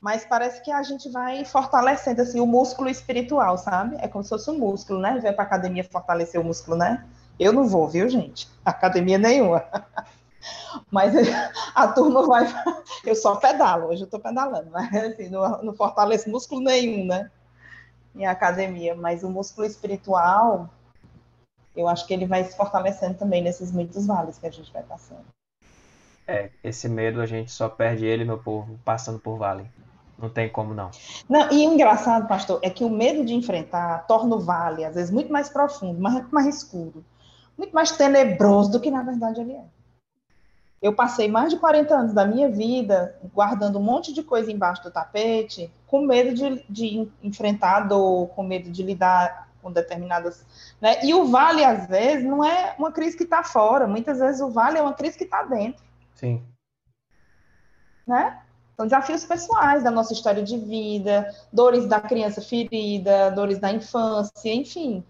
Mas 0.00 0.24
parece 0.24 0.62
que 0.62 0.70
a 0.70 0.84
gente 0.84 1.08
vai 1.08 1.44
fortalecendo 1.44 2.22
assim 2.22 2.38
o 2.38 2.46
músculo 2.46 2.88
espiritual, 2.88 3.58
sabe? 3.58 3.96
É 3.98 4.06
como 4.06 4.22
se 4.22 4.30
fosse 4.30 4.48
um 4.48 4.58
músculo, 4.60 5.00
né? 5.00 5.18
Vem 5.18 5.34
para 5.34 5.42
academia 5.42 5.82
fortalecer 5.82 6.40
o 6.40 6.44
músculo, 6.44 6.76
né? 6.76 7.04
Eu 7.38 7.52
não 7.52 7.66
vou, 7.66 7.88
viu, 7.88 8.08
gente? 8.08 8.48
Academia 8.64 9.18
nenhuma. 9.18 9.64
Mas 10.90 11.14
a 11.74 11.88
turma 11.88 12.26
vai. 12.26 12.46
Eu 13.04 13.14
só 13.14 13.36
pedalo, 13.36 13.88
hoje 13.88 14.02
eu 14.02 14.06
estou 14.06 14.20
pedalando, 14.20 14.70
mas 14.70 14.94
assim, 14.94 15.28
não, 15.28 15.62
não 15.62 15.74
fortaleço 15.74 16.30
músculo 16.30 16.60
nenhum, 16.60 17.06
né? 17.06 17.30
Em 18.14 18.26
academia. 18.26 18.94
Mas 18.94 19.22
o 19.22 19.30
músculo 19.30 19.66
espiritual, 19.66 20.68
eu 21.74 21.88
acho 21.88 22.06
que 22.06 22.14
ele 22.14 22.26
vai 22.26 22.44
se 22.44 22.56
fortalecendo 22.56 23.14
também 23.14 23.42
nesses 23.42 23.72
muitos 23.72 24.06
vales 24.06 24.38
que 24.38 24.46
a 24.46 24.50
gente 24.50 24.72
vai 24.72 24.82
passando. 24.82 25.24
É, 26.26 26.50
esse 26.62 26.88
medo 26.88 27.20
a 27.20 27.26
gente 27.26 27.52
só 27.52 27.68
perde 27.68 28.06
ele, 28.06 28.24
meu 28.24 28.38
povo, 28.38 28.78
passando 28.84 29.18
por 29.18 29.36
vale. 29.36 29.66
Não 30.18 30.30
tem 30.30 30.48
como 30.48 30.72
não. 30.72 30.90
Não, 31.28 31.50
e 31.50 31.66
o 31.66 31.74
engraçado, 31.74 32.28
pastor, 32.28 32.60
é 32.62 32.70
que 32.70 32.84
o 32.84 32.88
medo 32.88 33.24
de 33.24 33.34
enfrentar 33.34 34.06
torna 34.06 34.36
o 34.36 34.40
vale, 34.40 34.84
às 34.84 34.94
vezes, 34.94 35.10
muito 35.10 35.32
mais 35.32 35.48
profundo, 35.48 36.00
mais, 36.00 36.30
mais 36.30 36.46
escuro, 36.46 37.04
muito 37.56 37.72
mais 37.72 37.92
tenebroso 37.92 38.70
do 38.70 38.80
que 38.80 38.90
na 38.90 39.02
verdade 39.02 39.40
ele 39.40 39.52
é. 39.52 39.64
Eu 40.82 40.94
passei 40.94 41.28
mais 41.28 41.48
de 41.48 41.58
40 41.58 41.94
anos 41.94 42.12
da 42.12 42.26
minha 42.26 42.50
vida 42.50 43.16
guardando 43.32 43.78
um 43.78 43.82
monte 43.82 44.12
de 44.12 44.22
coisa 44.22 44.52
embaixo 44.52 44.82
do 44.82 44.90
tapete, 44.90 45.72
com 45.86 46.02
medo 46.02 46.34
de, 46.34 46.62
de 46.68 47.08
enfrentar 47.22 47.88
dor, 47.88 48.28
com 48.28 48.42
medo 48.42 48.70
de 48.70 48.82
lidar 48.82 49.48
com 49.62 49.72
determinadas. 49.72 50.44
Né? 50.78 51.02
E 51.02 51.14
o 51.14 51.24
vale, 51.24 51.64
às 51.64 51.88
vezes, 51.88 52.24
não 52.24 52.44
é 52.44 52.74
uma 52.78 52.92
crise 52.92 53.16
que 53.16 53.24
está 53.24 53.42
fora, 53.42 53.86
muitas 53.86 54.18
vezes 54.18 54.42
o 54.42 54.50
vale 54.50 54.76
é 54.76 54.82
uma 54.82 54.92
crise 54.92 55.16
que 55.16 55.24
está 55.24 55.42
dentro. 55.42 55.82
Sim. 56.14 56.44
Né? 58.06 58.42
São 58.76 58.86
desafios 58.86 59.24
pessoais 59.24 59.82
da 59.82 59.90
nossa 59.90 60.12
história 60.12 60.42
de 60.42 60.58
vida, 60.58 61.34
dores 61.50 61.86
da 61.86 62.00
criança 62.00 62.42
ferida, 62.42 63.30
dores 63.30 63.58
da 63.58 63.72
infância, 63.72 64.52
enfim. 64.52 65.02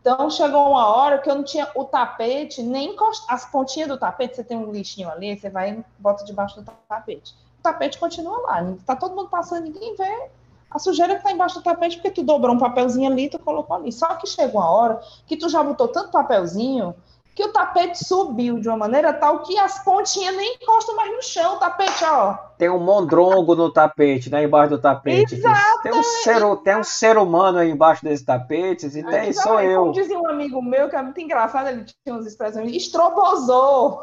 Então 0.00 0.30
chegou 0.30 0.70
uma 0.70 0.86
hora 0.86 1.18
que 1.18 1.28
eu 1.28 1.34
não 1.34 1.42
tinha 1.42 1.68
o 1.74 1.84
tapete, 1.84 2.62
nem 2.62 2.96
as 3.28 3.44
pontinhas 3.46 3.88
do 3.88 3.98
tapete, 3.98 4.36
você 4.36 4.44
tem 4.44 4.56
um 4.56 4.70
lixinho 4.70 5.10
ali, 5.10 5.38
você 5.38 5.50
vai 5.50 5.72
e 5.72 5.84
bota 5.98 6.24
debaixo 6.24 6.60
do 6.60 6.70
tapete. 6.88 7.34
O 7.58 7.62
tapete 7.62 7.98
continua 7.98 8.40
lá, 8.42 8.74
tá 8.86 8.94
todo 8.94 9.14
mundo 9.14 9.28
passando, 9.28 9.64
ninguém 9.64 9.94
vê 9.96 10.30
a 10.70 10.78
sujeira 10.78 11.16
que 11.16 11.22
tá 11.22 11.32
embaixo 11.32 11.56
do 11.56 11.62
tapete, 11.62 11.96
porque 11.96 12.10
tu 12.10 12.22
dobrou 12.22 12.54
um 12.54 12.58
papelzinho 12.58 13.10
ali 13.10 13.28
tu 13.28 13.38
colocou 13.38 13.76
ali. 13.76 13.90
Só 13.90 14.14
que 14.14 14.26
chegou 14.26 14.60
uma 14.60 14.70
hora 14.70 15.00
que 15.26 15.36
tu 15.36 15.48
já 15.48 15.62
botou 15.62 15.88
tanto 15.88 16.10
papelzinho 16.10 16.94
que 17.38 17.44
o 17.44 17.52
tapete 17.52 18.04
subiu 18.04 18.58
de 18.58 18.66
uma 18.66 18.76
maneira 18.76 19.12
tal 19.12 19.44
que 19.44 19.56
as 19.56 19.78
pontinhas 19.84 20.34
nem 20.34 20.56
encostam 20.56 20.96
mais 20.96 21.12
no 21.12 21.22
chão, 21.22 21.54
o 21.54 21.58
tapete, 21.60 22.04
ó. 22.04 22.34
Tem 22.58 22.68
um 22.68 22.80
mondrongo 22.80 23.54
no 23.54 23.72
tapete, 23.72 24.28
né? 24.28 24.42
Embaixo 24.42 24.70
do 24.70 24.80
tapete. 24.80 25.36
Exato. 25.36 25.82
Tem 25.84 25.94
um 25.94 26.02
ser, 26.02 26.56
tem 26.64 26.76
um 26.76 26.82
ser 26.82 27.16
humano 27.16 27.58
aí 27.58 27.70
embaixo 27.70 28.02
desse 28.02 28.24
tapete, 28.24 28.86
e 28.86 29.04
tem, 29.04 29.32
sou 29.32 29.60
eu. 29.60 29.82
Como 29.82 29.92
dizia 29.92 30.18
um 30.18 30.28
amigo 30.28 30.60
meu, 30.60 30.88
que 30.88 30.96
é 30.96 31.02
muito 31.02 31.20
engraçado, 31.20 31.68
ele 31.68 31.84
tinha 31.84 32.16
umas 32.16 32.26
expressões, 32.26 32.72
estrobosou. 32.72 34.02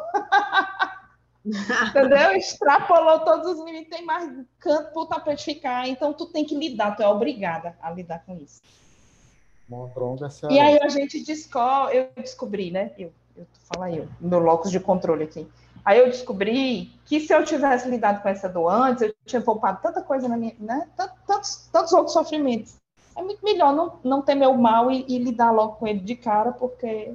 Entendeu? 1.89 2.32
Extrapolou 2.32 3.19
todos 3.19 3.52
os 3.52 3.65
limites, 3.65 3.89
tem 3.89 4.06
mais 4.06 4.32
canto 4.60 4.93
para 4.93 5.02
o 5.02 5.08
tapete 5.08 5.43
ficar, 5.43 5.89
então 5.89 6.13
tu 6.13 6.28
tem 6.28 6.45
que 6.45 6.56
lidar, 6.56 6.95
tu 6.95 7.04
é 7.04 7.08
obrigada 7.10 7.76
a 7.82 7.91
lidar 7.91 8.24
com 8.26 8.38
isso. 8.38 8.62
Montronga 9.67 10.28
é 10.28 10.54
E 10.54 10.58
aí 10.58 10.80
a 10.80 10.88
gente 10.88 11.21
descobre, 11.21 11.98
eu 11.98 12.10
descobri, 12.15 12.71
né? 12.71 12.91
Eu, 12.98 13.12
eu 13.36 13.45
fala 13.71 13.91
eu, 13.91 14.08
no 14.19 14.39
locus 14.39 14.71
de 14.71 14.80
controle 14.80 15.24
aqui. 15.24 15.48
Aí 15.84 16.00
eu 16.00 16.08
descobri 16.08 16.91
que 17.06 17.19
se 17.19 17.32
eu 17.32 17.45
tivesse 17.45 17.88
lidado 17.88 18.21
com 18.21 18.30
essa 18.30 18.50
dor 18.50 18.69
antes, 18.69 19.04
eu 19.04 19.13
tinha 19.24 19.41
poupado 19.41 19.80
tanta 19.82 20.02
coisa 20.02 20.28
na 20.28 20.36
minha, 20.36 20.56
né? 20.60 20.88
Tantos, 21.28 21.69
tantos 21.71 21.93
outros 21.93 22.13
sofrimentos. 22.13 22.76
É 23.15 23.21
muito 23.21 23.43
melhor 23.45 23.74
não, 23.74 24.00
não 24.04 24.21
ter 24.21 24.36
meu 24.36 24.54
mal 24.56 24.91
e, 24.91 25.06
e 25.08 25.19
lidar 25.19 25.52
logo 25.52 25.74
com 25.74 25.88
ele 25.88 26.00
de 26.00 26.15
cara, 26.15 26.52
porque 26.52 27.13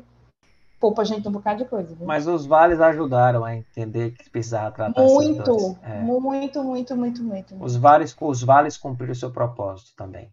poupa 0.79 1.03
a 1.03 1.05
gente 1.05 1.29
um 1.29 1.33
bocado 1.33 1.65
de 1.65 1.69
coisa. 1.69 1.95
Viu? 1.95 2.07
Mas 2.07 2.27
os 2.27 2.47
vales 2.47 2.81
ajudaram 2.81 3.45
a 3.45 3.55
entender 3.55 4.13
que 4.13 4.31
precisava 4.31 4.71
tratar 4.71 5.03
muito, 5.03 5.77
é. 5.83 6.01
muito, 6.01 6.63
muito, 6.65 6.97
muito, 6.97 7.23
muito. 7.23 7.63
Os 7.63 7.77
vales, 7.77 8.17
os 8.19 8.43
vales 8.43 8.79
cumpriram 8.79 9.13
o 9.13 9.17
seu 9.17 9.31
propósito 9.31 9.91
também. 9.97 10.33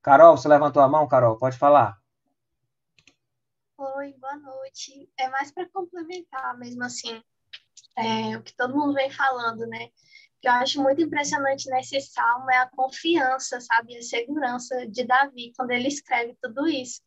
Carol, 0.00 0.36
você 0.36 0.48
levantou 0.48 0.82
a 0.82 0.88
mão, 0.88 1.06
Carol? 1.06 1.36
Pode 1.36 1.58
falar. 1.58 1.98
Oi, 3.98 4.14
boa 4.20 4.36
noite. 4.36 5.10
É 5.18 5.28
mais 5.28 5.50
para 5.50 5.68
complementar 5.70 6.56
mesmo 6.56 6.84
assim 6.84 7.20
é, 7.96 8.36
o 8.36 8.42
que 8.44 8.54
todo 8.54 8.76
mundo 8.76 8.94
vem 8.94 9.10
falando, 9.10 9.66
né? 9.66 9.88
que 10.40 10.46
eu 10.46 10.52
acho 10.52 10.80
muito 10.80 11.02
impressionante 11.02 11.68
nesse 11.68 12.00
salmo 12.02 12.48
é 12.48 12.58
a 12.58 12.70
confiança, 12.70 13.60
sabe, 13.60 13.96
a 13.96 14.02
segurança 14.02 14.86
de 14.86 15.02
Davi 15.02 15.52
quando 15.56 15.72
ele 15.72 15.88
escreve 15.88 16.38
tudo 16.40 16.68
isso. 16.68 17.02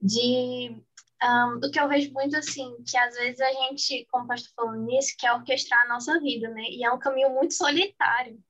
De 0.00 0.74
um, 1.22 1.60
do 1.60 1.70
que 1.70 1.78
eu 1.78 1.88
vejo 1.90 2.10
muito 2.14 2.34
assim, 2.38 2.74
que 2.88 2.96
às 2.96 3.14
vezes 3.16 3.42
a 3.42 3.52
gente, 3.52 4.06
como 4.10 4.24
o 4.24 4.28
pastor 4.28 4.50
falou 4.56 4.76
nisso, 4.76 5.14
quer 5.18 5.30
orquestrar 5.34 5.82
a 5.82 5.88
nossa 5.88 6.18
vida, 6.20 6.48
né? 6.48 6.62
E 6.70 6.82
é 6.82 6.90
um 6.90 6.98
caminho 6.98 7.34
muito 7.34 7.52
solitário 7.52 8.42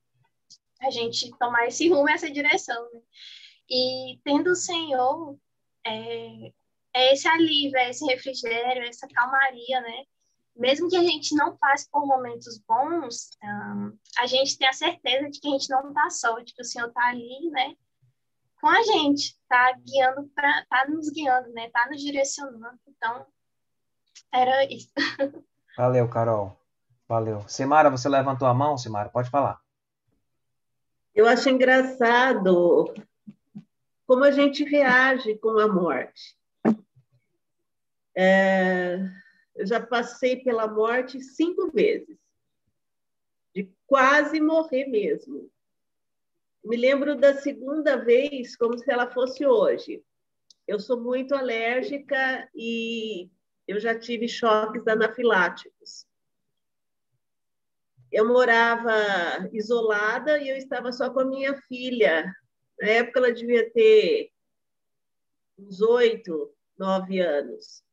a 0.79 0.89
gente 0.89 1.29
tomar 1.37 1.67
esse 1.67 1.89
rumo, 1.89 2.09
essa 2.09 2.31
direção, 2.31 2.89
né? 2.93 3.01
E 3.69 4.17
tendo 4.23 4.51
o 4.51 4.55
Senhor, 4.55 5.37
é, 5.85 6.53
é 6.95 7.13
esse 7.13 7.27
alívio, 7.27 7.77
é 7.77 7.89
esse 7.89 8.05
refrigério, 8.05 8.83
é 8.83 8.87
essa 8.87 9.07
calmaria, 9.07 9.81
né? 9.81 10.03
Mesmo 10.55 10.89
que 10.89 10.95
a 10.95 11.03
gente 11.03 11.35
não 11.35 11.57
passe 11.57 11.89
por 11.91 12.07
momentos 12.07 12.57
bons, 12.67 13.31
um, 13.43 13.97
a 14.17 14.25
gente 14.25 14.57
tem 14.57 14.67
a 14.67 14.73
certeza 14.73 15.29
de 15.29 15.39
que 15.39 15.47
a 15.47 15.51
gente 15.51 15.69
não 15.69 15.89
está 15.89 16.09
só, 16.09 16.39
de 16.39 16.53
que 16.53 16.61
o 16.61 16.65
Senhor 16.65 16.87
está 16.87 17.09
ali, 17.09 17.49
né? 17.51 17.75
com 18.65 18.69
a 18.69 18.81
gente, 18.81 19.37
tá 19.47 19.73
guiando 19.73 20.27
para, 20.33 20.65
tá 20.67 20.87
nos 20.89 21.07
guiando, 21.11 21.49
né? 21.53 21.69
Tá 21.69 21.87
nos 21.87 22.01
direcionando. 22.01 22.79
Então, 22.87 23.23
era 24.33 24.65
isso. 24.65 24.91
Valeu, 25.77 26.09
Carol. 26.09 26.59
Valeu. 27.07 27.47
Simara, 27.47 27.91
você 27.91 28.09
levantou 28.09 28.47
a 28.47 28.55
mão, 28.55 28.75
Simara? 28.75 29.09
Pode 29.09 29.29
falar. 29.29 29.61
Eu 31.13 31.27
acho 31.27 31.47
engraçado 31.47 32.91
como 34.07 34.23
a 34.23 34.31
gente 34.31 34.63
reage 34.63 35.37
com 35.37 35.59
a 35.59 35.67
morte. 35.67 36.35
É, 38.15 38.97
eu 39.55 39.65
já 39.65 39.79
passei 39.79 40.37
pela 40.37 40.67
morte 40.67 41.19
cinco 41.21 41.69
vezes, 41.71 42.17
de 43.53 43.69
quase 43.85 44.39
morrer 44.39 44.85
mesmo. 44.85 45.49
Me 46.63 46.77
lembro 46.77 47.15
da 47.15 47.33
segunda 47.35 47.95
vez 47.97 48.55
como 48.55 48.77
se 48.77 48.91
ela 48.91 49.11
fosse 49.11 49.45
hoje. 49.45 50.03
Eu 50.67 50.79
sou 50.79 50.99
muito 50.99 51.35
alérgica 51.35 52.49
e 52.55 53.29
eu 53.67 53.79
já 53.79 53.97
tive 53.97 54.27
choques 54.27 54.87
anafiláticos. 54.87 56.07
Eu 58.11 58.27
morava 58.27 58.93
isolada 59.53 60.39
e 60.39 60.49
eu 60.49 60.57
estava 60.57 60.91
só 60.91 61.09
com 61.11 61.19
a 61.19 61.25
minha 61.25 61.55
filha. 61.63 62.33
Na 62.79 62.87
época 62.87 63.19
ela 63.19 63.31
devia 63.31 63.69
ter 63.71 64.31
uns 65.59 65.81
oito, 65.81 66.51
nove 66.77 67.19
anos. 67.19 67.84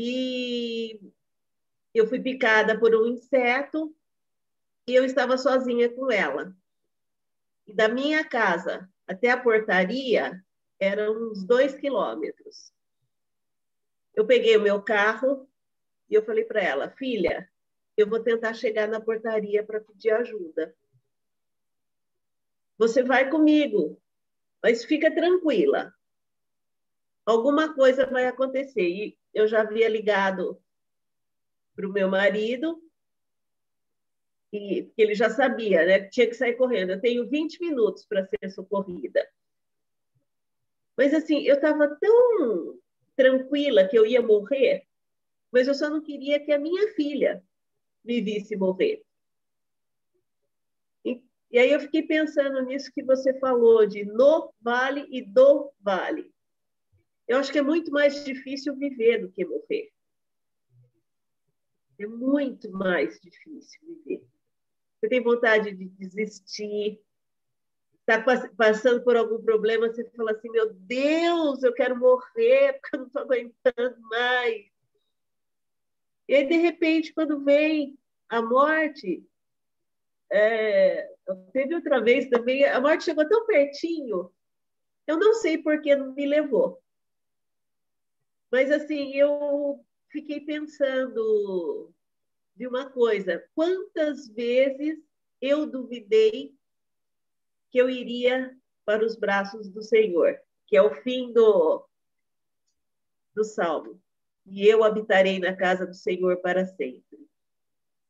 E 0.00 1.00
eu 1.92 2.06
fui 2.06 2.20
picada 2.20 2.78
por 2.78 2.94
um 2.94 3.04
inseto 3.04 3.92
e 4.86 4.94
eu 4.94 5.04
estava 5.04 5.36
sozinha 5.36 5.88
com 5.88 6.08
ela. 6.08 6.56
E 7.66 7.74
da 7.74 7.88
minha 7.88 8.24
casa 8.24 8.88
até 9.08 9.28
a 9.30 9.36
portaria 9.36 10.40
eram 10.78 11.30
uns 11.30 11.44
dois 11.44 11.74
quilômetros. 11.74 12.72
Eu 14.14 14.24
peguei 14.24 14.56
o 14.56 14.62
meu 14.62 14.80
carro 14.80 15.48
e 16.08 16.14
eu 16.14 16.24
falei 16.24 16.44
para 16.44 16.62
ela, 16.62 16.90
filha, 16.90 17.50
eu 17.96 18.08
vou 18.08 18.20
tentar 18.20 18.54
chegar 18.54 18.86
na 18.86 19.00
portaria 19.00 19.64
para 19.64 19.80
pedir 19.80 20.10
ajuda. 20.10 20.72
Você 22.78 23.02
vai 23.02 23.28
comigo, 23.28 24.00
mas 24.62 24.84
fica 24.84 25.12
tranquila. 25.12 25.92
Alguma 27.26 27.74
coisa 27.74 28.06
vai 28.06 28.26
acontecer. 28.28 28.88
E 28.88 29.17
eu 29.32 29.46
já 29.46 29.60
havia 29.60 29.88
ligado 29.88 30.60
para 31.74 31.86
o 31.86 31.92
meu 31.92 32.08
marido 32.08 32.82
e 34.52 34.90
ele 34.96 35.14
já 35.14 35.28
sabia, 35.28 35.84
né, 35.84 36.00
que 36.00 36.10
tinha 36.10 36.26
que 36.26 36.34
sair 36.34 36.54
correndo. 36.54 36.90
Eu 36.90 37.00
tenho 37.00 37.28
20 37.28 37.60
minutos 37.60 38.04
para 38.04 38.26
ser 38.26 38.50
socorrida. 38.50 39.26
Mas 40.96 41.14
assim, 41.14 41.42
eu 41.42 41.54
estava 41.54 41.88
tão 42.00 42.78
tranquila 43.14 43.86
que 43.86 43.96
eu 43.96 44.06
ia 44.06 44.22
morrer, 44.22 44.84
mas 45.52 45.68
eu 45.68 45.74
só 45.74 45.88
não 45.88 46.00
queria 46.00 46.40
que 46.40 46.52
a 46.52 46.58
minha 46.58 46.92
filha 46.94 47.42
me 48.04 48.20
visse 48.20 48.56
morrer. 48.56 49.04
E, 51.04 51.22
e 51.50 51.58
aí 51.58 51.70
eu 51.70 51.80
fiquei 51.80 52.02
pensando 52.02 52.60
nisso 52.62 52.90
que 52.92 53.02
você 53.02 53.38
falou 53.38 53.86
de 53.86 54.04
no 54.04 54.52
vale 54.60 55.06
e 55.10 55.22
do 55.22 55.72
vale. 55.80 56.32
Eu 57.28 57.38
acho 57.38 57.52
que 57.52 57.58
é 57.58 57.62
muito 57.62 57.90
mais 57.92 58.24
difícil 58.24 58.74
viver 58.74 59.18
do 59.18 59.30
que 59.30 59.44
morrer. 59.44 59.92
É 61.98 62.06
muito 62.06 62.70
mais 62.70 63.20
difícil 63.20 63.80
viver 63.82 64.26
você 65.00 65.08
tem 65.08 65.22
vontade 65.22 65.72
de 65.72 65.84
desistir, 65.86 67.00
está 68.00 68.24
passando 68.56 69.02
por 69.02 69.16
algum 69.16 69.40
problema, 69.42 69.88
você 69.88 70.04
fala 70.10 70.32
assim: 70.32 70.50
meu 70.50 70.72
Deus, 70.72 71.62
eu 71.62 71.72
quero 71.72 71.96
morrer 71.96 72.74
porque 72.80 72.96
eu 72.96 73.00
não 73.00 73.06
estou 73.06 73.22
aguentando 73.22 74.00
mais. 74.10 74.66
E 76.28 76.34
aí, 76.34 76.46
de 76.46 76.56
repente, 76.56 77.14
quando 77.14 77.42
vem 77.42 77.96
a 78.28 78.42
morte, 78.42 79.24
é, 80.30 81.08
teve 81.52 81.74
outra 81.74 82.00
vez 82.00 82.28
também, 82.28 82.64
a 82.64 82.80
morte 82.80 83.04
chegou 83.04 83.26
tão 83.26 83.46
pertinho, 83.46 84.30
eu 85.06 85.16
não 85.16 85.32
sei 85.34 85.56
por 85.56 85.80
que 85.80 85.96
não 85.96 86.12
me 86.12 86.26
levou. 86.26 86.82
Mas, 88.50 88.70
assim, 88.70 89.14
eu 89.14 89.84
fiquei 90.08 90.40
pensando 90.40 91.92
de 92.56 92.66
uma 92.66 92.90
coisa: 92.90 93.44
quantas 93.54 94.28
vezes 94.28 94.98
eu 95.40 95.66
duvidei 95.66 96.54
que 97.70 97.78
eu 97.78 97.88
iria 97.88 98.56
para 98.84 99.04
os 99.04 99.16
braços 99.16 99.68
do 99.68 99.82
Senhor, 99.82 100.40
que 100.66 100.76
é 100.76 100.82
o 100.82 101.02
fim 101.02 101.32
do, 101.32 101.86
do 103.34 103.44
salmo. 103.44 104.00
E 104.46 104.66
eu 104.66 104.82
habitarei 104.82 105.38
na 105.38 105.54
casa 105.54 105.86
do 105.86 105.94
Senhor 105.94 106.38
para 106.38 106.64
sempre. 106.64 107.28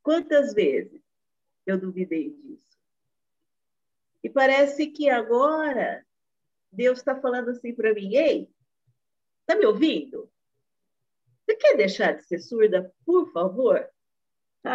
Quantas 0.03 0.55
vezes 0.55 1.03
eu 1.67 1.77
duvidei 1.79 2.31
disso? 2.31 2.79
E 4.23 4.31
parece 4.31 4.87
que 4.87 5.11
agora 5.11 6.07
Deus 6.71 6.99
está 6.99 7.21
falando 7.21 7.51
assim 7.51 7.75
para 7.75 7.93
mim: 7.93 8.15
ei, 8.15 8.49
está 9.49 9.57
me 9.57 9.65
ouvindo? 9.65 10.31
Você 11.41 11.57
quer 11.57 11.77
deixar 11.79 12.13
de 12.13 12.23
ser 12.25 12.39
surda, 12.39 12.95
por 13.07 13.33
favor? 13.33 13.89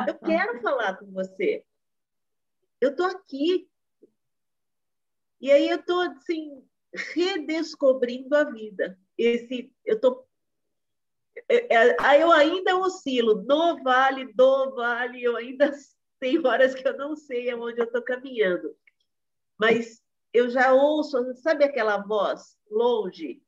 Eu 0.07 0.15
quero 0.15 0.59
falar 0.62 0.97
com 0.97 1.05
você. 1.12 1.63
Eu 2.82 2.89
estou 2.89 3.05
aqui. 3.05 3.69
E 5.39 5.51
aí 5.51 5.69
eu 5.69 5.78
estou 5.78 5.99
assim, 6.01 6.65
redescobrindo 6.91 8.36
a 8.36 8.45
vida. 8.45 8.97
Esse, 9.15 9.71
eu 9.86 9.99
tô, 10.01 10.26
é, 11.47 11.76
é, 11.76 12.24
eu 12.24 12.32
ainda 12.32 12.78
oscilo 12.78 13.43
no 13.43 13.84
vale, 13.84 14.34
do 14.34 14.74
vale, 14.74 15.21
eu 15.21 15.36
ainda 15.36 15.71
tem 16.19 16.43
horas 16.43 16.74
que 16.74 16.88
eu 16.88 16.97
não 16.97 17.15
sei 17.15 17.51
aonde 17.51 17.80
eu 17.80 17.86
estou 17.86 18.01
caminhando. 18.01 18.76
Mas 19.59 20.01
eu 20.34 20.49
já 20.49 20.74
ouço, 20.74 21.36
sabe 21.36 21.63
aquela 21.63 21.97
voz 21.97 22.57
longe? 22.71 23.42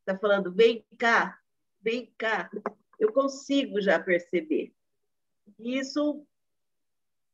Está 0.00 0.18
falando, 0.18 0.52
vem 0.52 0.84
cá, 0.98 1.38
vem 1.80 2.12
cá. 2.18 2.50
Eu 2.98 3.12
consigo 3.12 3.80
já 3.80 3.98
perceber. 3.98 4.72
Isso, 5.58 6.26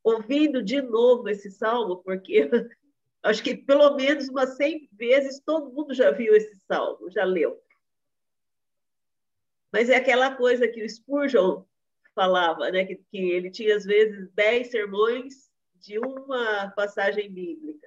ouvindo 0.03 0.63
de 0.63 0.81
novo 0.83 1.29
esse 1.29 1.51
salmo, 1.51 1.97
porque 1.99 2.49
acho 3.23 3.43
que 3.43 3.57
pelo 3.57 3.97
menos 3.97 4.29
umas 4.29 4.57
100 4.57 4.89
vezes 4.93 5.41
todo 5.41 5.73
mundo 5.73 5.95
já 5.95 6.11
viu 6.11 6.35
esse 6.35 6.57
salmo, 6.67 7.11
já 7.11 7.25
leu. 7.25 7.61
Mas 9.73 9.89
é 9.89 9.97
aquela 9.97 10.35
coisa 10.35 10.69
que 10.69 10.83
o 10.83 10.89
Spurgeon 10.89 11.63
falava, 12.15 12.71
né? 12.71 12.85
que, 12.85 12.97
que 13.11 13.19
ele 13.19 13.51
tinha 13.51 13.77
às 13.77 13.85
vezes 13.85 14.31
10 14.33 14.71
sermões 14.71 15.51
de 15.75 15.99
uma 15.99 16.71
passagem 16.71 17.31
bíblica. 17.31 17.87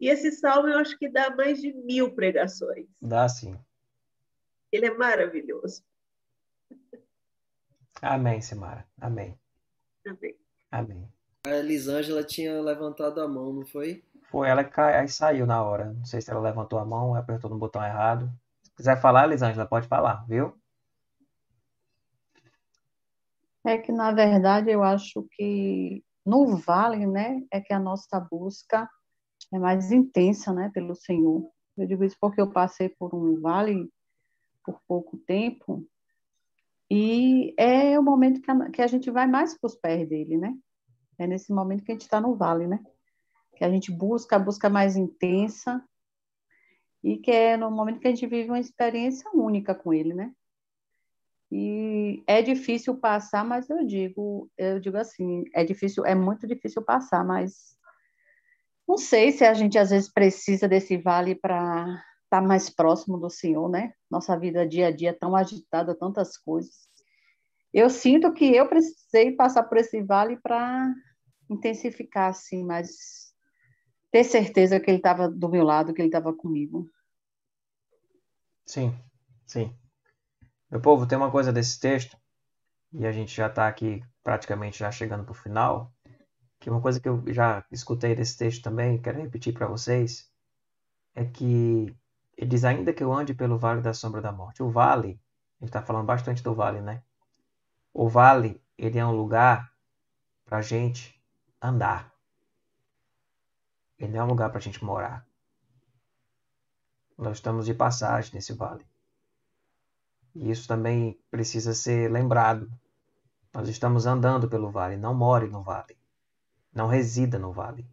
E 0.00 0.08
esse 0.08 0.30
salmo 0.30 0.68
eu 0.68 0.78
acho 0.78 0.96
que 0.96 1.08
dá 1.08 1.34
mais 1.34 1.60
de 1.60 1.72
mil 1.72 2.14
pregações. 2.14 2.86
Dá 3.02 3.28
sim. 3.28 3.58
Ele 4.72 4.86
é 4.86 4.94
maravilhoso. 4.94 5.82
Amém, 8.02 8.40
Simara. 8.40 8.86
Amém. 9.00 9.38
Amém. 10.06 10.36
Amém. 10.70 11.12
A 11.46 11.50
Elisângela 11.50 12.22
tinha 12.22 12.60
levantado 12.60 13.20
a 13.20 13.28
mão, 13.28 13.52
não 13.52 13.66
foi? 13.66 14.04
Foi, 14.30 14.48
ela 14.48 14.62
cai, 14.62 14.98
aí 14.98 15.08
saiu 15.08 15.46
na 15.46 15.62
hora. 15.62 15.92
Não 15.92 16.04
sei 16.04 16.20
se 16.20 16.30
ela 16.30 16.40
levantou 16.40 16.78
a 16.78 16.84
mão 16.84 17.10
ou 17.10 17.14
apertou 17.14 17.50
no 17.50 17.58
botão 17.58 17.82
errado. 17.84 18.30
Se 18.62 18.70
quiser 18.76 19.00
falar, 19.00 19.24
Elisângela, 19.24 19.66
pode 19.66 19.88
falar, 19.88 20.26
viu? 20.28 20.54
É 23.64 23.78
que, 23.78 23.90
na 23.90 24.12
verdade, 24.12 24.70
eu 24.70 24.82
acho 24.82 25.26
que 25.32 26.04
no 26.24 26.56
vale, 26.56 27.06
né, 27.06 27.42
é 27.50 27.60
que 27.60 27.72
a 27.72 27.78
nossa 27.78 28.20
busca 28.20 28.88
é 29.52 29.58
mais 29.58 29.90
intensa, 29.90 30.52
né, 30.52 30.70
pelo 30.72 30.94
Senhor. 30.94 31.50
Eu 31.76 31.86
digo 31.86 32.04
isso 32.04 32.16
porque 32.20 32.40
eu 32.40 32.50
passei 32.50 32.88
por 32.88 33.14
um 33.14 33.40
vale 33.40 33.90
por 34.68 34.82
pouco 34.86 35.16
tempo 35.16 35.88
e 36.90 37.54
é 37.58 37.98
o 37.98 38.02
momento 38.02 38.42
que 38.42 38.50
a, 38.50 38.70
que 38.70 38.82
a 38.82 38.86
gente 38.86 39.10
vai 39.10 39.26
mais 39.26 39.56
para 39.58 39.66
os 39.66 39.74
pés 39.74 40.06
dele, 40.06 40.36
né? 40.36 40.54
É 41.18 41.26
nesse 41.26 41.52
momento 41.52 41.82
que 41.82 41.90
a 41.90 41.94
gente 41.94 42.02
está 42.02 42.20
no 42.20 42.36
vale, 42.36 42.66
né? 42.66 42.82
Que 43.56 43.64
a 43.64 43.70
gente 43.70 43.90
busca 43.90 44.36
a 44.36 44.38
busca 44.38 44.68
mais 44.68 44.94
intensa 44.94 45.82
e 47.02 47.16
que 47.16 47.30
é 47.30 47.56
no 47.56 47.70
momento 47.70 47.98
que 47.98 48.08
a 48.08 48.10
gente 48.10 48.26
vive 48.26 48.50
uma 48.50 48.60
experiência 48.60 49.30
única 49.32 49.74
com 49.74 49.94
ele, 49.94 50.12
né? 50.12 50.32
E 51.50 52.22
é 52.26 52.42
difícil 52.42 52.94
passar, 52.98 53.42
mas 53.44 53.70
eu 53.70 53.86
digo, 53.86 54.50
eu 54.58 54.78
digo 54.78 54.98
assim, 54.98 55.44
é 55.54 55.64
difícil, 55.64 56.04
é 56.04 56.14
muito 56.14 56.46
difícil 56.46 56.82
passar, 56.82 57.24
mas 57.24 57.74
não 58.86 58.98
sei 58.98 59.32
se 59.32 59.44
a 59.44 59.54
gente 59.54 59.78
às 59.78 59.88
vezes 59.88 60.12
precisa 60.12 60.68
desse 60.68 60.98
vale 60.98 61.34
para 61.34 62.02
estar 62.28 62.42
tá 62.42 62.46
mais 62.46 62.68
próximo 62.68 63.18
do 63.18 63.30
Senhor, 63.30 63.68
né? 63.68 63.92
Nossa 64.10 64.38
vida 64.38 64.68
dia 64.68 64.88
a 64.88 64.90
dia 64.90 65.16
tão 65.18 65.34
agitada, 65.34 65.94
tantas 65.94 66.36
coisas. 66.36 66.88
Eu 67.72 67.90
sinto 67.90 68.32
que 68.32 68.54
eu 68.54 68.68
precisei 68.68 69.32
passar 69.32 69.64
por 69.64 69.78
esse 69.78 70.02
vale 70.02 70.36
para 70.36 70.92
intensificar, 71.50 72.30
assim, 72.30 72.62
mas 72.62 73.32
ter 74.10 74.24
certeza 74.24 74.78
que 74.78 74.90
ele 74.90 74.98
estava 74.98 75.28
do 75.28 75.48
meu 75.48 75.64
lado, 75.64 75.92
que 75.92 76.00
ele 76.00 76.08
estava 76.08 76.32
comigo. 76.32 76.88
Sim, 78.66 78.94
sim. 79.46 79.74
Meu 80.70 80.80
povo, 80.80 81.06
tem 81.06 81.16
uma 81.16 81.30
coisa 81.30 81.52
desse 81.52 81.80
texto, 81.80 82.16
e 82.92 83.06
a 83.06 83.12
gente 83.12 83.34
já 83.34 83.46
está 83.46 83.66
aqui 83.66 84.02
praticamente 84.22 84.78
já 84.78 84.90
chegando 84.90 85.24
para 85.24 85.32
o 85.32 85.34
final, 85.34 85.92
que 86.60 86.68
uma 86.68 86.80
coisa 86.80 87.00
que 87.00 87.08
eu 87.08 87.22
já 87.32 87.64
escutei 87.70 88.14
desse 88.14 88.36
texto 88.36 88.62
também, 88.62 89.00
quero 89.00 89.20
repetir 89.20 89.54
para 89.54 89.66
vocês, 89.66 90.30
é 91.14 91.24
que 91.24 91.94
ele 92.38 92.50
diz: 92.50 92.64
ainda 92.64 92.94
que 92.94 93.02
eu 93.02 93.12
ande 93.12 93.34
pelo 93.34 93.58
vale 93.58 93.82
da 93.82 93.92
sombra 93.92 94.22
da 94.22 94.32
morte. 94.32 94.62
O 94.62 94.70
vale, 94.70 95.20
ele 95.60 95.68
está 95.68 95.82
falando 95.82 96.06
bastante 96.06 96.42
do 96.42 96.54
vale, 96.54 96.80
né? 96.80 97.02
O 97.92 98.08
vale, 98.08 98.62
ele 98.78 98.98
é 98.98 99.04
um 99.04 99.14
lugar 99.14 99.70
para 100.46 100.58
a 100.58 100.62
gente 100.62 101.22
andar. 101.60 102.10
Ele 103.98 104.12
não 104.12 104.20
é 104.20 104.24
um 104.24 104.28
lugar 104.28 104.48
para 104.48 104.58
a 104.58 104.62
gente 104.62 104.82
morar. 104.82 105.26
Nós 107.18 107.38
estamos 107.38 107.66
de 107.66 107.74
passagem 107.74 108.32
nesse 108.32 108.52
vale. 108.54 108.86
E 110.34 110.50
isso 110.50 110.68
também 110.68 111.20
precisa 111.30 111.74
ser 111.74 112.10
lembrado. 112.10 112.70
Nós 113.52 113.68
estamos 113.68 114.06
andando 114.06 114.48
pelo 114.48 114.70
vale, 114.70 114.96
não 114.96 115.12
more 115.12 115.48
no 115.48 115.62
vale 115.62 115.98
não 116.78 116.86
resida 116.86 117.38
no 117.38 117.52
vale. 117.52 117.84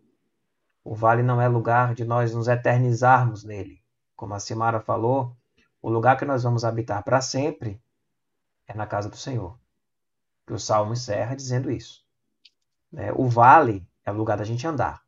O 0.84 0.94
vale 0.94 1.24
não 1.24 1.42
é 1.42 1.48
lugar 1.48 1.96
de 1.96 2.06
nós 2.06 2.34
nos 2.34 2.48
eternizarmos 2.48 3.44
nele. 3.44 3.82
Como 4.16 4.34
a 4.34 4.40
Simara 4.40 4.80
falou, 4.80 5.36
o 5.82 5.90
lugar 5.90 6.18
que 6.18 6.26
nós 6.26 6.44
vamos 6.44 6.64
habitar 6.64 7.04
para 7.04 7.22
sempre 7.22 7.80
é 8.68 8.74
na 8.74 8.88
casa 8.88 9.10
do 9.10 9.18
Senhor. 9.18 9.58
Que 10.48 10.54
o 10.54 10.60
Salmo 10.60 10.94
encerra 10.94 11.36
dizendo 11.36 11.70
isso. 11.70 12.04
Né? 12.92 13.12
O 13.14 13.28
vale 13.28 13.86
é 14.06 14.12
o 14.12 14.16
lugar 14.16 14.38
da 14.38 14.44
gente 14.44 14.66
andar. 14.66 15.04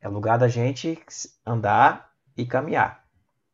É 0.00 0.08
o 0.08 0.12
lugar 0.12 0.38
da 0.38 0.48
gente 0.48 1.02
andar 1.44 2.12
e 2.36 2.46
caminhar. 2.46 3.04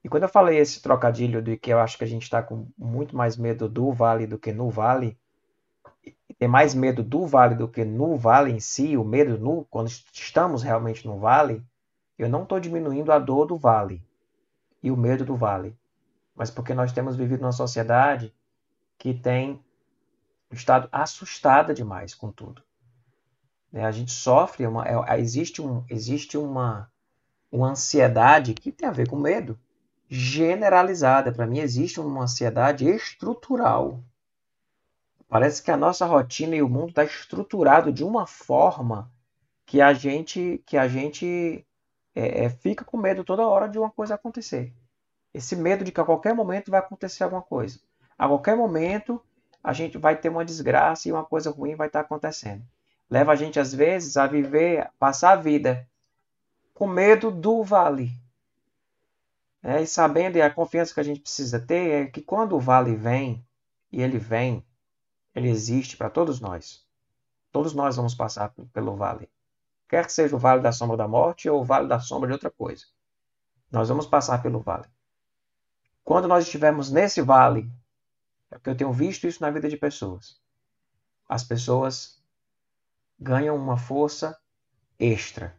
E 0.05 0.09
quando 0.09 0.25
eu 0.25 0.29
falei 0.29 0.59
esse 0.59 0.81
trocadilho 0.83 1.41
de 1.41 1.57
que 1.57 1.73
eu 1.73 1.79
acho 1.79 1.97
que 1.97 2.05
a 2.05 2.07
gente 2.07 2.23
está 2.23 2.43
com 2.43 2.69
muito 2.77 3.17
mais 3.17 3.37
medo 3.37 3.69
do 3.69 3.93
vale 3.93 4.27
do 4.27 4.39
que 4.39 4.53
no 4.53 4.71
vale, 4.71 5.19
ter 6.39 6.49
mais 6.49 6.75
medo 6.75 7.03
do 7.03 7.27
vale 7.27 7.55
do 7.55 7.69
que 7.69 7.85
no 7.85 8.17
vale 8.17 8.51
em 8.51 8.61
si, 8.61 8.97
o 8.97 9.05
medo 9.05 9.39
no, 9.39 9.65
quando 9.65 9.89
estamos 9.89 10.63
realmente 10.63 11.07
no 11.07 11.19
vale, 11.19 11.63
eu 12.19 12.29
não 12.29 12.43
estou 12.43 12.59
diminuindo 12.59 13.13
a 13.13 13.19
dor 13.19 13.47
do 13.47 13.57
vale 13.57 14.03
e 14.83 14.91
o 14.91 14.97
medo 14.97 15.25
do 15.25 15.37
vale, 15.37 15.77
mas 16.35 16.51
porque 16.51 16.75
nós 16.75 16.93
temos 16.93 17.17
vivido 17.17 17.41
numa 17.41 17.53
sociedade 17.53 18.35
que 18.99 19.15
tem 19.15 19.63
estado 20.51 20.89
assustada 20.91 21.73
demais 21.75 22.15
com 22.15 22.31
tudo. 22.31 22.63
Né? 23.73 23.85
A 23.85 23.91
gente 23.91 24.13
sofre, 24.13 24.67
uma, 24.67 24.85
é, 24.87 25.21
existe, 25.21 25.63
um, 25.63 25.85
existe 25.89 26.37
uma, 26.37 26.91
uma 27.51 27.71
ansiedade 27.71 28.55
que 28.55 28.73
tem 28.73 28.89
a 28.89 28.93
ver 28.93 29.09
com 29.09 29.17
medo 29.17 29.59
generalizada. 30.09 31.33
Para 31.33 31.47
mim, 31.47 31.61
existe 31.61 32.01
uma 32.01 32.23
ansiedade 32.23 32.89
estrutural 32.89 34.03
Parece 35.31 35.63
que 35.63 35.71
a 35.71 35.77
nossa 35.77 36.05
rotina 36.07 36.57
e 36.57 36.63
o 36.63 36.69
mundo 36.69 36.89
está 36.89 37.05
estruturado 37.05 37.93
de 37.93 38.03
uma 38.03 38.27
forma 38.27 39.09
que 39.65 39.81
a 39.81 39.93
gente 39.93 40.61
que 40.67 40.77
a 40.77 40.89
gente 40.89 41.65
é, 42.15 42.45
é, 42.45 42.51
fica 42.51 42.85
com 42.85 42.97
medo 42.97 43.25
toda 43.25 43.47
hora 43.47 43.69
de 43.69 43.79
uma 43.79 43.91
coisa 43.91 44.15
acontecer. 44.15 44.73
Esse 45.33 45.55
medo 45.55 45.85
de 45.85 45.93
que 45.93 46.01
a 46.01 46.05
qualquer 46.05 46.35
momento 46.35 46.71
vai 46.71 46.81
acontecer 46.81 47.25
alguma 47.25 47.43
coisa. 47.43 47.79
A 48.19 48.27
qualquer 48.27 48.57
momento 48.57 49.23
a 49.63 49.73
gente 49.73 49.99
vai 49.99 50.17
ter 50.17 50.29
uma 50.29 50.45
desgraça 50.45 51.09
e 51.09 51.13
uma 51.13 51.25
coisa 51.25 51.51
ruim 51.51 51.77
vai 51.77 51.87
estar 51.87 52.01
acontecendo. 52.01 52.65
Leva 53.09 53.33
a 53.33 53.37
gente 53.37 53.61
às 53.61 53.75
vezes 53.75 54.17
a 54.17 54.27
viver, 54.27 54.91
passar 54.99 55.33
a 55.33 55.37
vida 55.37 55.87
com 56.75 56.87
medo 56.87 57.31
do 57.31 57.63
vale. 57.63 58.11
É, 59.63 59.83
e 59.83 59.87
sabendo 59.87 60.37
e 60.37 60.43
a 60.43 60.51
confiança 60.51 60.95
que 60.95 61.01
a 61.01 61.05
gente 61.05 61.21
precisa 61.21 61.61
ter 61.61 61.91
é 61.91 62.07
que 62.07 62.23
quando 62.23 62.57
o 62.57 62.61
vale 62.61 62.95
vem, 62.95 63.45
e 63.93 64.01
ele 64.01 64.19
vem, 64.19 64.65
ele 65.35 65.51
existe 65.51 65.97
para 65.97 66.09
todos 66.09 66.41
nós. 66.41 66.83
Todos 67.53 67.75
nós 67.75 67.97
vamos 67.97 68.15
passar 68.15 68.55
pelo 68.73 68.97
vale. 68.97 69.29
Quer 69.91 70.07
que 70.07 70.13
seja 70.13 70.37
o 70.37 70.39
vale 70.39 70.63
da 70.63 70.71
sombra 70.71 70.97
da 70.97 71.09
morte 71.09 71.51
ou 71.51 71.61
o 71.61 71.65
vale 71.65 71.89
da 71.89 71.99
sombra 71.99 72.29
de 72.29 72.33
outra 72.33 72.49
coisa. 72.49 72.87
Nós 73.73 73.89
vamos 73.89 74.07
passar 74.07 74.41
pelo 74.41 74.61
vale. 74.61 74.87
Quando 76.05 76.29
nós 76.29 76.45
estivermos 76.45 76.93
nesse 76.93 77.21
vale, 77.21 77.69
é 78.53 78.55
porque 78.55 78.71
eu 78.71 78.77
tenho 78.77 78.93
visto 78.93 79.27
isso 79.27 79.43
na 79.43 79.51
vida 79.51 79.69
de 79.69 79.77
pessoas. 79.77 80.41
As 81.29 81.43
pessoas 81.43 82.23
ganham 83.19 83.57
uma 83.57 83.77
força 83.77 84.39
extra. 84.97 85.59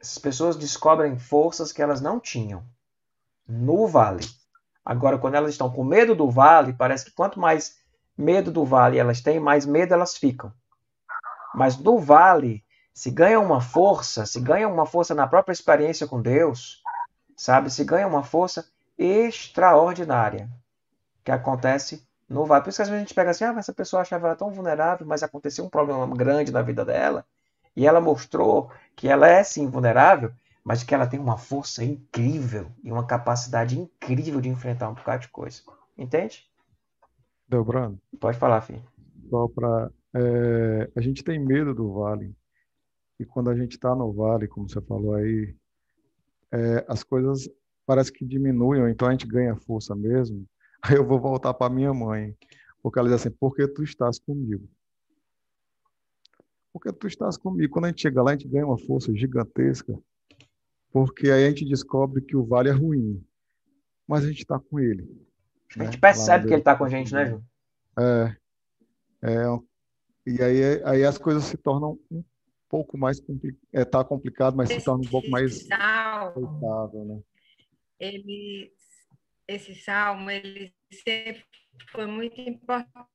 Essas 0.00 0.18
pessoas 0.18 0.56
descobrem 0.56 1.16
forças 1.16 1.70
que 1.70 1.80
elas 1.80 2.00
não 2.00 2.18
tinham 2.18 2.66
no 3.46 3.86
vale. 3.86 4.26
Agora, 4.84 5.16
quando 5.16 5.36
elas 5.36 5.52
estão 5.52 5.70
com 5.70 5.84
medo 5.84 6.12
do 6.12 6.28
vale, 6.28 6.72
parece 6.72 7.04
que 7.04 7.12
quanto 7.12 7.38
mais 7.38 7.78
medo 8.18 8.50
do 8.50 8.64
vale 8.64 8.98
elas 8.98 9.20
têm, 9.20 9.38
mais 9.38 9.64
medo 9.64 9.94
elas 9.94 10.16
ficam. 10.16 10.52
Mas 11.54 11.76
do 11.76 12.00
vale, 12.00 12.63
se 12.94 13.10
ganha 13.10 13.40
uma 13.40 13.60
força, 13.60 14.24
se 14.24 14.40
ganha 14.40 14.68
uma 14.68 14.86
força 14.86 15.14
na 15.14 15.26
própria 15.26 15.52
experiência 15.52 16.06
com 16.06 16.22
Deus, 16.22 16.80
sabe? 17.36 17.70
Se 17.70 17.84
ganha 17.84 18.06
uma 18.06 18.22
força 18.22 18.64
extraordinária 18.96 20.48
que 21.24 21.32
acontece 21.32 22.06
no 22.28 22.46
vale. 22.46 22.62
Por 22.62 22.70
isso 22.70 22.78
que 22.78 22.82
às 22.82 22.88
vezes 22.88 23.02
a 23.02 23.04
gente 23.04 23.14
pega 23.14 23.30
assim, 23.32 23.44
ah, 23.44 23.54
essa 23.58 23.72
pessoa 23.72 24.02
achava 24.02 24.28
ela 24.28 24.36
tão 24.36 24.50
vulnerável, 24.50 25.06
mas 25.06 25.22
aconteceu 25.24 25.64
um 25.64 25.68
problema 25.68 26.06
grande 26.16 26.52
na 26.52 26.62
vida 26.62 26.84
dela, 26.84 27.26
e 27.76 27.86
ela 27.86 28.00
mostrou 28.00 28.70
que 28.94 29.08
ela 29.08 29.26
é 29.28 29.42
sim 29.42 29.68
vulnerável, 29.68 30.32
mas 30.62 30.82
que 30.84 30.94
ela 30.94 31.06
tem 31.06 31.18
uma 31.18 31.36
força 31.36 31.84
incrível 31.84 32.70
e 32.82 32.92
uma 32.92 33.06
capacidade 33.06 33.78
incrível 33.78 34.40
de 34.40 34.48
enfrentar 34.48 34.88
um 34.88 34.94
bocado 34.94 35.22
de 35.22 35.28
coisa. 35.28 35.62
Entende? 35.98 36.48
Delbrando, 37.48 38.00
Pode 38.20 38.38
falar, 38.38 38.60
filho. 38.62 38.82
só 39.28 39.48
para. 39.48 39.90
É, 40.14 40.90
a 40.96 41.00
gente 41.00 41.22
tem 41.24 41.38
medo 41.38 41.74
do 41.74 41.92
vale. 41.92 42.34
E 43.18 43.24
quando 43.24 43.50
a 43.50 43.56
gente 43.56 43.72
está 43.72 43.94
no 43.94 44.12
vale, 44.12 44.48
como 44.48 44.68
você 44.68 44.80
falou 44.80 45.14
aí, 45.14 45.54
é, 46.52 46.84
as 46.88 47.02
coisas 47.02 47.48
parece 47.86 48.12
que 48.12 48.24
diminuem, 48.24 48.90
então 48.90 49.08
a 49.08 49.12
gente 49.12 49.26
ganha 49.26 49.56
força 49.56 49.94
mesmo. 49.94 50.46
Aí 50.82 50.96
eu 50.96 51.06
vou 51.06 51.18
voltar 51.18 51.54
para 51.54 51.72
minha 51.72 51.94
mãe, 51.94 52.36
porque 52.82 52.98
ela 52.98 53.08
diz 53.08 53.20
assim: 53.20 53.30
porque 53.30 53.66
tu 53.66 53.82
estás 53.82 54.18
comigo? 54.18 54.68
Porque 56.72 56.92
tu 56.92 57.06
estás 57.06 57.38
comigo. 57.38 57.72
Quando 57.72 57.86
a 57.86 57.88
gente 57.88 58.02
chega 58.02 58.22
lá, 58.22 58.32
a 58.32 58.34
gente 58.34 58.48
ganha 58.48 58.66
uma 58.66 58.78
força 58.78 59.14
gigantesca, 59.14 59.98
porque 60.92 61.30
aí 61.30 61.46
a 61.46 61.48
gente 61.48 61.64
descobre 61.64 62.20
que 62.20 62.36
o 62.36 62.44
vale 62.44 62.68
é 62.68 62.72
ruim, 62.72 63.24
mas 64.06 64.24
a 64.24 64.28
gente 64.28 64.40
está 64.40 64.58
com 64.58 64.78
ele. 64.78 65.08
A 65.78 65.84
gente 65.84 65.98
percebe 65.98 66.46
que 66.46 66.52
ele 66.52 66.60
está 66.60 66.76
com 66.76 66.84
a 66.84 66.88
gente, 66.88 67.12
né, 67.12 67.26
Ju? 67.26 67.42
É, 67.98 68.36
é. 69.22 69.46
E 70.26 70.42
aí, 70.42 70.82
aí 70.84 71.04
as 71.04 71.18
coisas 71.18 71.44
se 71.44 71.56
tornam 71.56 71.98
um 72.10 72.22
pouco 72.74 72.98
mais 72.98 73.22
é, 73.72 73.84
tá 73.84 74.02
complicado, 74.02 74.56
mas 74.56 74.68
se 74.68 74.82
torna 74.82 75.04
um 75.06 75.08
pouco 75.08 75.30
mais 75.30 75.70
aceitável, 75.70 77.04
né? 77.04 77.20
Ele, 78.00 78.72
esse 79.46 79.76
salmo, 79.76 80.28
ele 80.28 80.74
sempre 80.90 81.44
foi 81.92 82.06
muito 82.06 82.40
importante. 82.40 83.08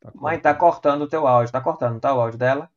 Tá 0.00 0.12
Mãe, 0.14 0.40
tá 0.40 0.54
cortando 0.54 1.02
o 1.02 1.08
teu 1.08 1.26
áudio, 1.26 1.52
tá 1.52 1.60
cortando, 1.60 2.00
tá 2.00 2.14
o 2.14 2.20
áudio 2.22 2.38
dela? 2.38 2.70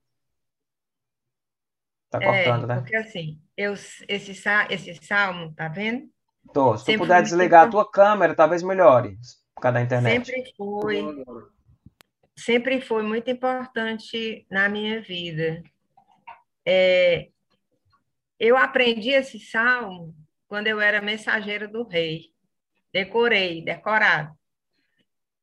Tá 2.10 2.20
é, 2.22 2.26
cortando, 2.26 2.64
é, 2.66 2.68
né? 2.68 2.82
Porque 2.82 2.96
assim, 2.98 3.42
eu, 3.56 3.72
esse, 3.72 4.34
esse 4.70 4.94
salmo, 5.06 5.54
tá 5.54 5.70
vendo? 5.70 6.10
Tô. 6.54 6.78
Se 6.78 6.92
tu 6.92 6.98
puder 6.98 7.24
desligar 7.24 7.66
a 7.66 7.70
tua 7.70 7.90
câmera, 7.90 8.36
talvez 8.36 8.62
melhore 8.62 9.18
por 9.56 9.62
causa 9.62 9.76
da 9.76 9.82
internet. 9.84 10.26
Sempre 10.26 10.54
foi. 10.58 11.24
Sempre 12.44 12.82
foi 12.82 13.04
muito 13.04 13.30
importante 13.30 14.48
na 14.50 14.68
minha 14.68 15.00
vida. 15.00 15.62
É, 16.66 17.30
eu 18.40 18.58
aprendi 18.58 19.12
esse 19.12 19.40
salmo 19.40 20.16
quando 20.48 20.66
eu 20.66 20.82
era 20.82 21.02
mensageira 21.02 21.68
do 21.68 21.84
rei. 21.84 22.32
Decorei, 22.92 23.64
decorado. 23.64 24.36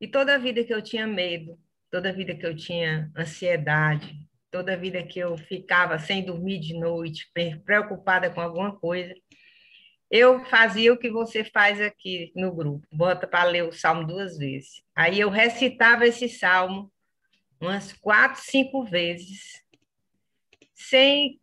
E 0.00 0.08
toda 0.08 0.40
vida 0.40 0.64
que 0.64 0.74
eu 0.74 0.82
tinha 0.82 1.06
medo, 1.06 1.56
toda 1.88 2.12
vida 2.12 2.34
que 2.34 2.44
eu 2.44 2.56
tinha 2.56 3.08
ansiedade, 3.16 4.18
toda 4.50 4.76
vida 4.76 5.00
que 5.02 5.20
eu 5.20 5.38
ficava 5.38 6.00
sem 6.00 6.24
dormir 6.24 6.58
de 6.58 6.74
noite, 6.74 7.30
preocupada 7.64 8.28
com 8.28 8.40
alguma 8.40 8.76
coisa, 8.76 9.14
eu 10.10 10.44
fazia 10.46 10.92
o 10.92 10.98
que 10.98 11.10
você 11.10 11.44
faz 11.44 11.80
aqui 11.80 12.32
no 12.34 12.52
grupo, 12.52 12.86
bota 12.92 13.26
para 13.26 13.44
ler 13.44 13.64
o 13.64 13.72
salmo 13.72 14.06
duas 14.06 14.38
vezes. 14.38 14.82
Aí 14.94 15.20
eu 15.20 15.28
recitava 15.28 16.06
esse 16.06 16.28
salmo 16.28 16.90
umas 17.60 17.92
quatro, 17.92 18.40
cinco 18.40 18.84
vezes, 18.84 19.62
sem 20.74 21.40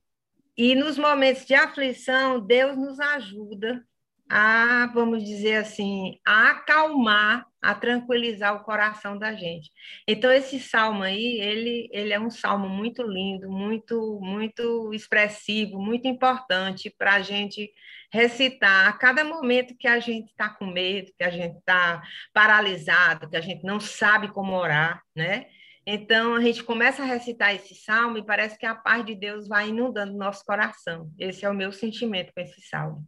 e 0.57 0.74
nos 0.74 0.97
momentos 0.97 1.45
de 1.45 1.53
aflição, 1.53 2.39
Deus 2.39 2.78
nos 2.78 2.97
ajuda 2.99 3.86
a, 4.30 4.89
vamos 4.93 5.24
dizer 5.24 5.57
assim, 5.57 6.18
a 6.26 6.51
acalmar, 6.51 7.45
a 7.66 7.76
tranquilizar 7.76 8.55
o 8.55 8.63
coração 8.63 9.18
da 9.18 9.34
gente. 9.34 9.72
Então 10.07 10.32
esse 10.32 10.59
salmo 10.59 11.03
aí, 11.03 11.39
ele, 11.41 11.89
ele 11.91 12.13
é 12.13 12.20
um 12.20 12.30
salmo 12.30 12.70
muito 12.70 13.03
lindo, 13.03 13.49
muito 13.49 14.20
muito 14.22 14.93
expressivo, 14.93 15.80
muito 15.80 16.07
importante 16.07 16.93
para 16.97 17.16
a 17.16 17.22
gente 17.22 17.72
recitar 18.11 18.88
a 18.88 18.93
cada 18.93 19.24
momento 19.24 19.76
que 19.78 19.88
a 19.88 19.99
gente 19.99 20.30
está 20.30 20.49
com 20.49 20.66
medo, 20.66 21.11
que 21.18 21.24
a 21.24 21.30
gente 21.30 21.57
está 21.57 22.01
paralisado, 22.34 23.30
que 23.30 23.36
a 23.36 23.41
gente 23.41 23.63
não 23.63 23.80
sabe 23.80 24.30
como 24.32 24.53
orar, 24.55 25.01
né? 25.16 25.47
Então, 25.88 26.34
a 26.34 26.41
gente 26.41 26.63
começa 26.63 27.03
a 27.03 27.05
recitar 27.05 27.53
esse 27.53 27.76
salmo 27.76 28.18
e 28.18 28.26
parece 28.26 28.57
que 28.57 28.66
a 28.66 28.74
paz 28.74 29.05
de 29.05 29.13
Deus 29.13 29.47
vai 29.47 29.70
inundando 29.70 30.18
nosso 30.18 30.43
coração. 30.43 31.11
Esse 31.20 31.45
é 31.45 31.49
o 31.49 31.53
meu 31.53 31.72
sentimento 31.72 32.34
com 32.34 32.41
esse 32.41 32.59
salmo. 32.61 33.05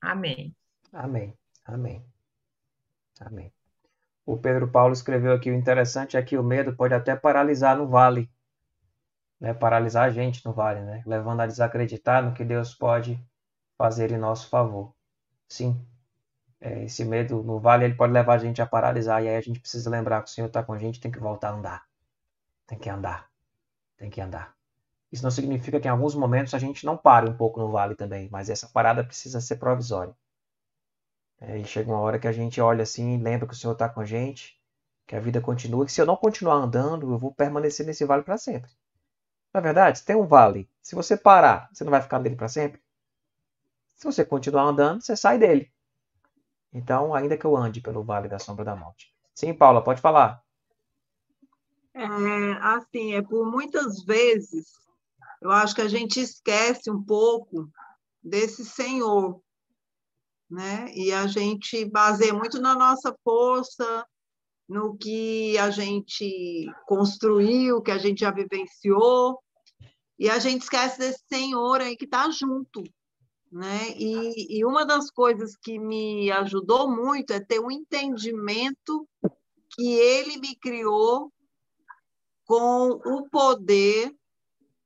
Amém. 0.00 0.56
Amém. 0.92 1.34
Amém. 1.66 2.13
Amém. 3.24 3.52
O 4.26 4.36
Pedro 4.38 4.70
Paulo 4.70 4.92
escreveu 4.92 5.32
aqui: 5.32 5.50
o 5.50 5.54
interessante 5.54 6.16
é 6.16 6.22
que 6.22 6.36
o 6.38 6.42
medo 6.44 6.76
pode 6.76 6.94
até 6.94 7.16
paralisar 7.16 7.76
no 7.76 7.88
vale, 7.88 8.30
né? 9.40 9.54
paralisar 9.54 10.04
a 10.04 10.10
gente 10.10 10.44
no 10.44 10.52
vale, 10.52 10.80
né? 10.82 11.02
levando 11.06 11.40
a 11.40 11.46
desacreditar 11.46 12.22
no 12.24 12.34
que 12.34 12.44
Deus 12.44 12.74
pode 12.74 13.18
fazer 13.78 14.12
em 14.12 14.18
nosso 14.18 14.48
favor. 14.48 14.94
Sim, 15.48 15.86
é, 16.60 16.84
esse 16.84 17.04
medo 17.04 17.42
no 17.42 17.60
vale 17.60 17.84
ele 17.84 17.94
pode 17.94 18.12
levar 18.12 18.34
a 18.34 18.38
gente 18.38 18.62
a 18.62 18.66
paralisar, 18.66 19.22
e 19.22 19.28
aí 19.28 19.36
a 19.36 19.40
gente 19.40 19.60
precisa 19.60 19.90
lembrar 19.90 20.22
que 20.22 20.30
o 20.30 20.32
Senhor 20.32 20.48
está 20.48 20.62
com 20.62 20.72
a 20.72 20.78
gente 20.78 21.00
tem 21.00 21.10
que 21.10 21.20
voltar 21.20 21.50
a 21.50 21.54
andar. 21.54 21.84
Tem 22.66 22.78
que 22.78 22.90
andar. 22.90 23.30
Tem 23.96 24.10
que 24.10 24.20
andar. 24.20 24.54
Isso 25.12 25.22
não 25.22 25.30
significa 25.30 25.80
que 25.80 25.88
em 25.88 25.90
alguns 25.90 26.14
momentos 26.14 26.54
a 26.54 26.58
gente 26.58 26.86
não 26.86 26.96
pare 26.96 27.28
um 27.28 27.36
pouco 27.36 27.60
no 27.60 27.70
vale 27.70 27.94
também, 27.94 28.28
mas 28.30 28.50
essa 28.50 28.68
parada 28.68 29.04
precisa 29.04 29.40
ser 29.40 29.56
provisória. 29.56 30.14
É, 31.40 31.58
e 31.58 31.64
chega 31.64 31.90
uma 31.90 32.00
hora 32.00 32.18
que 32.18 32.28
a 32.28 32.32
gente 32.32 32.60
olha 32.60 32.82
assim, 32.82 33.18
lembra 33.22 33.46
que 33.46 33.54
o 33.54 33.56
Senhor 33.56 33.72
está 33.72 33.88
com 33.88 34.00
a 34.00 34.04
gente, 34.04 34.58
que 35.06 35.14
a 35.14 35.20
vida 35.20 35.40
continua, 35.40 35.84
que 35.84 35.92
se 35.92 36.00
eu 36.00 36.06
não 36.06 36.16
continuar 36.16 36.54
andando, 36.54 37.12
eu 37.12 37.18
vou 37.18 37.34
permanecer 37.34 37.84
nesse 37.84 38.04
vale 38.04 38.22
para 38.22 38.38
sempre. 38.38 38.70
Na 39.52 39.60
verdade, 39.60 39.98
se 39.98 40.04
tem 40.04 40.16
um 40.16 40.26
vale, 40.26 40.68
se 40.82 40.94
você 40.94 41.16
parar, 41.16 41.68
você 41.72 41.84
não 41.84 41.90
vai 41.90 42.02
ficar 42.02 42.18
nele 42.18 42.36
para 42.36 42.48
sempre? 42.48 42.82
Se 43.94 44.04
você 44.04 44.24
continuar 44.24 44.64
andando, 44.64 45.02
você 45.02 45.16
sai 45.16 45.38
dele. 45.38 45.70
Então, 46.72 47.14
ainda 47.14 47.36
que 47.36 47.44
eu 47.44 47.56
ande 47.56 47.80
pelo 47.80 48.02
vale 48.02 48.28
da 48.28 48.38
sombra 48.38 48.64
da 48.64 48.74
morte. 48.74 49.14
Sim, 49.32 49.54
Paula, 49.54 49.82
pode 49.82 50.00
falar. 50.00 50.42
É, 51.94 52.04
assim, 52.60 53.14
é 53.14 53.22
por 53.22 53.48
muitas 53.48 54.02
vezes 54.02 54.84
eu 55.44 55.50
acho 55.50 55.74
que 55.74 55.82
a 55.82 55.88
gente 55.88 56.18
esquece 56.18 56.90
um 56.90 57.02
pouco 57.02 57.70
desse 58.22 58.64
Senhor, 58.64 59.43
né? 60.50 60.92
E 60.94 61.12
a 61.12 61.26
gente 61.26 61.84
baseia 61.84 62.34
muito 62.34 62.60
na 62.60 62.74
nossa 62.74 63.14
força, 63.24 64.06
no 64.68 64.96
que 64.96 65.58
a 65.58 65.70
gente 65.70 66.66
construiu, 66.86 67.82
que 67.82 67.90
a 67.90 67.98
gente 67.98 68.20
já 68.20 68.30
vivenciou, 68.30 69.38
e 70.18 70.30
a 70.30 70.38
gente 70.38 70.62
esquece 70.62 70.98
desse 70.98 71.22
Senhor 71.28 71.80
aí 71.80 71.96
que 71.96 72.04
está 72.04 72.30
junto, 72.30 72.82
né? 73.50 73.90
E, 73.96 74.58
e 74.58 74.64
uma 74.64 74.86
das 74.86 75.10
coisas 75.10 75.56
que 75.56 75.78
me 75.78 76.30
ajudou 76.30 76.90
muito 76.90 77.32
é 77.32 77.40
ter 77.40 77.60
um 77.60 77.70
entendimento 77.70 79.08
que 79.70 79.92
Ele 79.94 80.38
me 80.38 80.54
criou 80.56 81.32
com 82.46 82.90
o 82.90 83.28
poder 83.28 84.14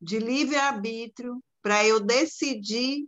de 0.01 0.19
livre-arbítrio 0.19 1.43
para 1.61 1.85
eu 1.85 2.01
decidir 2.01 3.07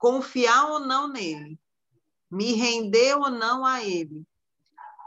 confiar 0.00 0.66
ou 0.70 0.80
não 0.80 1.06
nele, 1.06 1.60
me 2.28 2.54
render 2.54 3.14
ou 3.14 3.30
não 3.30 3.64
a 3.64 3.84
ele. 3.84 4.24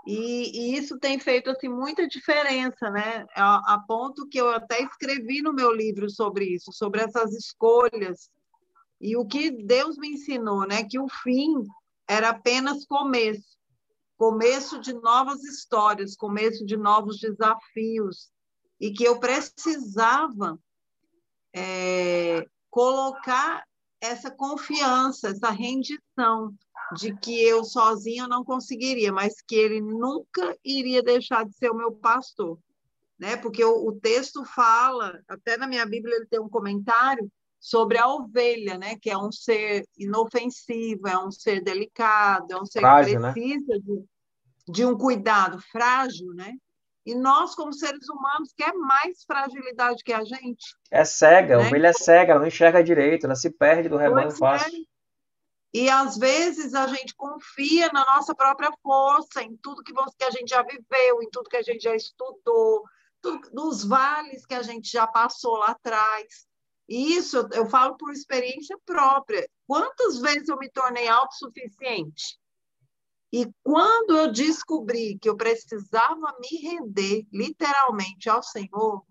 E, 0.06 0.52
e, 0.74 0.78
isso 0.78 1.00
tem 1.00 1.18
feito 1.18 1.50
assim 1.50 1.68
muita 1.68 2.08
diferença, 2.08 2.90
né? 2.92 3.26
A, 3.36 3.74
a, 3.74 3.80
ponto 3.80 4.28
que 4.28 4.38
eu 4.38 4.50
até 4.52 4.82
escrevi 4.84 5.42
no 5.42 5.54
meu 5.54 5.72
livro 5.72 6.10
sobre 6.10 6.46
isso, 6.46 6.72
sobre 6.72 7.02
essas 7.02 7.34
escolhas 7.34 8.30
e 9.02 9.18
o 9.18 9.26
que 9.26 9.50
Deus 9.52 9.98
me 9.98 10.10
ensinou, 10.10 10.68
né? 10.68 10.84
Que 10.84 11.00
o 11.00 11.08
fim 11.10 11.54
era 12.08 12.30
apenas 12.30 12.86
começo, 12.86 13.58
começo 14.18 14.80
de 14.80 14.94
novas 14.94 15.42
histórias, 15.44 16.16
começo 16.16 16.66
de 16.66 16.78
novos 16.78 17.20
desafios, 17.20 18.30
e 18.80 18.92
que 18.92 19.06
eu 19.06 19.20
precisava 19.20 20.60
é, 21.56 22.46
colocar 22.70 23.64
essa 24.04 24.30
confiança, 24.30 25.30
essa 25.30 25.50
rendição 25.50 26.54
de 26.98 27.16
que 27.16 27.42
eu 27.42 27.64
sozinha 27.64 28.28
não 28.28 28.44
conseguiria, 28.44 29.14
mas 29.14 29.42
que 29.42 29.56
ele 29.56 29.80
nunca 29.80 30.58
iria 30.64 31.02
deixar 31.02 31.46
de 31.46 31.56
ser 31.56 31.70
o 31.72 31.76
meu 31.76 31.94
pastor, 31.94 32.60
né? 33.18 33.38
Porque 33.38 33.64
o, 33.64 33.88
o 33.88 33.94
texto 33.94 34.44
fala, 34.44 35.22
até 35.26 35.56
na 35.56 35.68
minha 35.68 35.86
Bíblia 35.86 36.18
ele 36.18 36.26
tem 36.26 36.42
um 36.42 36.50
comentário 36.50 37.32
sobre 37.62 37.98
a 37.98 38.06
ovelha, 38.10 38.78
né? 38.78 38.98
Que 39.02 39.10
é 39.10 39.18
um 39.18 39.32
ser 39.32 39.86
inofensivo, 39.98 41.08
é 41.08 41.18
um 41.18 41.32
ser 41.32 41.64
delicado, 41.64 42.52
é 42.52 42.62
um 42.62 42.66
ser 42.66 42.82
frágil, 42.82 43.14
que 43.14 43.20
né? 43.20 43.32
precisa 43.32 43.74
né? 43.74 43.80
de, 43.80 44.74
de 44.74 44.86
um 44.86 44.98
cuidado 44.98 45.62
frágil, 45.72 46.34
né? 46.34 46.54
E 47.06 47.14
nós, 47.16 47.54
como 47.54 47.74
seres 47.74 48.08
humanos, 48.08 48.54
quer 48.56 48.74
mais 48.74 49.24
fragilidade 49.26 50.04
que 50.04 50.14
a 50.14 50.24
gente. 50.24 50.76
É 50.90 51.04
cega, 51.04 51.58
né? 51.58 51.64
a 51.64 51.68
ovelha 51.68 51.88
é 51.88 51.94
cega, 51.94 52.32
ela 52.32 52.40
não 52.40 52.48
enxerga 52.48 52.84
direito, 52.84 53.26
ela 53.26 53.36
se 53.36 53.50
perde 53.50 53.90
do 53.90 53.98
rebanho 53.98 54.28
pois 54.28 54.40
fácil. 54.40 54.74
É. 54.74 54.94
E 55.74 55.90
às 55.90 56.18
vezes 56.18 56.74
a 56.76 56.88
gente 56.88 57.16
confia 57.16 57.90
na 57.92 58.06
nossa 58.06 58.34
própria 58.34 58.72
força, 58.82 59.42
em 59.42 59.58
tudo 59.58 59.84
que, 59.84 59.92
que 59.92 60.24
a 60.24 60.32
gente 60.32 60.50
já 60.50 60.62
viveu, 60.62 61.22
em 61.22 61.30
tudo 61.32 61.50
que 61.50 61.58
a 61.58 61.64
gente 61.64 61.82
já 61.82 61.96
estudou, 61.96 62.84
tudo, 63.22 63.50
nos 63.52 63.84
vales 63.84 64.46
que 64.46 64.54
a 64.54 64.62
gente 64.62 64.90
já 64.90 65.08
passou 65.08 65.58
lá 65.58 65.72
atrás. 65.72 66.48
E 66.88 67.16
isso 67.16 67.38
eu, 67.38 67.50
eu 67.54 67.66
falo 67.66 67.98
por 67.98 68.12
experiência 68.12 68.78
própria. 68.86 69.50
Quantas 69.66 70.20
vezes 70.20 70.48
eu 70.48 70.58
me 70.58 70.70
tornei 70.70 71.08
autossuficiente? 71.08 72.38
E 73.34 73.52
quando 73.64 74.16
eu 74.16 74.32
descobri 74.32 75.18
que 75.18 75.28
eu 75.28 75.36
precisava 75.36 76.38
me 76.40 76.56
render 76.62 77.26
literalmente 77.34 78.30
ao 78.30 78.44
Senhor, 78.44 79.04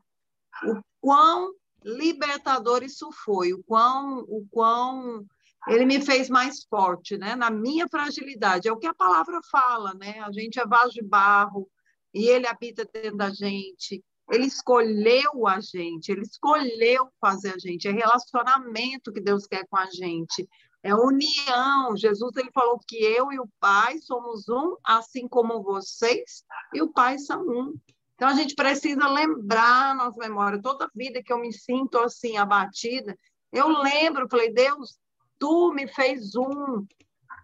o 0.64 0.81
quão 1.01 1.53
libertador 1.85 2.85
isso 2.85 3.11
foi, 3.25 3.53
o 3.53 3.61
quão, 3.64 4.20
o 4.29 4.47
quão 4.49 5.27
ele 5.66 5.85
me 5.85 6.01
fez 6.01 6.31
mais 6.31 6.62
forte, 6.70 7.18
né? 7.18 7.35
Na 7.35 7.51
minha 7.51 7.89
fragilidade, 7.89 8.68
é 8.68 8.73
o 8.73 8.79
que 8.79 8.87
a 8.87 8.95
palavra 8.95 9.41
fala, 9.51 9.93
né? 9.95 10.20
A 10.20 10.31
gente 10.31 10.61
é 10.61 10.64
vaso 10.64 10.93
de 10.93 11.03
barro 11.03 11.68
e 12.14 12.29
ele 12.29 12.47
habita 12.47 12.85
dentro 12.85 13.16
da 13.16 13.31
gente. 13.31 14.05
Ele 14.31 14.47
escolheu 14.47 15.49
a 15.49 15.59
gente, 15.59 16.12
ele 16.12 16.23
escolheu 16.23 17.09
fazer 17.20 17.55
a 17.55 17.59
gente. 17.59 17.89
É 17.89 17.91
relacionamento 17.91 19.12
que 19.12 19.20
Deus 19.20 19.49
quer 19.49 19.66
com 19.68 19.77
a 19.77 19.87
gente. 19.87 20.49
É 20.83 20.95
união. 20.95 21.97
Jesus 21.97 22.37
ele 22.37 22.51
falou 22.53 22.78
que 22.87 22.97
eu 22.97 23.33
e 23.33 23.39
o 23.39 23.49
Pai 23.61 23.99
somos 23.99 24.49
um, 24.49 24.76
assim 24.85 25.28
como 25.28 25.62
vocês 25.62 26.45
e 26.74 26.83
o 26.83 26.93
Pai 26.93 27.18
são 27.18 27.43
um. 27.43 27.74
Então 28.14 28.28
a 28.28 28.35
gente 28.35 28.55
precisa 28.55 29.09
lembrar 29.09 29.91
a 29.91 29.95
nossa 29.95 30.18
memória. 30.18 30.61
Toda 30.61 30.91
vida 30.95 31.22
que 31.22 31.33
eu 31.33 31.39
me 31.39 31.53
sinto 31.53 31.99
assim 31.99 32.37
abatida, 32.37 33.16
eu 33.53 33.68
lembro, 33.68 34.28
falei, 34.28 34.53
Deus, 34.53 34.99
tu 35.39 35.72
me 35.72 35.87
fez 35.87 36.35
um 36.35 36.87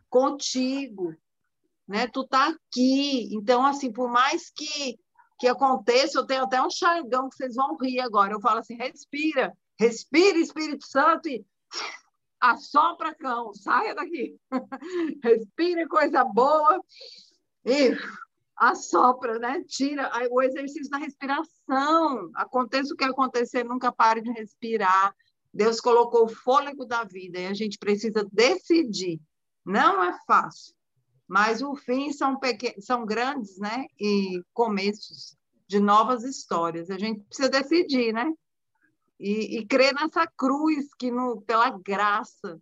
contigo, 0.08 1.14
né? 1.86 2.06
Tu 2.08 2.26
tá 2.26 2.48
aqui. 2.48 3.34
Então 3.34 3.64
assim, 3.64 3.92
por 3.92 4.08
mais 4.08 4.50
que 4.50 4.98
que 5.38 5.46
aconteça, 5.46 6.18
eu 6.18 6.26
tenho 6.26 6.44
até 6.44 6.60
um 6.60 6.70
chargão 6.70 7.28
que 7.28 7.36
vocês 7.36 7.54
vão 7.54 7.76
rir 7.76 8.00
agora. 8.00 8.32
Eu 8.32 8.40
falo 8.40 8.58
assim: 8.58 8.74
respira, 8.74 9.56
respira, 9.78 10.38
Espírito 10.38 10.84
Santo, 10.86 11.28
e 11.28 11.44
assopra 12.40 13.14
cão, 13.14 13.52
saia 13.54 13.94
daqui. 13.94 14.36
respira 15.22 15.86
coisa 15.88 16.24
boa 16.24 16.80
e 17.64 17.96
assopra, 18.56 19.38
né? 19.38 19.62
Tira 19.66 20.10
o 20.30 20.42
exercício 20.42 20.90
da 20.90 20.98
respiração. 20.98 22.30
Aconteça 22.34 22.92
o 22.92 22.96
que 22.96 23.04
acontecer, 23.04 23.64
nunca 23.64 23.92
pare 23.92 24.20
de 24.20 24.30
respirar. 24.30 25.14
Deus 25.52 25.80
colocou 25.80 26.24
o 26.24 26.28
fôlego 26.28 26.84
da 26.84 27.04
vida 27.04 27.38
e 27.38 27.46
a 27.46 27.54
gente 27.54 27.78
precisa 27.78 28.26
decidir. 28.32 29.20
Não 29.64 30.02
é 30.02 30.16
fácil, 30.26 30.74
mas 31.26 31.62
o 31.62 31.74
fim 31.74 32.12
são, 32.12 32.38
pequenos, 32.38 32.84
são 32.84 33.04
grandes, 33.04 33.58
né? 33.58 33.86
E 33.98 34.42
começos 34.52 35.36
de 35.66 35.78
novas 35.78 36.24
histórias. 36.24 36.90
A 36.90 36.98
gente 36.98 37.20
precisa 37.24 37.48
decidir, 37.48 38.12
né? 38.12 38.32
E, 39.18 39.58
e 39.58 39.66
crer 39.66 39.94
nessa 39.94 40.26
cruz 40.26 40.94
que, 40.98 41.10
no, 41.10 41.40
pela 41.42 41.70
graça, 41.70 42.60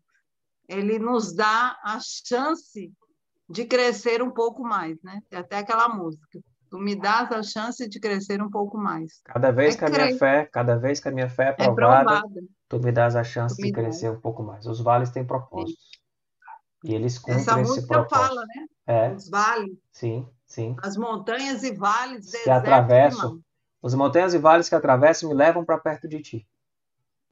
ele 0.69 0.99
nos 0.99 1.35
dá 1.35 1.79
a 1.83 1.99
chance 2.01 2.93
de 3.49 3.65
crescer 3.65 4.23
um 4.23 4.31
pouco 4.31 4.63
mais, 4.63 5.01
né? 5.03 5.23
Tem 5.29 5.39
até 5.39 5.59
aquela 5.59 5.89
música. 5.89 6.41
Tu 6.69 6.79
me 6.79 6.97
dás 6.97 7.31
a 7.31 7.43
chance 7.43 7.89
de 7.89 8.01
crescer 8.01 8.43
um 8.43 8.51
pouco 8.51 8.77
mais. 8.77 9.21
Cada 9.25 9.53
vez 9.53 9.75
é 9.75 9.79
que 9.79 9.85
a 9.85 9.89
minha 9.89 10.19
fé, 10.19 10.47
cada 10.47 10.77
vez 10.77 10.99
que 10.99 11.09
a 11.09 11.13
minha 11.13 11.29
fé 11.29 11.55
é 11.59 11.65
provada, 11.65 12.01
é 12.01 12.21
provada. 12.21 12.41
tu 12.69 12.81
me 12.81 12.91
dás 12.91 13.15
a 13.15 13.23
chance 13.23 13.55
de 13.61 13.71
crescer 13.71 14.11
dá. 14.11 14.19
um 14.19 14.21
pouco 14.21 14.43
mais. 14.43 14.67
Os 14.67 14.81
vales 14.81 15.11
têm 15.11 15.25
propósitos. 15.25 15.91
E 16.83 16.95
eles 16.95 17.19
cumprem 17.19 17.41
Essa 17.41 17.61
esse 17.61 17.87
propósito. 17.87 18.29
fala, 18.29 18.45
né? 18.47 18.67
É. 18.87 19.13
Os 19.13 19.29
vales. 19.29 19.79
Sim, 19.93 20.29
sim. 20.45 20.77
As 20.83 20.97
montanhas 20.97 21.63
e 21.63 21.73
vales, 21.73 22.31
que 22.31 22.51
atravessam. 22.51 23.41
Os 23.87 23.95
montanhas 23.95 24.35
e 24.35 24.39
vales 24.39 24.69
que 24.69 24.75
atravessam 24.75 25.29
me 25.29 25.35
levam 25.37 25.65
para 25.65 25.79
perto 25.79 26.09
de 26.09 26.21
ti. 26.21 26.49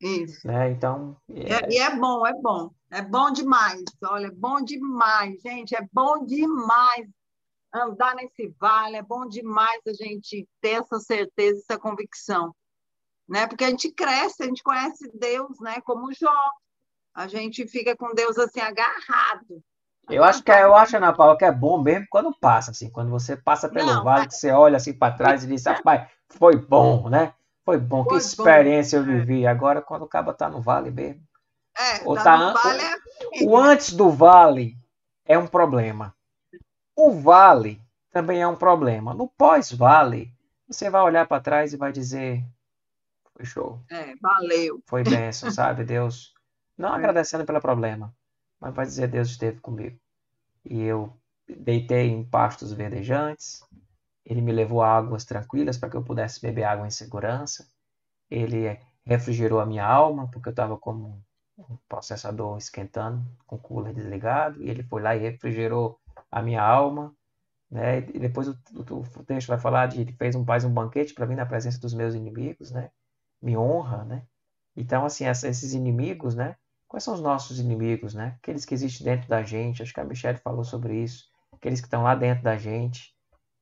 Isso. 0.00 0.46
Né? 0.46 0.70
Então. 0.70 1.16
É... 1.28 1.68
E 1.68 1.78
é 1.78 1.96
bom, 1.96 2.24
é 2.24 2.32
bom. 2.32 2.70
É 2.92 3.02
bom 3.02 3.32
demais. 3.32 3.82
Olha, 4.05 4.28
é 4.28 4.30
bom 4.30 4.62
demais, 4.62 5.42
gente. 5.42 5.74
É 5.74 5.84
bom 5.92 6.24
demais 6.24 7.09
andar 7.74 8.14
nesse 8.14 8.55
vale. 8.61 8.94
É 8.94 9.02
bom 9.02 9.26
demais 9.26 9.80
a 9.84 9.92
gente 9.94 10.48
ter 10.61 10.80
essa 10.80 11.00
certeza, 11.00 11.59
essa 11.59 11.76
convicção. 11.76 12.55
Né? 13.28 13.48
Porque 13.48 13.64
a 13.64 13.70
gente 13.70 13.90
cresce, 13.90 14.44
a 14.44 14.46
gente 14.46 14.62
conhece 14.62 15.11
Deus, 15.12 15.59
né? 15.59 15.80
Como 15.80 16.12
Jó. 16.12 16.50
A 17.12 17.26
gente 17.26 17.66
fica 17.66 17.96
com 17.96 18.14
Deus 18.14 18.38
assim 18.38 18.61
agarrado. 18.61 19.61
Eu 20.09 20.22
acho 20.22 20.40
que 20.40 20.52
é, 20.52 20.62
eu 20.62 20.72
acho, 20.72 20.96
Ana 20.96 21.12
Paula, 21.12 21.36
que 21.36 21.44
é 21.44 21.50
bom 21.50 21.82
mesmo 21.82 22.07
quando 22.11 22.32
passa, 22.38 22.70
assim, 22.70 22.90
quando 22.90 23.11
você 23.11 23.36
passa 23.36 23.68
pelo 23.68 23.86
não, 23.86 24.05
vale, 24.05 24.24
mas... 24.26 24.34
que 24.34 24.40
você 24.40 24.52
olha 24.52 24.76
assim 24.76 24.92
para 24.92 25.16
trás 25.16 25.42
e 25.42 25.46
diz, 25.48 25.64
rapaz, 25.64 26.09
foi 26.29 26.57
bom, 26.57 27.09
né? 27.09 27.35
Foi 27.64 27.79
bom, 27.79 28.05
foi 28.05 28.18
que 28.18 28.25
experiência 28.25 29.01
bom. 29.01 29.11
eu 29.11 29.18
vivi. 29.18 29.47
Agora, 29.47 29.81
quando 29.81 30.03
o 30.03 30.09
cabo 30.09 30.33
tá 30.35 30.49
no 30.49 30.61
vale 30.61 30.91
mesmo. 30.91 31.22
É, 31.77 32.09
ou 32.09 32.14
tá, 32.14 32.22
tá 32.22 32.53
vale 32.53 32.83
é... 32.83 32.93
Assim. 32.93 33.47
o 33.47 33.57
antes 33.57 33.93
do 33.93 34.11
vale 34.11 34.77
é 35.25 35.37
um 35.37 35.47
problema. 35.47 36.14
O 36.95 37.12
vale 37.12 37.81
também 38.12 38.41
é 38.41 38.47
um 38.47 38.55
problema. 38.55 39.12
No 39.12 39.27
pós-vale, 39.27 40.33
você 40.68 40.89
vai 40.89 41.03
olhar 41.03 41.27
para 41.27 41.43
trás 41.43 41.72
e 41.72 41.77
vai 41.77 41.91
dizer: 41.91 42.45
foi 43.35 43.45
show. 43.45 43.83
É, 43.91 44.14
valeu. 44.20 44.81
Foi 44.87 45.03
benção, 45.03 45.51
sabe? 45.53 45.85
Deus 45.85 46.33
não 46.77 46.93
agradecendo 46.93 47.45
pelo 47.45 47.61
problema, 47.61 48.14
mas 48.61 48.75
vai 48.75 48.87
dizer 48.87 49.09
Deus 49.09 49.31
esteve 49.31 49.61
comigo. 49.61 49.99
E 50.64 50.81
eu 50.83 51.16
deitei 51.49 52.09
em 52.09 52.25
pastos 52.25 52.72
verdejantes, 52.72 53.62
ele 54.25 54.41
me 54.41 54.53
levou 54.53 54.83
a 54.83 54.89
águas 54.89 55.25
tranquilas 55.25 55.77
para 55.77 55.91
que 55.91 55.97
eu 55.97 56.03
pudesse 56.03 56.41
beber 56.41 56.64
água 56.64 56.87
em 56.87 56.91
segurança. 56.91 57.68
Ele 58.31 58.79
refrigerou 59.05 59.61
a 59.61 59.66
minha 59.66 59.87
alma, 59.87 60.29
porque 60.31 60.49
eu 60.49 60.53
estava 60.53 60.79
como 60.79 61.22
um 61.59 61.77
processador 61.89 62.57
esquentando, 62.59 63.25
com 63.47 63.57
o 63.57 63.59
cooler 63.59 63.95
desligado, 63.95 64.62
e 64.62 64.68
ele 64.68 64.83
foi 64.83 65.03
lá 65.03 65.14
e 65.14 65.20
refrigerou 65.20 65.99
a 66.31 66.43
minha 66.43 66.62
alma. 66.62 67.14
Né? 67.70 67.99
E 67.99 68.18
depois 68.18 68.49
o, 68.49 68.59
o, 68.75 69.01
o 69.01 69.25
texto 69.25 69.49
vai 69.49 69.59
falar 69.59 69.87
de 69.87 70.01
ele 70.01 70.12
fez 70.12 70.35
um 70.35 70.45
faz 70.45 70.64
um 70.64 70.72
banquete 70.72 71.14
para 71.14 71.27
mim 71.27 71.35
na 71.35 71.47
presença 71.47 71.81
dos 71.81 71.95
meus 71.95 72.14
inimigos, 72.14 72.70
né? 72.70 72.91
Me 73.43 73.57
honra, 73.57 74.05
né? 74.05 74.22
Então 74.77 75.05
assim, 75.05 75.25
essa, 75.25 75.49
esses 75.49 75.75
inimigos, 75.75 76.35
né? 76.35 76.57
Quais 76.87 77.03
são 77.03 77.14
os 77.14 77.20
nossos 77.20 77.59
inimigos, 77.59 78.14
né? 78.14 78.37
Aqueles 78.39 78.64
que 78.64 78.75
existem 78.75 79.05
dentro 79.05 79.29
da 79.29 79.43
gente. 79.43 79.83
Acho 79.83 79.93
que 79.93 80.01
a 80.01 80.05
Michelle 80.05 80.39
falou 80.39 80.64
sobre 80.64 81.03
isso. 81.03 81.29
Aqueles 81.53 81.81
que 81.81 81.87
estão 81.87 82.03
lá 82.05 82.14
dentro 82.14 82.45
da 82.45 82.57
gente. 82.57 83.14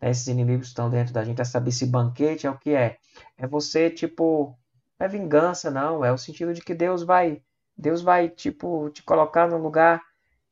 Né? 0.02 0.10
Esses 0.10 0.26
inimigos 0.26 0.66
estão 0.66 0.90
dentro 0.90 1.14
da 1.14 1.24
gente. 1.24 1.40
É 1.40 1.44
saber 1.44 1.70
se 1.70 1.86
banquete 1.86 2.46
é 2.46 2.50
o 2.50 2.58
que 2.58 2.70
é. 2.70 2.98
É 3.38 3.46
você, 3.46 3.88
tipo, 3.88 4.58
não 4.98 5.06
é 5.06 5.08
vingança, 5.08 5.70
não. 5.70 6.04
É 6.04 6.12
o 6.12 6.18
sentido 6.18 6.52
de 6.52 6.60
que 6.60 6.74
Deus 6.74 7.04
vai, 7.04 7.40
Deus 7.76 8.02
vai, 8.02 8.28
tipo, 8.28 8.90
te 8.90 9.02
colocar 9.02 9.48
num 9.48 9.62
lugar 9.62 10.02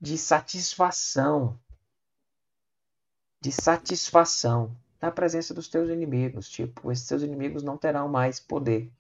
de 0.01 0.17
satisfação. 0.17 1.59
De 3.43 3.51
satisfação 3.51 4.77
na 5.01 5.11
presença 5.11 5.53
dos 5.53 5.69
teus 5.69 5.91
inimigos. 5.91 6.49
Tipo, 6.49 6.93
esses 6.93 7.07
teus 7.07 7.23
inimigos 7.23 7.63
não 7.65 7.77
terão 7.77 8.09
mais 8.09 8.39
poder 8.39 8.91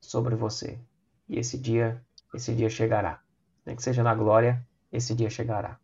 sobre 0.00 0.34
você. 0.34 0.78
E 1.28 1.38
esse 1.38 1.56
dia 1.58 2.00
esse 2.34 2.54
dia 2.54 2.68
chegará. 2.68 3.20
Nem 3.64 3.74
que 3.74 3.82
seja 3.82 4.02
na 4.02 4.14
glória, 4.14 4.64
esse 4.92 5.14
dia 5.14 5.30
chegará. 5.30 5.78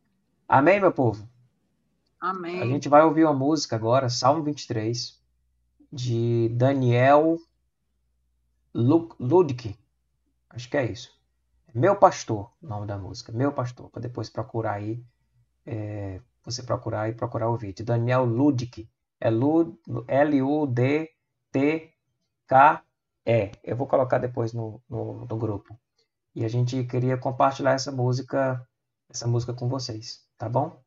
Amém, 0.47 0.79
meu 0.81 0.93
povo? 0.93 1.27
Amém. 2.23 2.63
A 2.63 2.67
gente 2.67 2.89
vai 2.89 3.03
ouvir 3.03 3.25
uma 3.25 3.35
música 3.35 3.75
agora, 3.75 4.09
Salmo 4.09 4.45
23, 4.45 5.21
de 5.93 6.49
Daniel 6.51 7.37
Ludwig. 8.73 9.77
Acho 10.49 10.71
que 10.71 10.77
é 10.77 10.85
isso. 10.85 11.11
Meu 11.75 11.97
Pastor, 11.97 12.49
o 12.63 12.67
nome 12.69 12.87
da 12.87 12.97
música. 12.97 13.33
Meu 13.33 13.51
Pastor, 13.51 13.91
para 13.91 14.03
depois 14.03 14.31
procurar 14.31 14.75
aí. 14.75 15.05
É, 15.67 16.21
você 16.45 16.63
procurar 16.63 17.09
e 17.09 17.13
procurar 17.13 17.49
ouvir. 17.49 17.73
De 17.73 17.83
Daniel 17.83 18.25
Ludwig. 18.25 18.89
É 19.21 19.27
L-U-D-T-K-E. 19.27 21.11
Eu 23.65 23.77
vou 23.77 23.89
colocar 23.89 24.19
depois 24.19 24.53
no, 24.53 24.81
no, 24.89 25.27
no 25.27 25.37
grupo. 25.37 25.77
E 26.37 26.45
a 26.45 26.49
gente 26.49 26.85
queria 26.85 27.19
compartilhar 27.19 27.73
essa 27.73 27.91
música, 27.91 28.65
essa 29.11 29.27
música 29.27 29.53
com 29.53 29.69
vocês, 29.69 30.25
tá 30.39 30.49
bom? 30.49 30.81